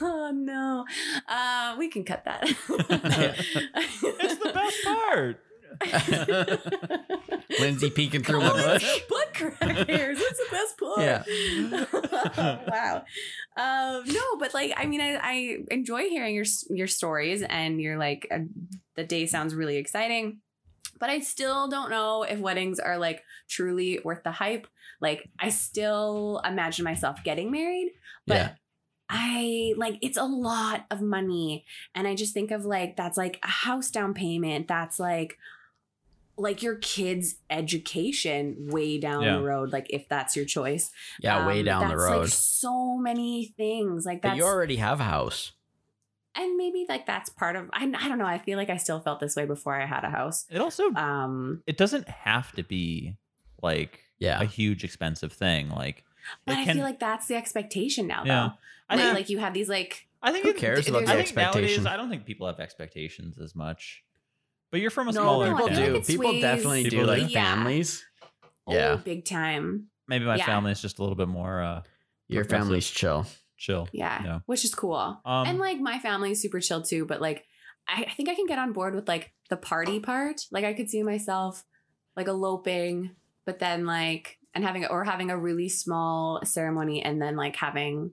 oh 0.00 0.30
no, 0.34 0.86
uh, 1.28 1.76
we 1.78 1.88
can 1.88 2.04
cut 2.04 2.24
that. 2.24 2.44
it's 2.44 4.36
the 4.38 4.50
best 4.54 4.76
part. 4.84 5.42
Lindsay 7.60 7.90
peeking 7.90 8.22
through 8.22 8.40
my 8.40 8.52
bush. 8.52 9.00
butt 9.08 9.34
crack 9.34 9.88
hairs. 9.88 10.18
That's 10.18 10.38
the 10.38 10.46
best 10.50 10.78
part. 10.78 11.00
Yeah. 12.36 12.58
wow. 12.68 13.04
Um, 13.56 14.04
no, 14.06 14.36
but 14.38 14.54
like, 14.54 14.72
I 14.76 14.86
mean, 14.86 15.00
I, 15.00 15.18
I 15.22 15.56
enjoy 15.70 16.08
hearing 16.08 16.34
your 16.34 16.44
your 16.70 16.86
stories, 16.86 17.42
and 17.42 17.80
you're 17.80 17.98
like, 17.98 18.26
uh, 18.30 18.40
the 18.96 19.04
day 19.04 19.26
sounds 19.26 19.54
really 19.54 19.76
exciting. 19.76 20.38
But 20.98 21.10
I 21.10 21.20
still 21.20 21.68
don't 21.68 21.90
know 21.90 22.24
if 22.24 22.38
weddings 22.38 22.80
are 22.80 22.98
like 22.98 23.22
truly 23.48 24.00
worth 24.04 24.24
the 24.24 24.32
hype. 24.32 24.66
Like, 25.00 25.28
I 25.38 25.50
still 25.50 26.40
imagine 26.44 26.84
myself 26.84 27.22
getting 27.22 27.50
married, 27.52 27.92
but 28.26 28.34
Yeah. 28.36 28.50
I 29.10 29.72
like 29.76 29.96
it's 30.02 30.18
a 30.18 30.24
lot 30.24 30.84
of 30.90 31.00
money. 31.00 31.64
And 31.94 32.06
I 32.06 32.14
just 32.14 32.34
think 32.34 32.50
of 32.50 32.64
like 32.66 32.96
that's 32.96 33.16
like 33.16 33.38
a 33.42 33.48
house 33.48 33.90
down 33.90 34.12
payment. 34.12 34.68
That's 34.68 34.98
like 35.00 35.38
like 36.38 36.62
your 36.62 36.76
kids' 36.76 37.36
education 37.50 38.68
way 38.70 38.98
down 38.98 39.22
Yeah. 39.22 39.36
the 39.36 39.42
road, 39.42 39.72
like 39.72 39.86
if 39.90 40.08
that's 40.08 40.36
your 40.36 40.44
choice. 40.44 40.90
Yeah, 41.20 41.46
way 41.46 41.60
Um, 41.60 41.64
down 41.64 41.88
the 41.88 41.96
road. 41.96 42.20
Like 42.22 42.28
so 42.28 42.96
many 42.96 43.46
things. 43.56 44.06
Like 44.06 44.22
but 44.22 44.28
that's 44.28 44.38
you 44.38 44.44
already 44.44 44.76
have 44.76 45.00
a 45.00 45.04
house. 45.04 45.52
and 46.34 46.56
maybe 46.56 46.86
like 46.88 47.04
that's 47.06 47.28
part 47.30 47.56
of 47.56 47.68
I, 47.72 47.84
I 47.84 48.08
don't 48.08 48.18
know. 48.18 48.26
I 48.26 48.38
feel 48.38 48.56
like 48.58 48.70
I 48.70 48.76
still 48.76 49.00
felt 49.00 49.18
this 49.20 49.34
way 49.34 49.44
before 49.46 49.74
I 49.80 49.86
had 49.86 50.04
a 50.04 50.10
house. 50.10 50.46
It 50.50 50.60
also 50.60 50.90
Um 50.94 51.62
it 51.66 51.76
doesn't 51.76 52.08
have 52.08 52.52
to 52.52 52.62
be 52.62 53.16
like 53.62 54.00
Yeah. 54.18 54.40
a 54.40 54.44
huge 54.44 54.84
expensive 54.84 55.32
thing. 55.32 55.68
Like 55.70 56.04
but 56.46 56.56
I 56.56 56.64
can- 56.64 56.76
feel 56.76 56.84
like 56.84 57.00
that's 57.00 57.26
the 57.26 57.34
expectation 57.36 58.06
now 58.06 58.22
Yeah. 58.24 58.34
though. 58.48 58.52
I 58.90 58.94
like, 58.96 59.04
think 59.04 59.14
like 59.14 59.28
you 59.30 59.38
have 59.38 59.54
these 59.54 59.68
like 59.68 60.06
I 60.22 60.30
think 60.32 60.44
Who 60.44 60.50
it- 60.50 60.56
cares 60.56 60.88
about 60.88 61.02
I 61.08 61.16
the 61.16 61.22
think 61.24 61.36
nowadays 61.36 61.54
expectation? 61.62 61.86
I 61.86 61.96
don't 61.96 62.08
think 62.10 62.24
people 62.26 62.46
have 62.46 62.60
expectations 62.60 63.38
as 63.38 63.54
much. 63.56 64.02
But 64.70 64.80
you're 64.80 64.90
from 64.90 65.08
a 65.08 65.12
No, 65.12 65.22
smaller 65.22 65.46
no, 65.50 65.54
I 65.56 65.60
People 65.60 65.68
feel 65.76 65.92
like 65.94 66.06
do. 66.06 66.12
People 66.12 66.30
sways- 66.30 66.42
definitely 66.42 66.82
do 66.84 67.04
like? 67.04 67.30
Yeah. 67.30 67.54
families. 67.54 68.04
oh 68.66 68.74
Yeah. 68.74 68.96
big 68.96 69.24
time. 69.24 69.88
Maybe 70.06 70.24
my 70.24 70.36
Yeah. 70.36 70.46
family 70.46 70.72
is 70.72 70.82
just 70.82 70.98
a 70.98 71.02
little 71.02 71.16
bit 71.16 71.28
more 71.28 71.62
uh 71.62 71.82
Your 72.28 72.44
Progressive. 72.44 72.64
family's 72.66 72.90
chill. 72.90 73.26
chill. 73.56 73.88
Yeah, 73.92 74.22
Yeah. 74.24 74.38
which 74.46 74.64
is 74.64 74.74
cool. 74.74 74.94
Um, 75.24 75.46
and 75.46 75.58
like 75.58 75.80
my 75.80 75.98
family 75.98 76.30
is 76.32 76.40
super 76.42 76.60
chill 76.60 76.82
too, 76.82 77.06
but 77.06 77.20
like 77.20 77.44
I, 77.88 78.04
I 78.08 78.12
think 78.12 78.28
I 78.28 78.34
can 78.34 78.46
get 78.46 78.58
on 78.58 78.72
board 78.72 78.94
with 78.94 79.08
like 79.08 79.32
the 79.48 79.56
party 79.56 79.98
part. 80.00 80.42
Like 80.52 80.64
I 80.64 80.74
could 80.74 80.90
see 80.90 81.02
myself 81.02 81.64
like 82.16 82.28
eloping, 82.28 83.16
but 83.46 83.58
then 83.58 83.86
like 83.86 84.38
and 84.54 84.62
having 84.64 84.84
or 84.86 85.04
having 85.04 85.30
a 85.30 85.38
really 85.38 85.68
small 85.70 86.40
ceremony 86.44 87.02
and 87.02 87.20
then 87.22 87.34
like 87.36 87.56
having 87.56 88.12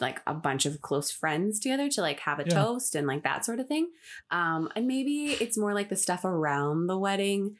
like 0.00 0.20
a 0.26 0.34
bunch 0.34 0.64
of 0.66 0.80
close 0.80 1.10
friends 1.10 1.58
together 1.58 1.88
to 1.88 2.00
like 2.00 2.20
have 2.20 2.38
a 2.38 2.44
Yeah. 2.44 2.54
toast 2.54 2.94
and 2.94 3.06
like 3.06 3.24
that 3.24 3.44
sort 3.44 3.58
of 3.60 3.66
thing. 3.66 3.88
Um, 4.30 4.70
and 4.76 4.86
maybe 4.86 5.32
it's 5.40 5.58
more 5.58 5.74
like 5.74 5.88
the 5.88 5.96
stuff 5.96 6.24
around 6.24 6.86
the 6.86 6.98
wedding 6.98 7.56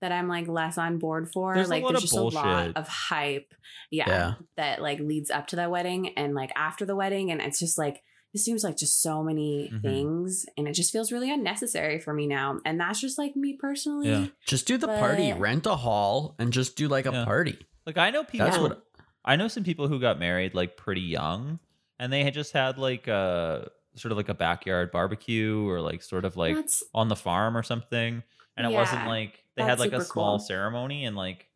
that 0.00 0.12
I'm 0.12 0.28
like 0.28 0.48
less 0.48 0.78
on 0.78 0.98
board 0.98 1.30
for. 1.32 1.54
There's 1.54 1.68
like 1.68 1.82
there's 1.82 1.96
of 1.96 2.00
just 2.02 2.16
a 2.16 2.22
lot 2.22 2.72
of 2.76 2.88
hype. 2.88 3.52
Yeah, 3.90 4.08
Yeah. 4.08 4.34
That 4.56 4.80
like 4.80 5.00
leads 5.00 5.30
up 5.30 5.48
to 5.48 5.56
that 5.56 5.70
wedding 5.70 6.16
and 6.16 6.34
like 6.34 6.52
after 6.56 6.84
the 6.86 6.96
wedding. 6.96 7.30
And 7.32 7.40
it's 7.40 7.58
just 7.58 7.76
like 7.76 8.02
it 8.32 8.38
seems 8.38 8.62
like 8.62 8.76
just 8.76 9.02
so 9.02 9.24
many 9.24 9.68
Mhm. 9.74 9.82
things 9.82 10.46
and 10.56 10.68
it 10.68 10.72
just 10.74 10.92
feels 10.92 11.10
really 11.10 11.32
unnecessary 11.32 11.98
for 11.98 12.14
me 12.14 12.28
now. 12.28 12.60
And 12.64 12.78
that's 12.80 13.00
just 13.00 13.18
like 13.18 13.34
me 13.34 13.56
personally. 13.58 14.08
Yeah. 14.08 14.26
Just 14.46 14.66
do 14.68 14.78
the 14.78 14.86
party, 14.86 15.32
rent 15.32 15.66
a 15.66 15.74
hall, 15.74 16.36
and 16.38 16.52
just 16.52 16.76
do 16.76 16.86
like 16.86 17.06
a 17.06 17.10
Yeah. 17.12 17.24
party. 17.24 17.58
Like 17.84 17.98
I 17.98 18.10
know 18.10 18.22
people. 18.22 18.46
That's 18.46 18.58
what. 18.58 18.84
I 19.24 19.34
know 19.36 19.48
some 19.48 19.64
people 19.64 19.88
who 19.88 19.98
got 20.00 20.18
married 20.20 20.54
like 20.54 20.76
pretty 20.78 21.00
young, 21.02 21.58
and 22.00 22.12
they 22.12 22.24
had 22.24 22.34
just 22.34 22.52
had 22.52 22.78
like 22.78 23.06
a 23.06 23.70
sort 23.94 24.10
of 24.10 24.18
like 24.18 24.28
a 24.28 24.34
backyard 24.34 24.90
barbecue 24.90 25.68
or 25.68 25.80
like 25.80 26.02
sort 26.02 26.24
of 26.24 26.36
like 26.36 26.56
That's 26.56 26.82
on 26.94 27.06
the 27.08 27.16
farm 27.16 27.56
or 27.56 27.62
something, 27.62 28.24
and 28.56 28.66
it 28.66 28.72
wasn't 28.74 29.06
like 29.06 29.44
they 29.56 29.62
had 29.62 29.78
like 29.78 29.92
a 29.92 30.02
small 30.04 30.38
cool. 30.38 30.44
ceremony 30.46 31.04
and 31.04 31.14
like, 31.16 31.46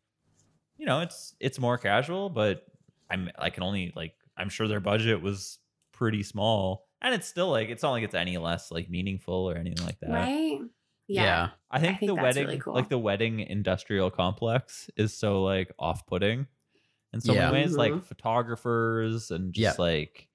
you 0.77 0.85
know, 0.85 1.01
it's 1.01 1.35
it's 1.41 1.59
more 1.59 1.77
casual, 1.77 2.29
but 2.29 2.65
I'm 3.09 3.29
I 3.37 3.49
can 3.49 3.63
only 3.63 3.91
like 3.95 4.15
I'm 4.37 4.49
sure 4.49 4.67
their 4.69 4.79
budget 4.79 5.21
was 5.21 5.59
pretty 5.91 6.23
small, 6.23 6.87
and 7.01 7.13
it's 7.13 7.27
still 7.27 7.49
like 7.49 7.69
it's 7.69 7.83
not 7.83 7.91
like 7.91 8.03
it's 8.03 8.15
any 8.15 8.37
less 8.37 8.71
like 8.71 8.89
meaningful 8.89 9.49
or 9.49 9.55
anything 9.57 9.85
like 9.85 9.99
that. 10.01 10.09
right. 10.11 10.59
Yeah. 11.07 11.23
Yeah. 11.23 11.49
I 11.69 11.79
think, 11.79 11.99
think 11.99 12.09
the 12.09 12.15
that's 12.15 12.23
wedding, 12.23 12.45
really 12.47 12.59
cool. 12.59 12.73
like 12.73 12.89
the 12.89 12.97
wedding 12.97 13.39
industrial 13.41 14.09
complex, 14.11 14.89
is 14.97 15.15
so 15.15 15.43
like 15.43 15.71
off-putting 15.79 16.47
in 17.13 17.21
so 17.21 17.33
Yeah. 17.33 17.51
many 17.51 17.63
ways. 17.63 17.77
Like 17.77 17.93
Mhm. 17.93 18.03
photographers 18.03 19.31
and 19.31 19.53
just 19.53 19.77
Yeah. 19.77 19.83
like 19.83 20.27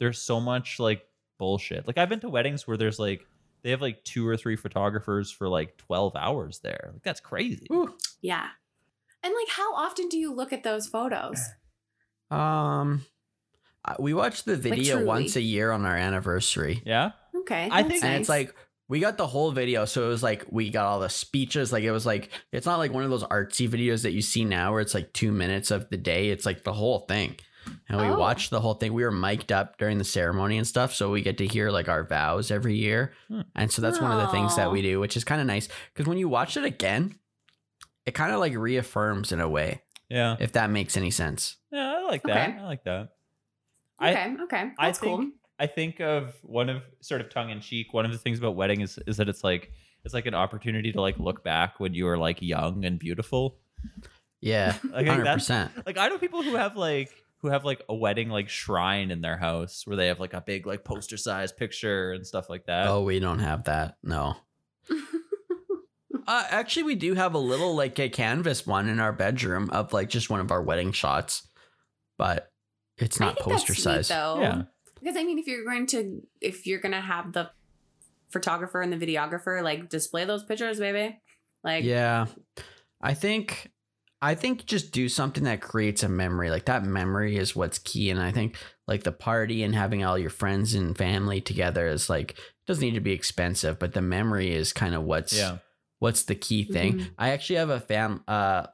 there's 0.00 0.20
so 0.20 0.40
much 0.40 0.80
like 0.80 1.02
bullshit. 1.38 1.86
Like 1.86 1.96
I've 1.98 2.08
been 2.08 2.20
to 2.20 2.28
weddings 2.28 2.66
where 2.66 2.76
there's 2.76 2.98
like 2.98 3.24
they 3.62 3.70
have 3.70 3.80
like 3.82 4.02
two 4.02 4.26
or 4.26 4.36
three 4.36 4.56
photographers 4.56 5.30
for 5.30 5.48
like 5.48 5.76
twelve 5.76 6.16
hours 6.16 6.58
there. 6.60 6.90
Like 6.92 7.02
that's 7.04 7.20
crazy. 7.20 7.66
Ooh. 7.72 7.94
Yeah. 8.20 8.48
And 9.22 9.34
like, 9.34 9.48
how 9.50 9.74
often 9.74 10.08
do 10.08 10.16
you 10.18 10.32
look 10.32 10.52
at 10.52 10.62
those 10.64 10.88
photos? 10.88 11.38
Um, 12.30 13.04
we 13.98 14.14
watch 14.14 14.44
the 14.44 14.56
video 14.56 14.94
truly. 14.96 15.06
once 15.06 15.36
a 15.36 15.40
year 15.40 15.72
on 15.72 15.84
our 15.84 15.96
anniversary, 15.96 16.80
Yeah, 16.86 17.10
Okay. 17.34 17.68
I 17.72 17.82
think- 17.82 18.04
and 18.04 18.12
nice. 18.12 18.20
it's 18.20 18.28
like 18.28 18.54
we 18.88 19.00
got 19.00 19.16
the 19.16 19.26
whole 19.26 19.50
video. 19.52 19.84
So 19.84 20.04
it 20.04 20.08
was 20.08 20.22
like 20.22 20.44
we 20.50 20.70
got 20.70 20.86
all 20.86 21.00
the 21.00 21.08
speeches. 21.08 21.72
Like 21.72 21.82
it 21.84 21.90
was 21.90 22.06
like 22.06 22.30
it's 22.52 22.66
not 22.66 22.78
like 22.78 22.92
one 22.92 23.02
of 23.04 23.10
those 23.10 23.24
artsy 23.24 23.68
videos 23.68 24.02
that 24.02 24.12
you 24.12 24.22
see 24.22 24.44
now 24.44 24.72
where 24.72 24.80
it's 24.80 24.94
like 24.94 25.12
two 25.12 25.32
minutes 25.32 25.70
of 25.70 25.88
the 25.90 25.96
day. 25.96 26.28
It's 26.30 26.46
like 26.46 26.62
the 26.62 26.72
whole 26.72 27.00
thing. 27.00 27.36
And 27.88 27.98
we 28.00 28.06
Oh. 28.06 28.18
watched 28.18 28.50
the 28.50 28.60
whole 28.60 28.74
thing. 28.74 28.92
We 28.92 29.04
were 29.04 29.10
mic'd 29.10 29.52
up 29.52 29.78
during 29.78 29.98
the 29.98 30.04
ceremony 30.04 30.56
and 30.58 30.66
stuff, 30.66 30.94
so 30.94 31.10
we 31.10 31.22
get 31.22 31.38
to 31.38 31.46
hear 31.46 31.70
like 31.70 31.88
our 31.88 32.04
vows 32.04 32.50
every 32.50 32.74
year. 32.76 33.12
Hmm. 33.28 33.40
And 33.54 33.70
so 33.72 33.80
that's 33.82 34.00
one 34.00 34.10
of 34.12 34.18
the 34.20 34.28
things 34.28 34.56
that 34.56 34.70
we 34.72 34.82
do, 34.82 35.00
which 35.00 35.16
is 35.16 35.24
kind 35.24 35.40
of 35.40 35.46
nice 35.46 35.68
because 35.92 36.06
when 36.08 36.18
you 36.18 36.28
watch 36.28 36.56
it 36.56 36.64
again, 36.64 37.16
it 38.06 38.12
kind 38.14 38.32
of 38.32 38.40
like 38.40 38.54
reaffirms 38.56 39.32
in 39.32 39.40
a 39.40 39.48
way, 39.48 39.82
yeah, 40.08 40.36
if 40.40 40.52
that 40.52 40.70
makes 40.70 40.96
any 40.96 41.10
sense. 41.10 41.56
yeah. 41.70 41.94
I 41.98 42.02
like 42.02 42.22
that. 42.24 42.48
Okay. 42.50 42.58
I 42.58 42.64
like 42.64 42.84
that. 42.84 43.08
I- 43.98 44.10
okay. 44.12 44.36
okay. 44.44 44.70
I 44.78 44.86
That's 44.86 44.98
cool. 44.98 45.18
think 45.18 45.34
I 45.58 45.66
think 45.66 46.00
of 46.00 46.34
one 46.42 46.68
of 46.70 46.82
sort 47.00 47.20
of 47.20 47.28
tongue 47.30 47.50
in 47.50 47.60
cheek. 47.60 47.92
One 47.92 48.04
of 48.06 48.12
the 48.12 48.18
things 48.18 48.38
about 48.38 48.56
wedding 48.56 48.80
is 48.80 48.98
is 49.06 49.18
that 49.18 49.28
it's 49.28 49.44
like 49.44 49.70
it's 50.04 50.14
like 50.14 50.24
an 50.26 50.34
opportunity 50.34 50.90
to 50.92 51.00
like 51.00 51.18
look 51.18 51.44
back 51.44 51.78
when 51.78 51.92
you 51.94 52.06
were 52.06 52.16
like 52.16 52.40
young 52.40 52.84
and 52.86 52.98
beautiful. 52.98 53.58
Yeah, 54.40 54.76
Like, 54.90 55.06
hundred 55.06 55.26
that's 55.26 55.44
percent. 55.44 55.70
like 55.86 55.98
I 55.98 56.08
know 56.08 56.16
people 56.18 56.42
who 56.42 56.56
have 56.56 56.76
like 56.76 57.10
who 57.42 57.48
have 57.48 57.64
like 57.64 57.82
a 57.88 57.94
wedding 57.94 58.28
like 58.28 58.48
shrine 58.48 59.10
in 59.10 59.20
their 59.20 59.36
house 59.36 59.86
where 59.86 59.96
they 59.96 60.08
have 60.08 60.20
like 60.20 60.34
a 60.34 60.40
big 60.40 60.66
like 60.66 60.84
poster 60.84 61.16
size 61.16 61.52
picture 61.52 62.12
and 62.12 62.26
stuff 62.26 62.48
like 62.50 62.66
that. 62.66 62.86
Oh, 62.86 63.02
we 63.02 63.18
don't 63.18 63.38
have 63.38 63.64
that. 63.64 63.96
No. 64.02 64.36
Uh, 66.26 66.44
actually, 66.50 66.84
we 66.84 66.94
do 66.94 67.14
have 67.14 67.34
a 67.34 67.38
little 67.38 67.74
like 67.74 67.98
a 67.98 68.08
canvas 68.08 68.64
one 68.66 68.88
in 68.88 69.00
our 69.00 69.12
bedroom 69.12 69.68
of 69.70 69.92
like 69.92 70.08
just 70.08 70.30
one 70.30 70.38
of 70.38 70.52
our 70.52 70.62
wedding 70.62 70.92
shots, 70.92 71.48
but 72.18 72.52
it's 72.98 73.20
I 73.20 73.24
not 73.26 73.36
think 73.36 73.48
poster 73.50 73.72
that's 73.72 73.82
sweet, 73.82 73.94
size. 73.94 74.08
though. 74.08 74.38
Yeah. 74.40 74.62
Because 75.00 75.16
I 75.16 75.24
mean, 75.24 75.38
if 75.38 75.46
you're 75.48 75.64
going 75.64 75.86
to, 75.88 76.20
if 76.40 76.66
you're 76.66 76.78
gonna 76.78 77.00
have 77.00 77.32
the 77.32 77.50
photographer 78.28 78.80
and 78.80 78.92
the 78.92 78.96
videographer 79.04 79.60
like 79.62 79.88
display 79.88 80.24
those 80.24 80.44
pictures, 80.44 80.78
baby, 80.78 81.18
like 81.64 81.84
Yeah, 81.84 82.26
I 83.00 83.14
think 83.14 83.72
I 84.22 84.34
think 84.34 84.66
just 84.66 84.92
do 84.92 85.08
something 85.08 85.44
that 85.44 85.62
creates 85.62 86.02
a 86.02 86.08
memory. 86.08 86.50
Like 86.50 86.66
that 86.66 86.84
memory 86.84 87.36
is 87.36 87.56
what's 87.56 87.78
key, 87.78 88.10
and 88.10 88.20
I 88.20 88.32
think 88.32 88.56
like 88.86 89.02
the 89.02 89.12
party 89.12 89.62
and 89.62 89.74
having 89.74 90.04
all 90.04 90.18
your 90.18 90.30
friends 90.30 90.74
and 90.74 90.96
family 90.96 91.40
together 91.40 91.86
is 91.86 92.10
like 92.10 92.36
doesn't 92.66 92.82
need 92.84 92.94
to 92.94 93.00
be 93.00 93.12
expensive, 93.12 93.78
but 93.78 93.94
the 93.94 94.02
memory 94.02 94.52
is 94.52 94.72
kind 94.72 94.94
of 94.94 95.04
what's 95.04 95.36
Yeah. 95.36 95.58
what's 96.00 96.24
the 96.24 96.34
key 96.34 96.64
thing. 96.64 96.98
Mhm. 96.98 97.10
I 97.18 97.30
actually 97.30 97.56
have 97.56 97.70
a 97.70 97.80
fam 97.80 98.22
uh 98.28 98.66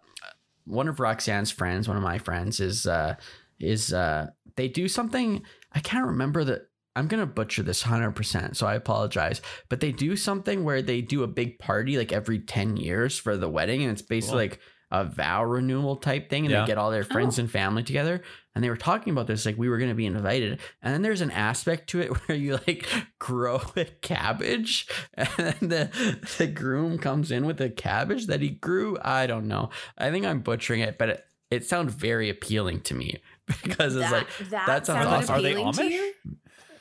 one 0.65 0.89
of 0.89 0.99
Roxanne's 0.99 1.53
friends, 1.53 1.87
one 1.87 1.97
of 1.97 2.03
my 2.03 2.19
friends 2.19 2.59
is 2.61 2.87
uh 2.87 3.15
is 3.61 3.93
uh 3.93 4.29
they 4.57 4.69
do 4.69 4.89
something 4.89 5.43
I 5.73 5.81
can't 5.81 6.07
remember 6.07 6.43
the 6.45 6.67
I'm 6.97 7.07
gonna 7.09 7.27
butcher 7.27 7.63
this 7.63 7.83
hundred 7.83 8.13
percent, 8.13 8.57
so 8.57 8.67
I 8.67 8.75
apologize. 8.75 9.43
But 9.69 9.81
they 9.81 9.93
do 9.93 10.17
something 10.17 10.65
where 10.65 10.83
they 10.83 11.03
do 11.03 11.23
a 11.23 11.29
big 11.29 11.59
party 11.59 11.99
like 11.99 12.11
every 12.11 12.41
ten 12.41 12.77
years 12.77 13.17
for 13.19 13.37
the 13.37 13.49
wedding, 13.49 13.83
and 13.83 13.93
it's 13.93 14.03
basically 14.03 14.49
Cool. 14.49 14.57
like 14.57 14.61
a 14.91 15.05
vow 15.05 15.45
renewal 15.45 15.97
type 15.97 16.31
thing, 16.31 16.45
and 16.45 16.53
Yeah. 16.53 16.61
they 16.63 16.67
get 16.69 16.79
all 16.79 16.91
their 16.91 17.03
friends 17.05 17.39
Oh. 17.39 17.43
and 17.43 17.51
family 17.51 17.83
together. 17.83 18.23
And 18.55 18.63
they 18.65 18.71
were 18.71 18.77
talking 18.77 19.13
about 19.13 19.27
this, 19.27 19.45
like 19.45 19.59
we 19.59 19.69
were 19.69 19.79
gonna 19.79 19.95
be 19.95 20.07
invited. 20.07 20.61
And 20.81 20.95
then 20.95 21.03
there's 21.03 21.21
an 21.21 21.31
aspect 21.33 21.89
to 21.91 22.01
it 22.01 22.09
where 22.29 22.39
you 22.39 22.55
like 22.67 22.89
grow 23.19 23.61
a 23.77 23.85
cabbage, 23.85 24.89
and 25.15 25.29
then 25.37 25.57
the 25.61 26.19
the 26.39 26.47
groom 26.47 26.99
comes 26.99 27.31
in 27.31 27.47
with 27.47 27.61
a 27.61 27.69
cabbage 27.71 28.27
that 28.27 28.41
he 28.41 28.51
grew. 28.51 28.97
I 29.03 29.27
don't 29.27 29.49
know. 29.49 29.71
I 29.99 30.11
think 30.11 30.25
I'm 30.25 30.41
butchering 30.41 30.81
it, 30.81 30.97
but 30.99 31.09
it, 31.11 31.25
it 31.51 31.65
sounds 31.65 31.93
very 31.95 32.31
appealing 32.31 32.81
to 32.83 32.95
me 32.95 33.21
because 33.63 33.95
it's 33.97 34.05
that, 34.11 34.13
like 34.13 34.29
that, 34.51 34.67
that 34.67 34.87
sounds 34.87 35.05
sounds 35.05 35.25
awesome. 35.25 35.35
Are 35.35 35.43
they 35.43 35.53
appealing 35.53 35.73
to 35.75 35.83
Amish? 35.83 36.11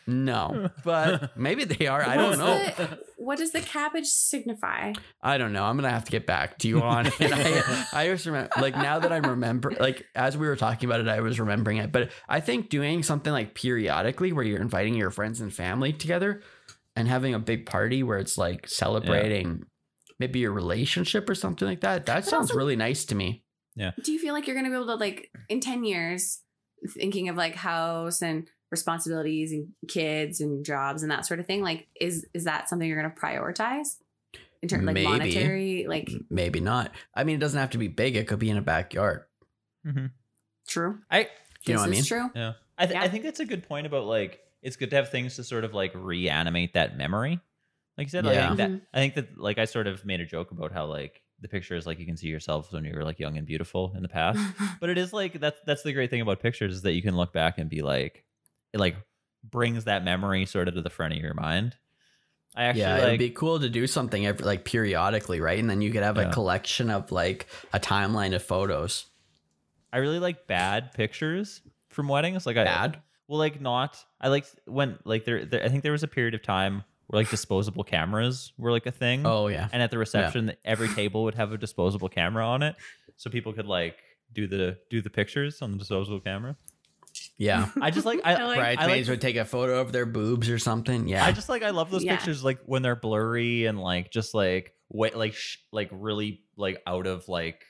You? 0.08 0.14
no, 0.14 0.70
but 0.84 1.38
maybe 1.38 1.64
they 1.64 1.88
are. 1.88 2.02
I 2.02 2.16
don't 2.16 2.38
know. 2.38 2.58
the- 2.78 3.00
what 3.18 3.38
does 3.40 3.52
the 3.52 3.62
cabbage 3.62 4.06
signify? 4.06 4.94
I 5.22 5.38
don't 5.38 5.52
know. 5.54 5.64
I'm 5.64 5.76
gonna 5.78 5.90
have 5.90 6.06
to 6.06 6.12
get 6.12 6.26
back 6.28 6.60
to 6.60 6.68
you 6.68 6.82
on 6.82 7.08
it. 7.08 7.14
I, 7.20 7.86
I 7.94 8.08
just 8.08 8.26
remember, 8.26 8.50
like 8.62 8.76
now 8.76 9.00
that 9.00 9.12
I 9.12 9.18
remember, 9.18 9.72
like 9.80 10.06
as 10.14 10.38
we 10.38 10.46
were 10.48 10.56
talking 10.56 10.88
about 10.88 11.00
it, 11.00 11.08
I 11.08 11.22
was 11.22 11.40
remembering 11.40 11.78
it. 11.78 11.92
But 11.92 12.12
I 12.30 12.40
think 12.40 12.70
doing 12.70 13.02
something 13.04 13.34
like 13.34 13.56
periodically, 13.56 14.32
where 14.32 14.44
you're 14.46 14.62
inviting 14.62 14.94
your 14.96 15.10
friends 15.12 15.42
and 15.42 15.52
family 15.54 15.92
together, 15.94 16.44
and 16.96 17.08
having 17.08 17.34
a 17.34 17.40
big 17.40 17.66
party 17.66 18.04
where 18.04 18.20
it's 18.20 18.38
like 18.38 18.68
celebrating 18.68 19.64
maybe 20.20 20.40
your 20.40 20.52
relationship 20.54 21.30
or 21.30 21.36
something 21.36 21.68
like 21.68 21.82
that. 21.82 22.06
That 22.06 22.24
But 22.24 22.26
sounds 22.30 22.50
also- 22.52 22.58
really 22.58 22.76
nice 22.76 23.06
to 23.06 23.16
me. 23.16 23.44
Yeah. 23.76 23.92
Do 24.04 24.12
you 24.14 24.20
feel 24.20 24.34
like 24.34 24.46
you're 24.48 24.56
gonna 24.56 24.70
be 24.70 24.76
able 24.76 24.86
to 24.88 24.96
like 24.96 25.30
in 25.50 25.60
ten 25.62 25.84
years, 25.84 26.42
thinking 26.96 27.28
of 27.30 27.36
like 27.36 27.56
house 27.56 28.22
and 28.22 28.48
responsibilities 28.76 29.52
and 29.52 29.68
kids 29.88 30.42
and 30.42 30.66
jobs 30.66 31.02
and 31.04 31.12
that 31.12 31.26
sort 31.26 31.40
of 31.40 31.46
thing? 31.46 31.62
Like, 31.62 31.88
is 32.00 32.26
is 32.34 32.44
that 32.44 32.70
something 32.70 32.88
you're 32.88 33.02
gonna 33.02 33.14
prioritize 33.16 33.96
in 34.62 34.70
terms 34.70 34.86
like 34.86 34.94
Maybe. 34.96 35.08
monetary? 35.08 35.86
Like, 35.88 36.10
Maybe 36.30 36.60
not. 36.60 36.92
I 37.14 37.24
mean, 37.24 37.36
it 37.36 37.40
doesn't 37.40 37.60
have 37.60 37.72
to 37.72 37.78
be 37.78 37.88
big. 37.88 38.16
It 38.16 38.28
could 38.28 38.40
be 38.40 38.50
in 38.50 38.58
a 38.58 38.62
backyard. 38.62 39.24
mm-hmm. 39.86 40.08
true. 40.68 41.00
I 41.10 41.30
You 41.66 41.74
know 41.76 41.80
what 41.82 41.88
I 41.88 41.92
mean? 41.92 42.04
true. 42.04 42.30
yeah. 42.36 42.54
I, 42.78 42.86
th- 42.88 43.00
I 43.00 43.08
think 43.08 43.24
that's 43.24 43.40
a 43.40 43.46
good 43.46 43.68
point 43.68 43.88
about 43.88 44.06
like 44.06 44.42
it's 44.62 44.76
good 44.76 44.90
to 44.90 44.96
have 44.98 45.10
things 45.10 45.36
to 45.38 45.44
sort 45.44 45.64
of 45.64 45.74
like 45.74 45.92
reanimate 45.96 46.74
that 46.74 46.98
memory. 46.98 47.40
Like 47.98 48.08
you 48.08 48.12
said, 48.12 48.26
like, 48.26 48.38
I, 48.38 48.42
Yeah. 48.42 48.48
think 48.48 48.58
that, 48.58 48.70
Mhm. 48.72 48.82
I 48.94 48.98
think 49.00 49.14
that 49.16 49.38
like 49.38 49.58
I 49.58 49.66
sort 49.66 49.88
of 49.88 50.04
made 50.06 50.20
a 50.20 50.26
joke 50.26 50.52
about 50.52 50.72
how 50.74 50.86
like 50.86 51.22
the 51.40 51.48
pictures 51.48 51.86
like 51.86 52.00
you 52.00 52.06
can 52.06 52.18
see 52.18 52.28
yourself 52.28 52.72
when 52.74 52.84
you 52.84 52.94
were 52.96 53.04
like 53.04 53.20
young 53.20 53.38
and 53.38 53.46
beautiful 53.48 53.94
in 53.96 54.02
the 54.02 54.10
past. 54.10 54.40
but 54.82 54.90
it 54.90 54.98
is 54.98 55.14
like 55.14 55.40
that's 55.40 55.60
that's 55.66 55.84
the 55.84 55.94
great 55.94 56.10
thing 56.10 56.22
about 56.22 56.42
pictures 56.42 56.74
is 56.76 56.82
that 56.82 56.94
you 56.94 57.02
can 57.02 57.16
look 57.16 57.32
back 57.32 57.58
and 57.58 57.70
be 57.70 57.82
like 57.82 58.25
it 58.76 58.80
like 58.80 58.98
brings 59.50 59.86
that 59.86 60.04
memory 60.04 60.46
sort 60.46 60.68
of 60.68 60.74
to 60.76 60.82
the 60.82 60.90
front 60.90 61.14
of 61.14 61.20
your 61.20 61.34
mind. 61.34 61.76
I 62.56 62.66
actually 62.66 62.82
yeah, 62.82 62.98
it'd 63.08 63.20
be 63.20 63.30
cool 63.32 63.60
to 63.60 63.70
do 63.70 63.88
something 63.88 64.26
every, 64.26 64.46
like 64.46 64.64
periodically, 64.66 65.40
right? 65.42 65.58
And 65.60 65.70
then 65.70 65.82
you 65.82 65.92
could 65.92 66.04
have 66.04 66.18
Yeah. 66.18 66.30
a 66.30 66.34
collection 66.34 66.90
of 66.90 67.12
like 67.12 67.48
a 67.74 67.80
timeline 67.80 68.36
of 68.36 68.44
photos. 68.44 69.06
I 69.92 69.98
really 69.98 70.20
like 70.20 70.46
bad 70.48 70.94
pictures 70.94 71.62
from 71.90 72.08
weddings. 72.10 72.46
Like 72.46 72.58
I 72.58 72.64
Bad. 72.66 73.02
Well, 73.28 73.40
like 73.40 73.60
not. 73.60 73.98
I 74.22 74.28
like 74.28 74.46
when 74.66 75.00
like 75.06 75.26
there, 75.26 75.46
there. 75.46 75.64
I 75.64 75.70
think 75.70 75.84
there 75.84 75.92
was 75.94 76.04
a 76.04 76.08
period 76.08 76.34
of 76.36 76.44
time 76.44 76.84
where 77.08 77.22
like 77.22 77.30
disposable 77.30 77.84
cameras 77.84 78.52
were 78.58 78.72
like 78.72 78.86
a 78.86 78.92
thing. 78.92 79.26
Oh 79.26 79.48
yeah. 79.48 79.68
And 79.74 79.82
at 79.82 79.90
the 79.92 79.98
reception, 79.98 80.54
every 80.64 80.90
table 80.90 81.24
would 81.24 81.36
have 81.36 81.52
a 81.52 81.58
disposable 81.58 82.10
camera 82.10 82.46
on 82.48 82.62
it, 82.64 82.76
so 83.16 83.30
people 83.30 83.52
could 83.54 83.68
like 83.68 83.98
do 84.34 84.48
the 84.48 84.78
do 84.90 85.02
the 85.02 85.10
pictures 85.10 85.62
on 85.62 85.72
the 85.72 85.78
disposable 85.78 86.20
camera. 86.20 86.56
Yeah. 87.38 87.70
I 87.82 87.92
just 87.92 88.06
like 88.06 88.22
I, 88.24 88.34
I 88.36 88.44
like- 88.46 88.58
I 88.60 88.76
Bridesmaids 88.76 89.08
like 89.10 89.14
would 89.14 89.22
take 89.22 89.36
a 89.36 89.46
photo 89.46 89.82
of 89.82 89.92
their 89.92 90.06
boobs 90.06 90.50
or 90.50 90.60
something. 90.60 91.08
Yeah. 91.08 91.26
I 91.26 91.32
just 91.32 91.50
like 91.50 91.64
I 91.64 91.72
love 91.72 91.92
those 91.92 92.04
Yeah. 92.04 92.16
pictures 92.16 92.44
like 92.44 92.60
when 92.66 92.82
they're 92.82 92.96
blurry 92.96 93.66
and 93.66 93.80
like 93.80 94.12
just 94.12 94.34
like 94.34 94.74
wait 94.90 95.16
like 95.16 95.34
sh- 95.34 95.58
like 95.72 95.90
really 95.92 96.44
like 96.58 96.82
out 96.88 97.08
of 97.08 97.28
like 97.28 97.64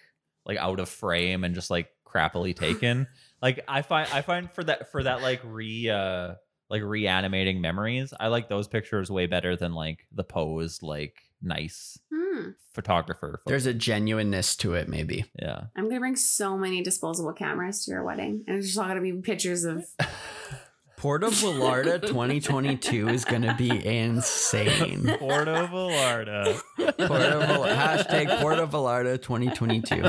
like 0.46 0.58
out 0.58 0.80
of 0.80 0.90
frame 0.90 1.44
and 1.44 1.56
just 1.56 1.70
like 1.72 1.90
crappily 2.08 2.56
taken. 2.66 3.08
like 3.42 3.64
I 3.68 3.82
find 3.82 4.08
I 4.14 4.22
find 4.22 4.52
for 4.52 4.64
that 4.64 4.92
for 4.92 5.02
that 5.04 5.22
like 5.22 5.42
re 5.44 5.90
uh 5.90 6.36
like 6.70 6.82
reanimating 6.84 7.62
memories, 7.62 8.14
I 8.20 8.28
like 8.28 8.50
those 8.50 8.68
pictures 8.68 9.10
way 9.12 9.28
better 9.28 9.56
than 9.56 9.74
like 9.74 10.06
the 10.12 10.24
posed 10.24 10.82
like 10.84 11.16
nice 11.42 12.00
Hmm. 12.14 12.50
photographer. 12.74 13.42
photo- 13.44 13.50
There's 13.50 13.66
a 13.66 13.74
genuineness 13.74 14.56
to 14.58 14.74
it, 14.74 14.88
maybe. 14.90 15.26
yeah. 15.40 15.66
I'm 15.76 15.88
gonna 15.88 16.00
bring 16.00 16.16
so 16.16 16.58
many 16.58 16.82
disposable 16.84 17.34
cameras 17.34 17.86
to 17.86 17.92
your 17.92 18.04
wedding, 18.04 18.44
and 18.48 18.58
it's 18.58 18.68
just 18.68 18.78
all 18.80 18.88
gonna 18.88 19.02
be 19.02 19.14
pictures 19.14 19.64
of. 19.64 19.86
Porta 20.98 21.28
Vallarta 21.28 22.02
2022 22.08 23.10
is 23.10 23.26
going 23.26 23.42
to 23.42 23.54
be 23.58 23.70
insane. 23.86 25.04
Porto 25.20 25.68
Vallarta. 25.68 26.58
Porta 26.78 26.98
Val- 27.46 27.64
hashtag 27.66 28.40
Porta 28.40 28.66
Vallarta 28.66 29.22
2022. 29.22 30.04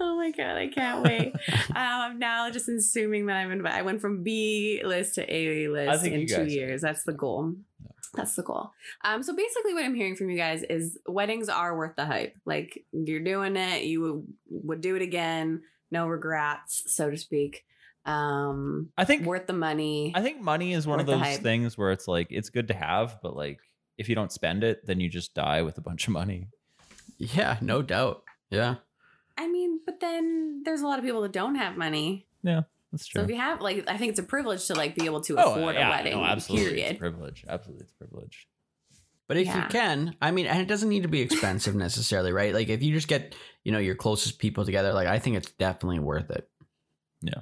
oh 0.00 0.16
my 0.16 0.30
god, 0.30 0.56
I 0.56 0.68
can't 0.68 1.02
wait. 1.04 1.32
um, 1.52 1.74
I'm 1.76 2.18
now 2.18 2.50
just 2.50 2.68
assuming 2.68 3.26
that 3.26 3.36
I'm 3.36 3.52
invited. 3.52 3.76
I 3.78 3.82
went 3.82 4.00
from 4.00 4.22
B 4.22 4.80
list 4.84 5.16
to 5.16 5.32
A 5.32 5.68
list 5.68 6.06
in 6.06 6.26
two 6.26 6.34
guys- 6.36 6.54
years. 6.54 6.80
That's 6.80 7.04
the 7.04 7.12
goal. 7.12 7.54
That's 8.14 8.36
the 8.36 8.42
goal. 8.42 8.72
Um, 9.04 9.22
so 9.22 9.34
basically, 9.34 9.74
what 9.74 9.84
I'm 9.84 9.94
hearing 9.94 10.16
from 10.16 10.28
you 10.28 10.36
guys 10.36 10.62
is 10.62 10.98
weddings 11.06 11.48
are 11.48 11.76
worth 11.76 11.96
the 11.96 12.04
hype. 12.04 12.36
Like 12.44 12.84
you're 12.92 13.20
doing 13.20 13.56
it, 13.56 13.84
you 13.84 14.00
would, 14.00 14.26
would 14.50 14.80
do 14.80 14.96
it 14.96 15.02
again, 15.02 15.62
no 15.90 16.06
regrets, 16.06 16.82
so 16.86 17.10
to 17.10 17.16
speak. 17.16 17.64
Um, 18.04 18.90
I 18.98 19.04
think 19.04 19.24
worth 19.24 19.46
the 19.46 19.52
money. 19.52 20.12
I 20.14 20.22
think 20.22 20.40
money 20.40 20.72
is 20.72 20.86
one 20.86 21.00
of 21.00 21.06
those 21.06 21.38
things 21.38 21.78
where 21.78 21.92
it's 21.92 22.08
like 22.08 22.28
it's 22.30 22.50
good 22.50 22.68
to 22.68 22.74
have, 22.74 23.18
but 23.22 23.36
like 23.36 23.60
if 23.96 24.08
you 24.08 24.14
don't 24.14 24.32
spend 24.32 24.64
it, 24.64 24.86
then 24.86 25.00
you 25.00 25.08
just 25.08 25.34
die 25.34 25.62
with 25.62 25.78
a 25.78 25.82
bunch 25.82 26.06
of 26.06 26.12
money. 26.12 26.48
Yeah, 27.18 27.58
no 27.60 27.82
doubt. 27.82 28.24
Yeah. 28.50 28.76
I 29.38 29.48
mean, 29.48 29.80
but 29.86 30.00
then 30.00 30.62
there's 30.64 30.82
a 30.82 30.86
lot 30.86 30.98
of 30.98 31.04
people 31.04 31.22
that 31.22 31.32
don't 31.32 31.54
have 31.54 31.76
money. 31.76 32.26
That's 32.92 33.06
true. 33.06 33.20
So 33.20 33.24
if 33.24 33.30
you 33.30 33.36
have 33.36 33.60
like, 33.60 33.84
I 33.88 33.96
think 33.96 34.10
it's 34.10 34.18
a 34.20 34.22
privilege 34.24 34.66
to 34.66 34.74
like 34.74 34.94
be 34.94 35.06
able 35.06 35.22
to 35.22 35.36
Oh, 35.38 35.54
afford 35.54 35.74
yeah, 35.74 35.88
a 35.88 35.90
wedding. 35.90 36.12
no, 36.12 36.24
absolutely. 36.24 36.82
It's 36.82 36.92
a 36.96 36.98
privilege. 36.98 37.44
Absolutely, 37.48 37.84
it's 37.84 37.92
a 37.92 37.96
privilege. 37.96 38.46
But 39.28 39.36
if 39.38 39.46
you 39.46 39.62
can, 39.70 40.14
I 40.20 40.30
mean, 40.30 40.44
and 40.46 40.60
it 40.60 40.68
doesn't 40.68 40.88
need 40.90 41.04
to 41.04 41.08
be 41.08 41.22
expensive 41.22 41.74
necessarily, 41.74 42.32
right? 42.32 42.52
Like 42.52 42.68
if 42.68 42.82
you 42.82 42.92
just 42.92 43.08
get, 43.08 43.34
you 43.64 43.72
know, 43.72 43.78
your 43.78 43.94
closest 43.94 44.38
people 44.38 44.64
together, 44.66 44.92
like 44.92 45.08
I 45.08 45.18
think 45.18 45.36
it's 45.36 45.50
definitely 45.52 46.00
worth 46.00 46.30
it. 46.30 46.50
Yeah. 47.22 47.40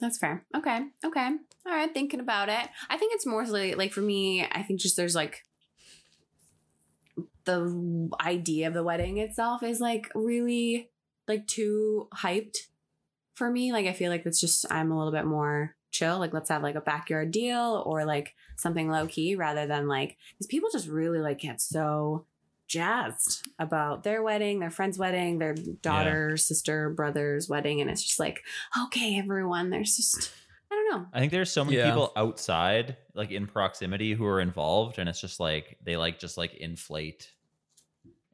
That's 0.00 0.16
fair. 0.18 0.46
Okay. 0.56 0.80
Okay. 1.04 1.26
All 1.66 1.72
right. 1.72 1.92
Thinking 1.92 2.20
about 2.20 2.48
it. 2.48 2.68
I 2.88 2.96
think 2.96 3.12
it's 3.14 3.26
mostly 3.26 3.74
like 3.74 3.92
for 3.92 4.00
me, 4.00 4.46
I 4.50 4.62
think 4.62 4.80
just 4.80 4.96
there's 4.96 5.14
like 5.14 5.42
the 7.44 8.08
idea 8.20 8.68
of 8.68 8.74
the 8.74 8.82
wedding 8.82 9.18
itself 9.18 9.62
is 9.62 9.80
like 9.80 10.08
really 10.14 10.90
like 11.28 11.46
too 11.46 12.08
hyped 12.14 12.56
for 13.34 13.50
me. 13.50 13.72
Like 13.72 13.86
I 13.86 13.92
feel 13.92 14.10
like 14.10 14.26
it's 14.26 14.40
just 14.40 14.66
I'm 14.70 14.90
a 14.92 14.96
little 14.96 15.12
bit 15.12 15.24
more 15.26 15.74
chill. 15.90 16.18
Like 16.18 16.32
let's 16.32 16.48
have 16.48 16.62
like 16.62 16.74
a 16.74 16.80
backyard 16.80 17.30
deal 17.30 17.82
or 17.86 18.04
like 18.04 18.34
something 18.56 18.90
low 18.90 19.06
key 19.06 19.34
rather 19.36 19.66
than 19.66 19.88
like 19.88 20.16
these 20.38 20.46
people 20.46 20.70
just 20.72 20.88
really 20.88 21.18
like 21.20 21.38
get 21.40 21.60
so 21.60 22.24
jazzed 22.68 23.46
about 23.58 24.02
their 24.02 24.22
wedding, 24.22 24.58
their 24.58 24.70
friend's 24.70 24.98
wedding, 24.98 25.38
their 25.38 25.54
daughter, 25.54 26.36
sister, 26.36 26.88
brother's 26.90 27.48
wedding, 27.48 27.80
and 27.80 27.90
it's 27.90 28.02
just 28.02 28.18
like 28.18 28.42
okay, 28.86 29.18
everyone. 29.18 29.70
There's 29.70 29.96
just 29.96 30.32
I 30.70 30.74
don't 30.74 30.90
know. 31.02 31.06
I 31.12 31.20
think 31.20 31.32
there's 31.32 31.52
so 31.52 31.64
many 31.66 31.76
Yeah. 31.76 31.90
people 31.90 32.12
outside, 32.16 32.96
like 33.14 33.30
in 33.30 33.46
proximity, 33.46 34.14
who 34.14 34.24
are 34.24 34.40
involved, 34.40 34.98
and 34.98 35.08
it's 35.08 35.20
just 35.20 35.38
like 35.38 35.76
they 35.82 35.98
like 35.98 36.18
just 36.18 36.38
like 36.38 36.54
inflate, 36.54 37.30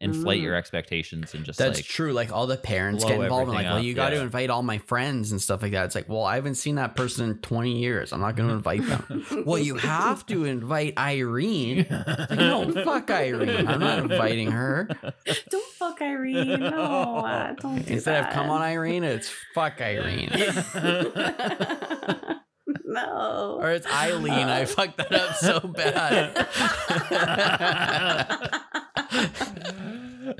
inflate 0.01 0.41
Mm. 0.41 0.45
your 0.45 0.55
expectations 0.55 1.35
and 1.35 1.45
just 1.45 1.59
That's 1.59 1.79
like 1.79 1.85
true. 1.85 2.13
Like 2.13 2.31
all 2.33 2.47
the 2.47 2.57
parents 2.57 3.05
get 3.05 3.21
involved 3.21 3.49
and 3.49 3.57
like, 3.57 3.67
everything 3.67 3.73
well, 3.75 3.83
you 3.83 3.95
got 3.95 4.11
to 4.11 4.21
invite 4.21 4.49
all 4.51 4.63
my 4.63 4.79
friends 4.79 5.33
and 5.33 5.41
stuff 5.43 5.63
like 5.63 5.73
that. 5.73 5.87
It's 5.87 5.95
like, 5.95 6.09
well, 6.09 6.25
I 6.25 6.37
haven't 6.37 6.55
seen 6.55 6.77
that 6.77 6.95
person 6.97 7.29
in 7.31 7.39
20 7.39 7.79
years. 7.79 8.13
I'm 8.13 8.21
not 8.21 8.37
going 8.37 8.49
to 8.51 8.55
invite 8.55 8.87
them. 8.87 9.45
well, 9.45 9.59
you 9.59 9.75
have 9.77 10.25
to 10.27 10.45
invite 10.45 10.95
Irene. 10.99 11.81
It's 11.89 11.91
like, 12.31 12.31
no, 12.39 12.71
fuck 12.85 13.11
Irene. 13.11 13.67
I'm 13.67 13.81
not 13.81 13.99
inviting 13.99 14.51
her. 14.53 14.89
don't 15.51 15.73
fuck 15.75 16.01
Irene. 16.01 16.61
No, 16.61 17.17
uh, 17.19 17.55
don't 17.55 17.85
do 17.87 17.95
Instead 17.95 18.25
that. 18.25 18.29
of 18.29 18.35
come 18.35 18.51
on 18.51 18.63
Irene, 18.63 19.05
it's 19.05 19.31
fuck 19.55 19.81
Irene. 19.81 20.31
no. 22.85 23.59
Or 23.61 23.71
it's 23.73 23.87
Eileen. 23.87 24.49
I 24.49 24.65
fucked 24.65 24.99
that 24.99 25.13
up 25.13 25.35
so 25.37 25.61
bad. 25.61 26.47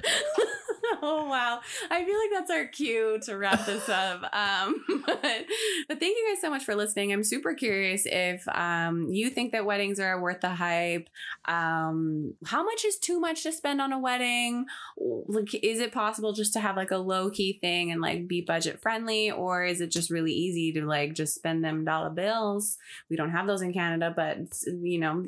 oh 1.03 1.27
wow. 1.29 1.61
I 1.91 2.05
feel 2.05 2.19
like 2.19 2.31
that's 2.33 2.51
our 2.51 2.67
cue 2.67 3.19
to 3.23 3.37
wrap 3.37 3.67
this 3.67 3.89
up. 3.89 4.23
Um 4.39 4.85
but, 5.07 5.21
but 5.89 6.01
thank 6.01 6.17
you 6.17 6.27
guys 6.31 6.41
so 6.41 6.51
much 6.51 6.65
for 6.65 6.75
listening. 6.75 7.13
I'm 7.13 7.25
super 7.25 7.55
curious 7.55 8.03
if 8.07 8.47
um 8.49 9.09
you 9.11 9.31
think 9.31 9.53
that 9.53 9.65
weddings 9.65 9.99
are 9.99 10.21
worth 10.21 10.41
the 10.41 10.51
hype. 10.51 11.09
Um 11.47 12.35
how 12.47 12.63
much 12.63 12.85
is 12.85 12.99
too 12.99 13.19
much 13.19 13.43
to 13.43 13.53
spend 13.53 13.81
on 13.81 13.93
a 13.93 13.99
wedding? 13.99 14.67
Like 14.97 15.55
is 15.55 15.81
it 15.81 15.93
possible 15.93 16.33
just 16.33 16.53
to 16.55 16.61
have 16.61 16.77
like 16.77 16.91
a 16.91 16.99
low 16.99 17.31
key 17.31 17.59
thing 17.61 17.91
and 17.91 18.01
like 18.01 18.29
be 18.29 18.41
budget 18.43 18.81
friendly? 18.81 19.31
Or 19.31 19.65
is 19.65 19.81
it 19.81 19.91
just 19.91 20.11
really 20.11 20.33
easy 20.33 20.73
to 20.73 20.87
like 20.87 21.15
just 21.15 21.35
spend 21.35 21.65
them 21.65 21.85
dollar 21.85 22.11
bills? 22.11 22.77
We 23.09 23.17
don't 23.17 23.31
have 23.31 23.47
those 23.47 23.63
in 23.63 23.73
canada 23.73 24.13
but 24.15 24.39
you 24.65 24.99
know 24.99 25.27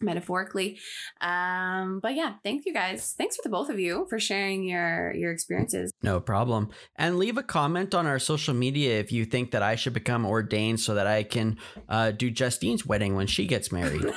metaphorically 0.00 0.78
um 1.20 2.00
but 2.00 2.14
yeah 2.14 2.34
thank 2.42 2.64
you 2.66 2.72
guys 2.72 3.14
thanks 3.16 3.36
for 3.36 3.42
the 3.42 3.48
both 3.48 3.68
of 3.68 3.78
you 3.78 4.06
for 4.08 4.18
sharing 4.18 4.64
your 4.64 5.12
your 5.14 5.32
experiences 5.32 5.92
No 6.02 6.20
problem. 6.20 6.70
And 6.96 7.18
leave 7.18 7.36
a 7.38 7.42
comment 7.42 7.94
on 7.94 8.06
our 8.06 8.18
social 8.18 8.54
media 8.54 8.98
if 9.00 9.10
you 9.12 9.24
think 9.24 9.50
that 9.50 9.62
I 9.62 9.74
should 9.76 9.92
become 9.94 10.24
ordained 10.24 10.80
so 10.80 10.94
that 10.94 11.06
I 11.06 11.22
can 11.22 11.58
uh, 11.88 12.12
do 12.12 12.30
Justine's 12.30 12.86
wedding 12.86 13.14
when 13.16 13.26
she 13.26 13.46
gets 13.46 13.72
married. 13.72 14.04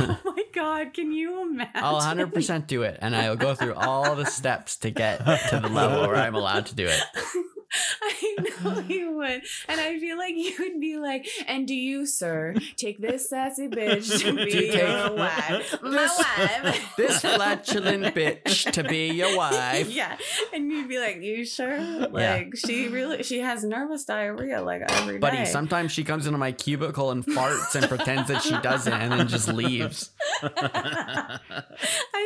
oh 0.00 0.18
my 0.24 0.42
god 0.54 0.94
can 0.94 1.12
you 1.12 1.42
imagine 1.42 1.70
I'll 1.74 2.00
100% 2.00 2.66
do 2.66 2.82
it. 2.82 2.98
And 3.00 3.14
I 3.14 3.28
will 3.28 3.36
go 3.36 3.54
through 3.54 3.74
all 3.74 4.14
the 4.14 4.24
steps 4.24 4.76
to 4.78 4.90
get 4.90 5.18
to 5.50 5.60
the 5.60 5.68
level 5.68 6.06
where 6.06 6.16
I'm 6.16 6.34
allowed 6.34 6.66
to 6.66 6.74
do 6.74 6.86
it. 6.86 7.00
I 8.02 8.36
know 8.64 8.80
you 8.88 9.12
would. 9.16 9.42
And 9.68 9.80
I 9.80 9.98
feel 9.98 10.16
like 10.16 10.34
you 10.36 10.52
would 10.58 10.80
be 10.80 10.96
like, 10.98 11.26
and 11.46 11.66
do 11.66 11.74
you, 11.74 12.06
sir, 12.06 12.54
take 12.76 13.00
this 13.00 13.28
sassy 13.30 13.68
bitch 13.68 14.20
to 14.20 14.32
be 14.44 14.76
your 14.76 15.14
wife? 15.14 15.74
My 15.82 15.90
this- 15.90 16.18
wife. 16.64 16.94
This 16.96 17.20
flatulent 17.20 18.14
bitch 18.14 18.70
to 18.72 18.84
be 18.84 19.08
your 19.12 19.36
wife. 19.36 19.90
Yeah. 19.90 20.16
And 20.52 20.70
you'd 20.70 20.88
be 20.88 20.98
like, 20.98 21.20
you 21.22 21.44
sure? 21.44 21.78
Like 22.08 22.56
she 22.56 22.88
really 22.88 23.22
she 23.22 23.40
has 23.40 23.64
nervous 23.64 24.04
diarrhea 24.04 24.62
like 24.62 24.82
every 24.88 25.14
day. 25.14 25.18
Buddy, 25.18 25.44
sometimes 25.46 25.92
she 25.92 26.04
comes 26.04 26.26
into 26.26 26.38
my 26.38 26.52
cubicle 26.52 27.10
and 27.10 27.24
farts 27.24 27.74
and 27.74 27.86
pretends 27.88 28.28
that 28.28 28.42
she 28.42 28.56
doesn't 28.58 28.92
and 28.92 29.12
then 29.12 29.28
just 29.28 29.48
leaves. 29.48 30.10
I 30.42 31.38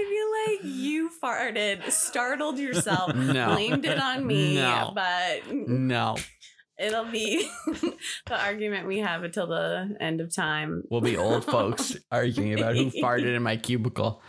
feel 0.09 0.65
like 0.65 0.75
you 0.75 1.11
farted, 1.23 1.91
startled 1.91 2.59
yourself, 2.59 3.15
No. 3.15 3.53
blamed 3.55 3.85
it 3.85 3.99
on 4.01 4.27
me, 4.27 4.55
No. 4.57 4.93
but 4.95 5.43
No. 5.53 6.17
it'll 6.79 7.05
be 7.11 7.49
the 8.27 8.39
argument 8.41 8.87
we 8.87 8.99
have 8.99 9.23
until 9.25 9.47
the 9.47 9.97
end 10.01 10.21
of 10.21 10.35
time. 10.35 10.83
We'll 10.91 11.01
be 11.01 11.17
old 11.17 11.45
folks 11.45 11.97
arguing 12.11 12.55
about 12.59 12.77
who 12.77 12.87
farted 12.91 13.35
in 13.37 13.43
my 13.43 13.57
cubicle. 13.57 14.23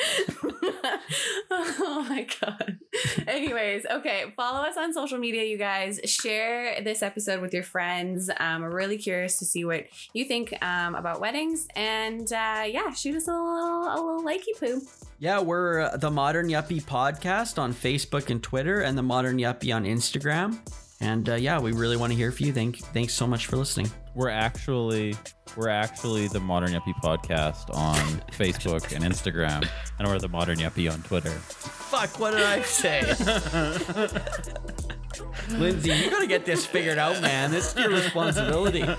oh 1.50 2.06
my 2.08 2.26
god. 2.40 2.78
Anyways, 3.26 3.86
okay, 3.90 4.32
follow 4.36 4.60
us 4.60 4.76
on 4.76 4.92
social 4.92 5.18
media, 5.18 5.44
you 5.44 5.58
guys. 5.58 6.00
Share 6.04 6.82
this 6.82 7.02
episode 7.02 7.40
with 7.40 7.52
your 7.52 7.62
friends. 7.62 8.30
Um, 8.38 8.62
we're 8.62 8.74
really 8.74 8.98
curious 8.98 9.38
to 9.38 9.44
see 9.44 9.64
what 9.64 9.86
you 10.12 10.24
think 10.24 10.56
um, 10.62 10.94
about 10.94 11.20
weddings, 11.20 11.68
and 11.76 12.32
uh, 12.32 12.64
yeah, 12.66 12.92
shoot 12.92 13.16
us 13.16 13.28
a 13.28 13.32
little, 13.32 13.84
a 13.84 13.96
little 13.96 14.22
likey 14.22 14.58
poo. 14.58 14.80
Yeah, 15.18 15.40
we're 15.40 15.80
uh, 15.80 15.96
the 15.96 16.10
Modern 16.10 16.48
Yuppie 16.48 16.82
podcast 16.82 17.58
on 17.58 17.74
Facebook 17.74 18.30
and 18.30 18.42
Twitter, 18.42 18.80
and 18.80 18.96
the 18.96 19.02
Modern 19.02 19.38
Yuppie 19.38 19.74
on 19.74 19.84
Instagram. 19.84 20.58
And 21.00 21.28
uh, 21.30 21.34
yeah, 21.36 21.58
we 21.58 21.72
really 21.72 21.96
want 21.96 22.12
to 22.12 22.16
hear 22.16 22.30
from 22.30 22.46
you. 22.46 22.52
Thank, 22.52 22.78
thanks 22.78 23.14
so 23.14 23.26
much 23.26 23.46
for 23.46 23.56
listening. 23.56 23.90
we're 24.14 24.28
actually 24.28 25.14
we're 25.56 25.68
actually 25.68 26.28
the 26.28 26.38
Modern 26.40 26.70
Yuppie 26.70 26.94
podcast 27.02 27.74
on 27.74 27.96
Facebook 28.32 28.94
and 28.94 29.02
Instagram, 29.04 29.66
and 29.98 30.06
we're 30.06 30.18
the 30.18 30.28
Modern 30.28 30.58
Yuppie 30.58 30.92
on 30.92 31.02
Twitter. 31.02 31.30
Fuck, 31.30 32.20
what 32.20 32.32
did 32.32 32.42
I 32.42 32.62
say? 32.62 33.00
Lindsay, 35.58 35.92
you 35.92 36.10
gotta 36.10 36.26
get 36.26 36.44
this 36.44 36.66
figured 36.66 36.98
out, 36.98 37.20
man. 37.22 37.50
This 37.50 37.72
is 37.72 37.78
your 37.80 37.90
responsibility. 37.90 38.84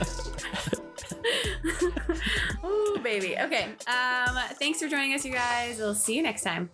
oh 2.64 3.00
baby. 3.04 3.38
Okay. 3.38 3.66
Um, 3.88 4.36
thanks 4.60 4.82
for 4.82 4.88
joining 4.88 5.14
us, 5.14 5.24
you 5.24 5.32
guys. 5.32 5.78
We'll 5.78 5.96
see 5.96 6.16
you 6.16 6.24
next 6.24 6.44
time. 6.44 6.70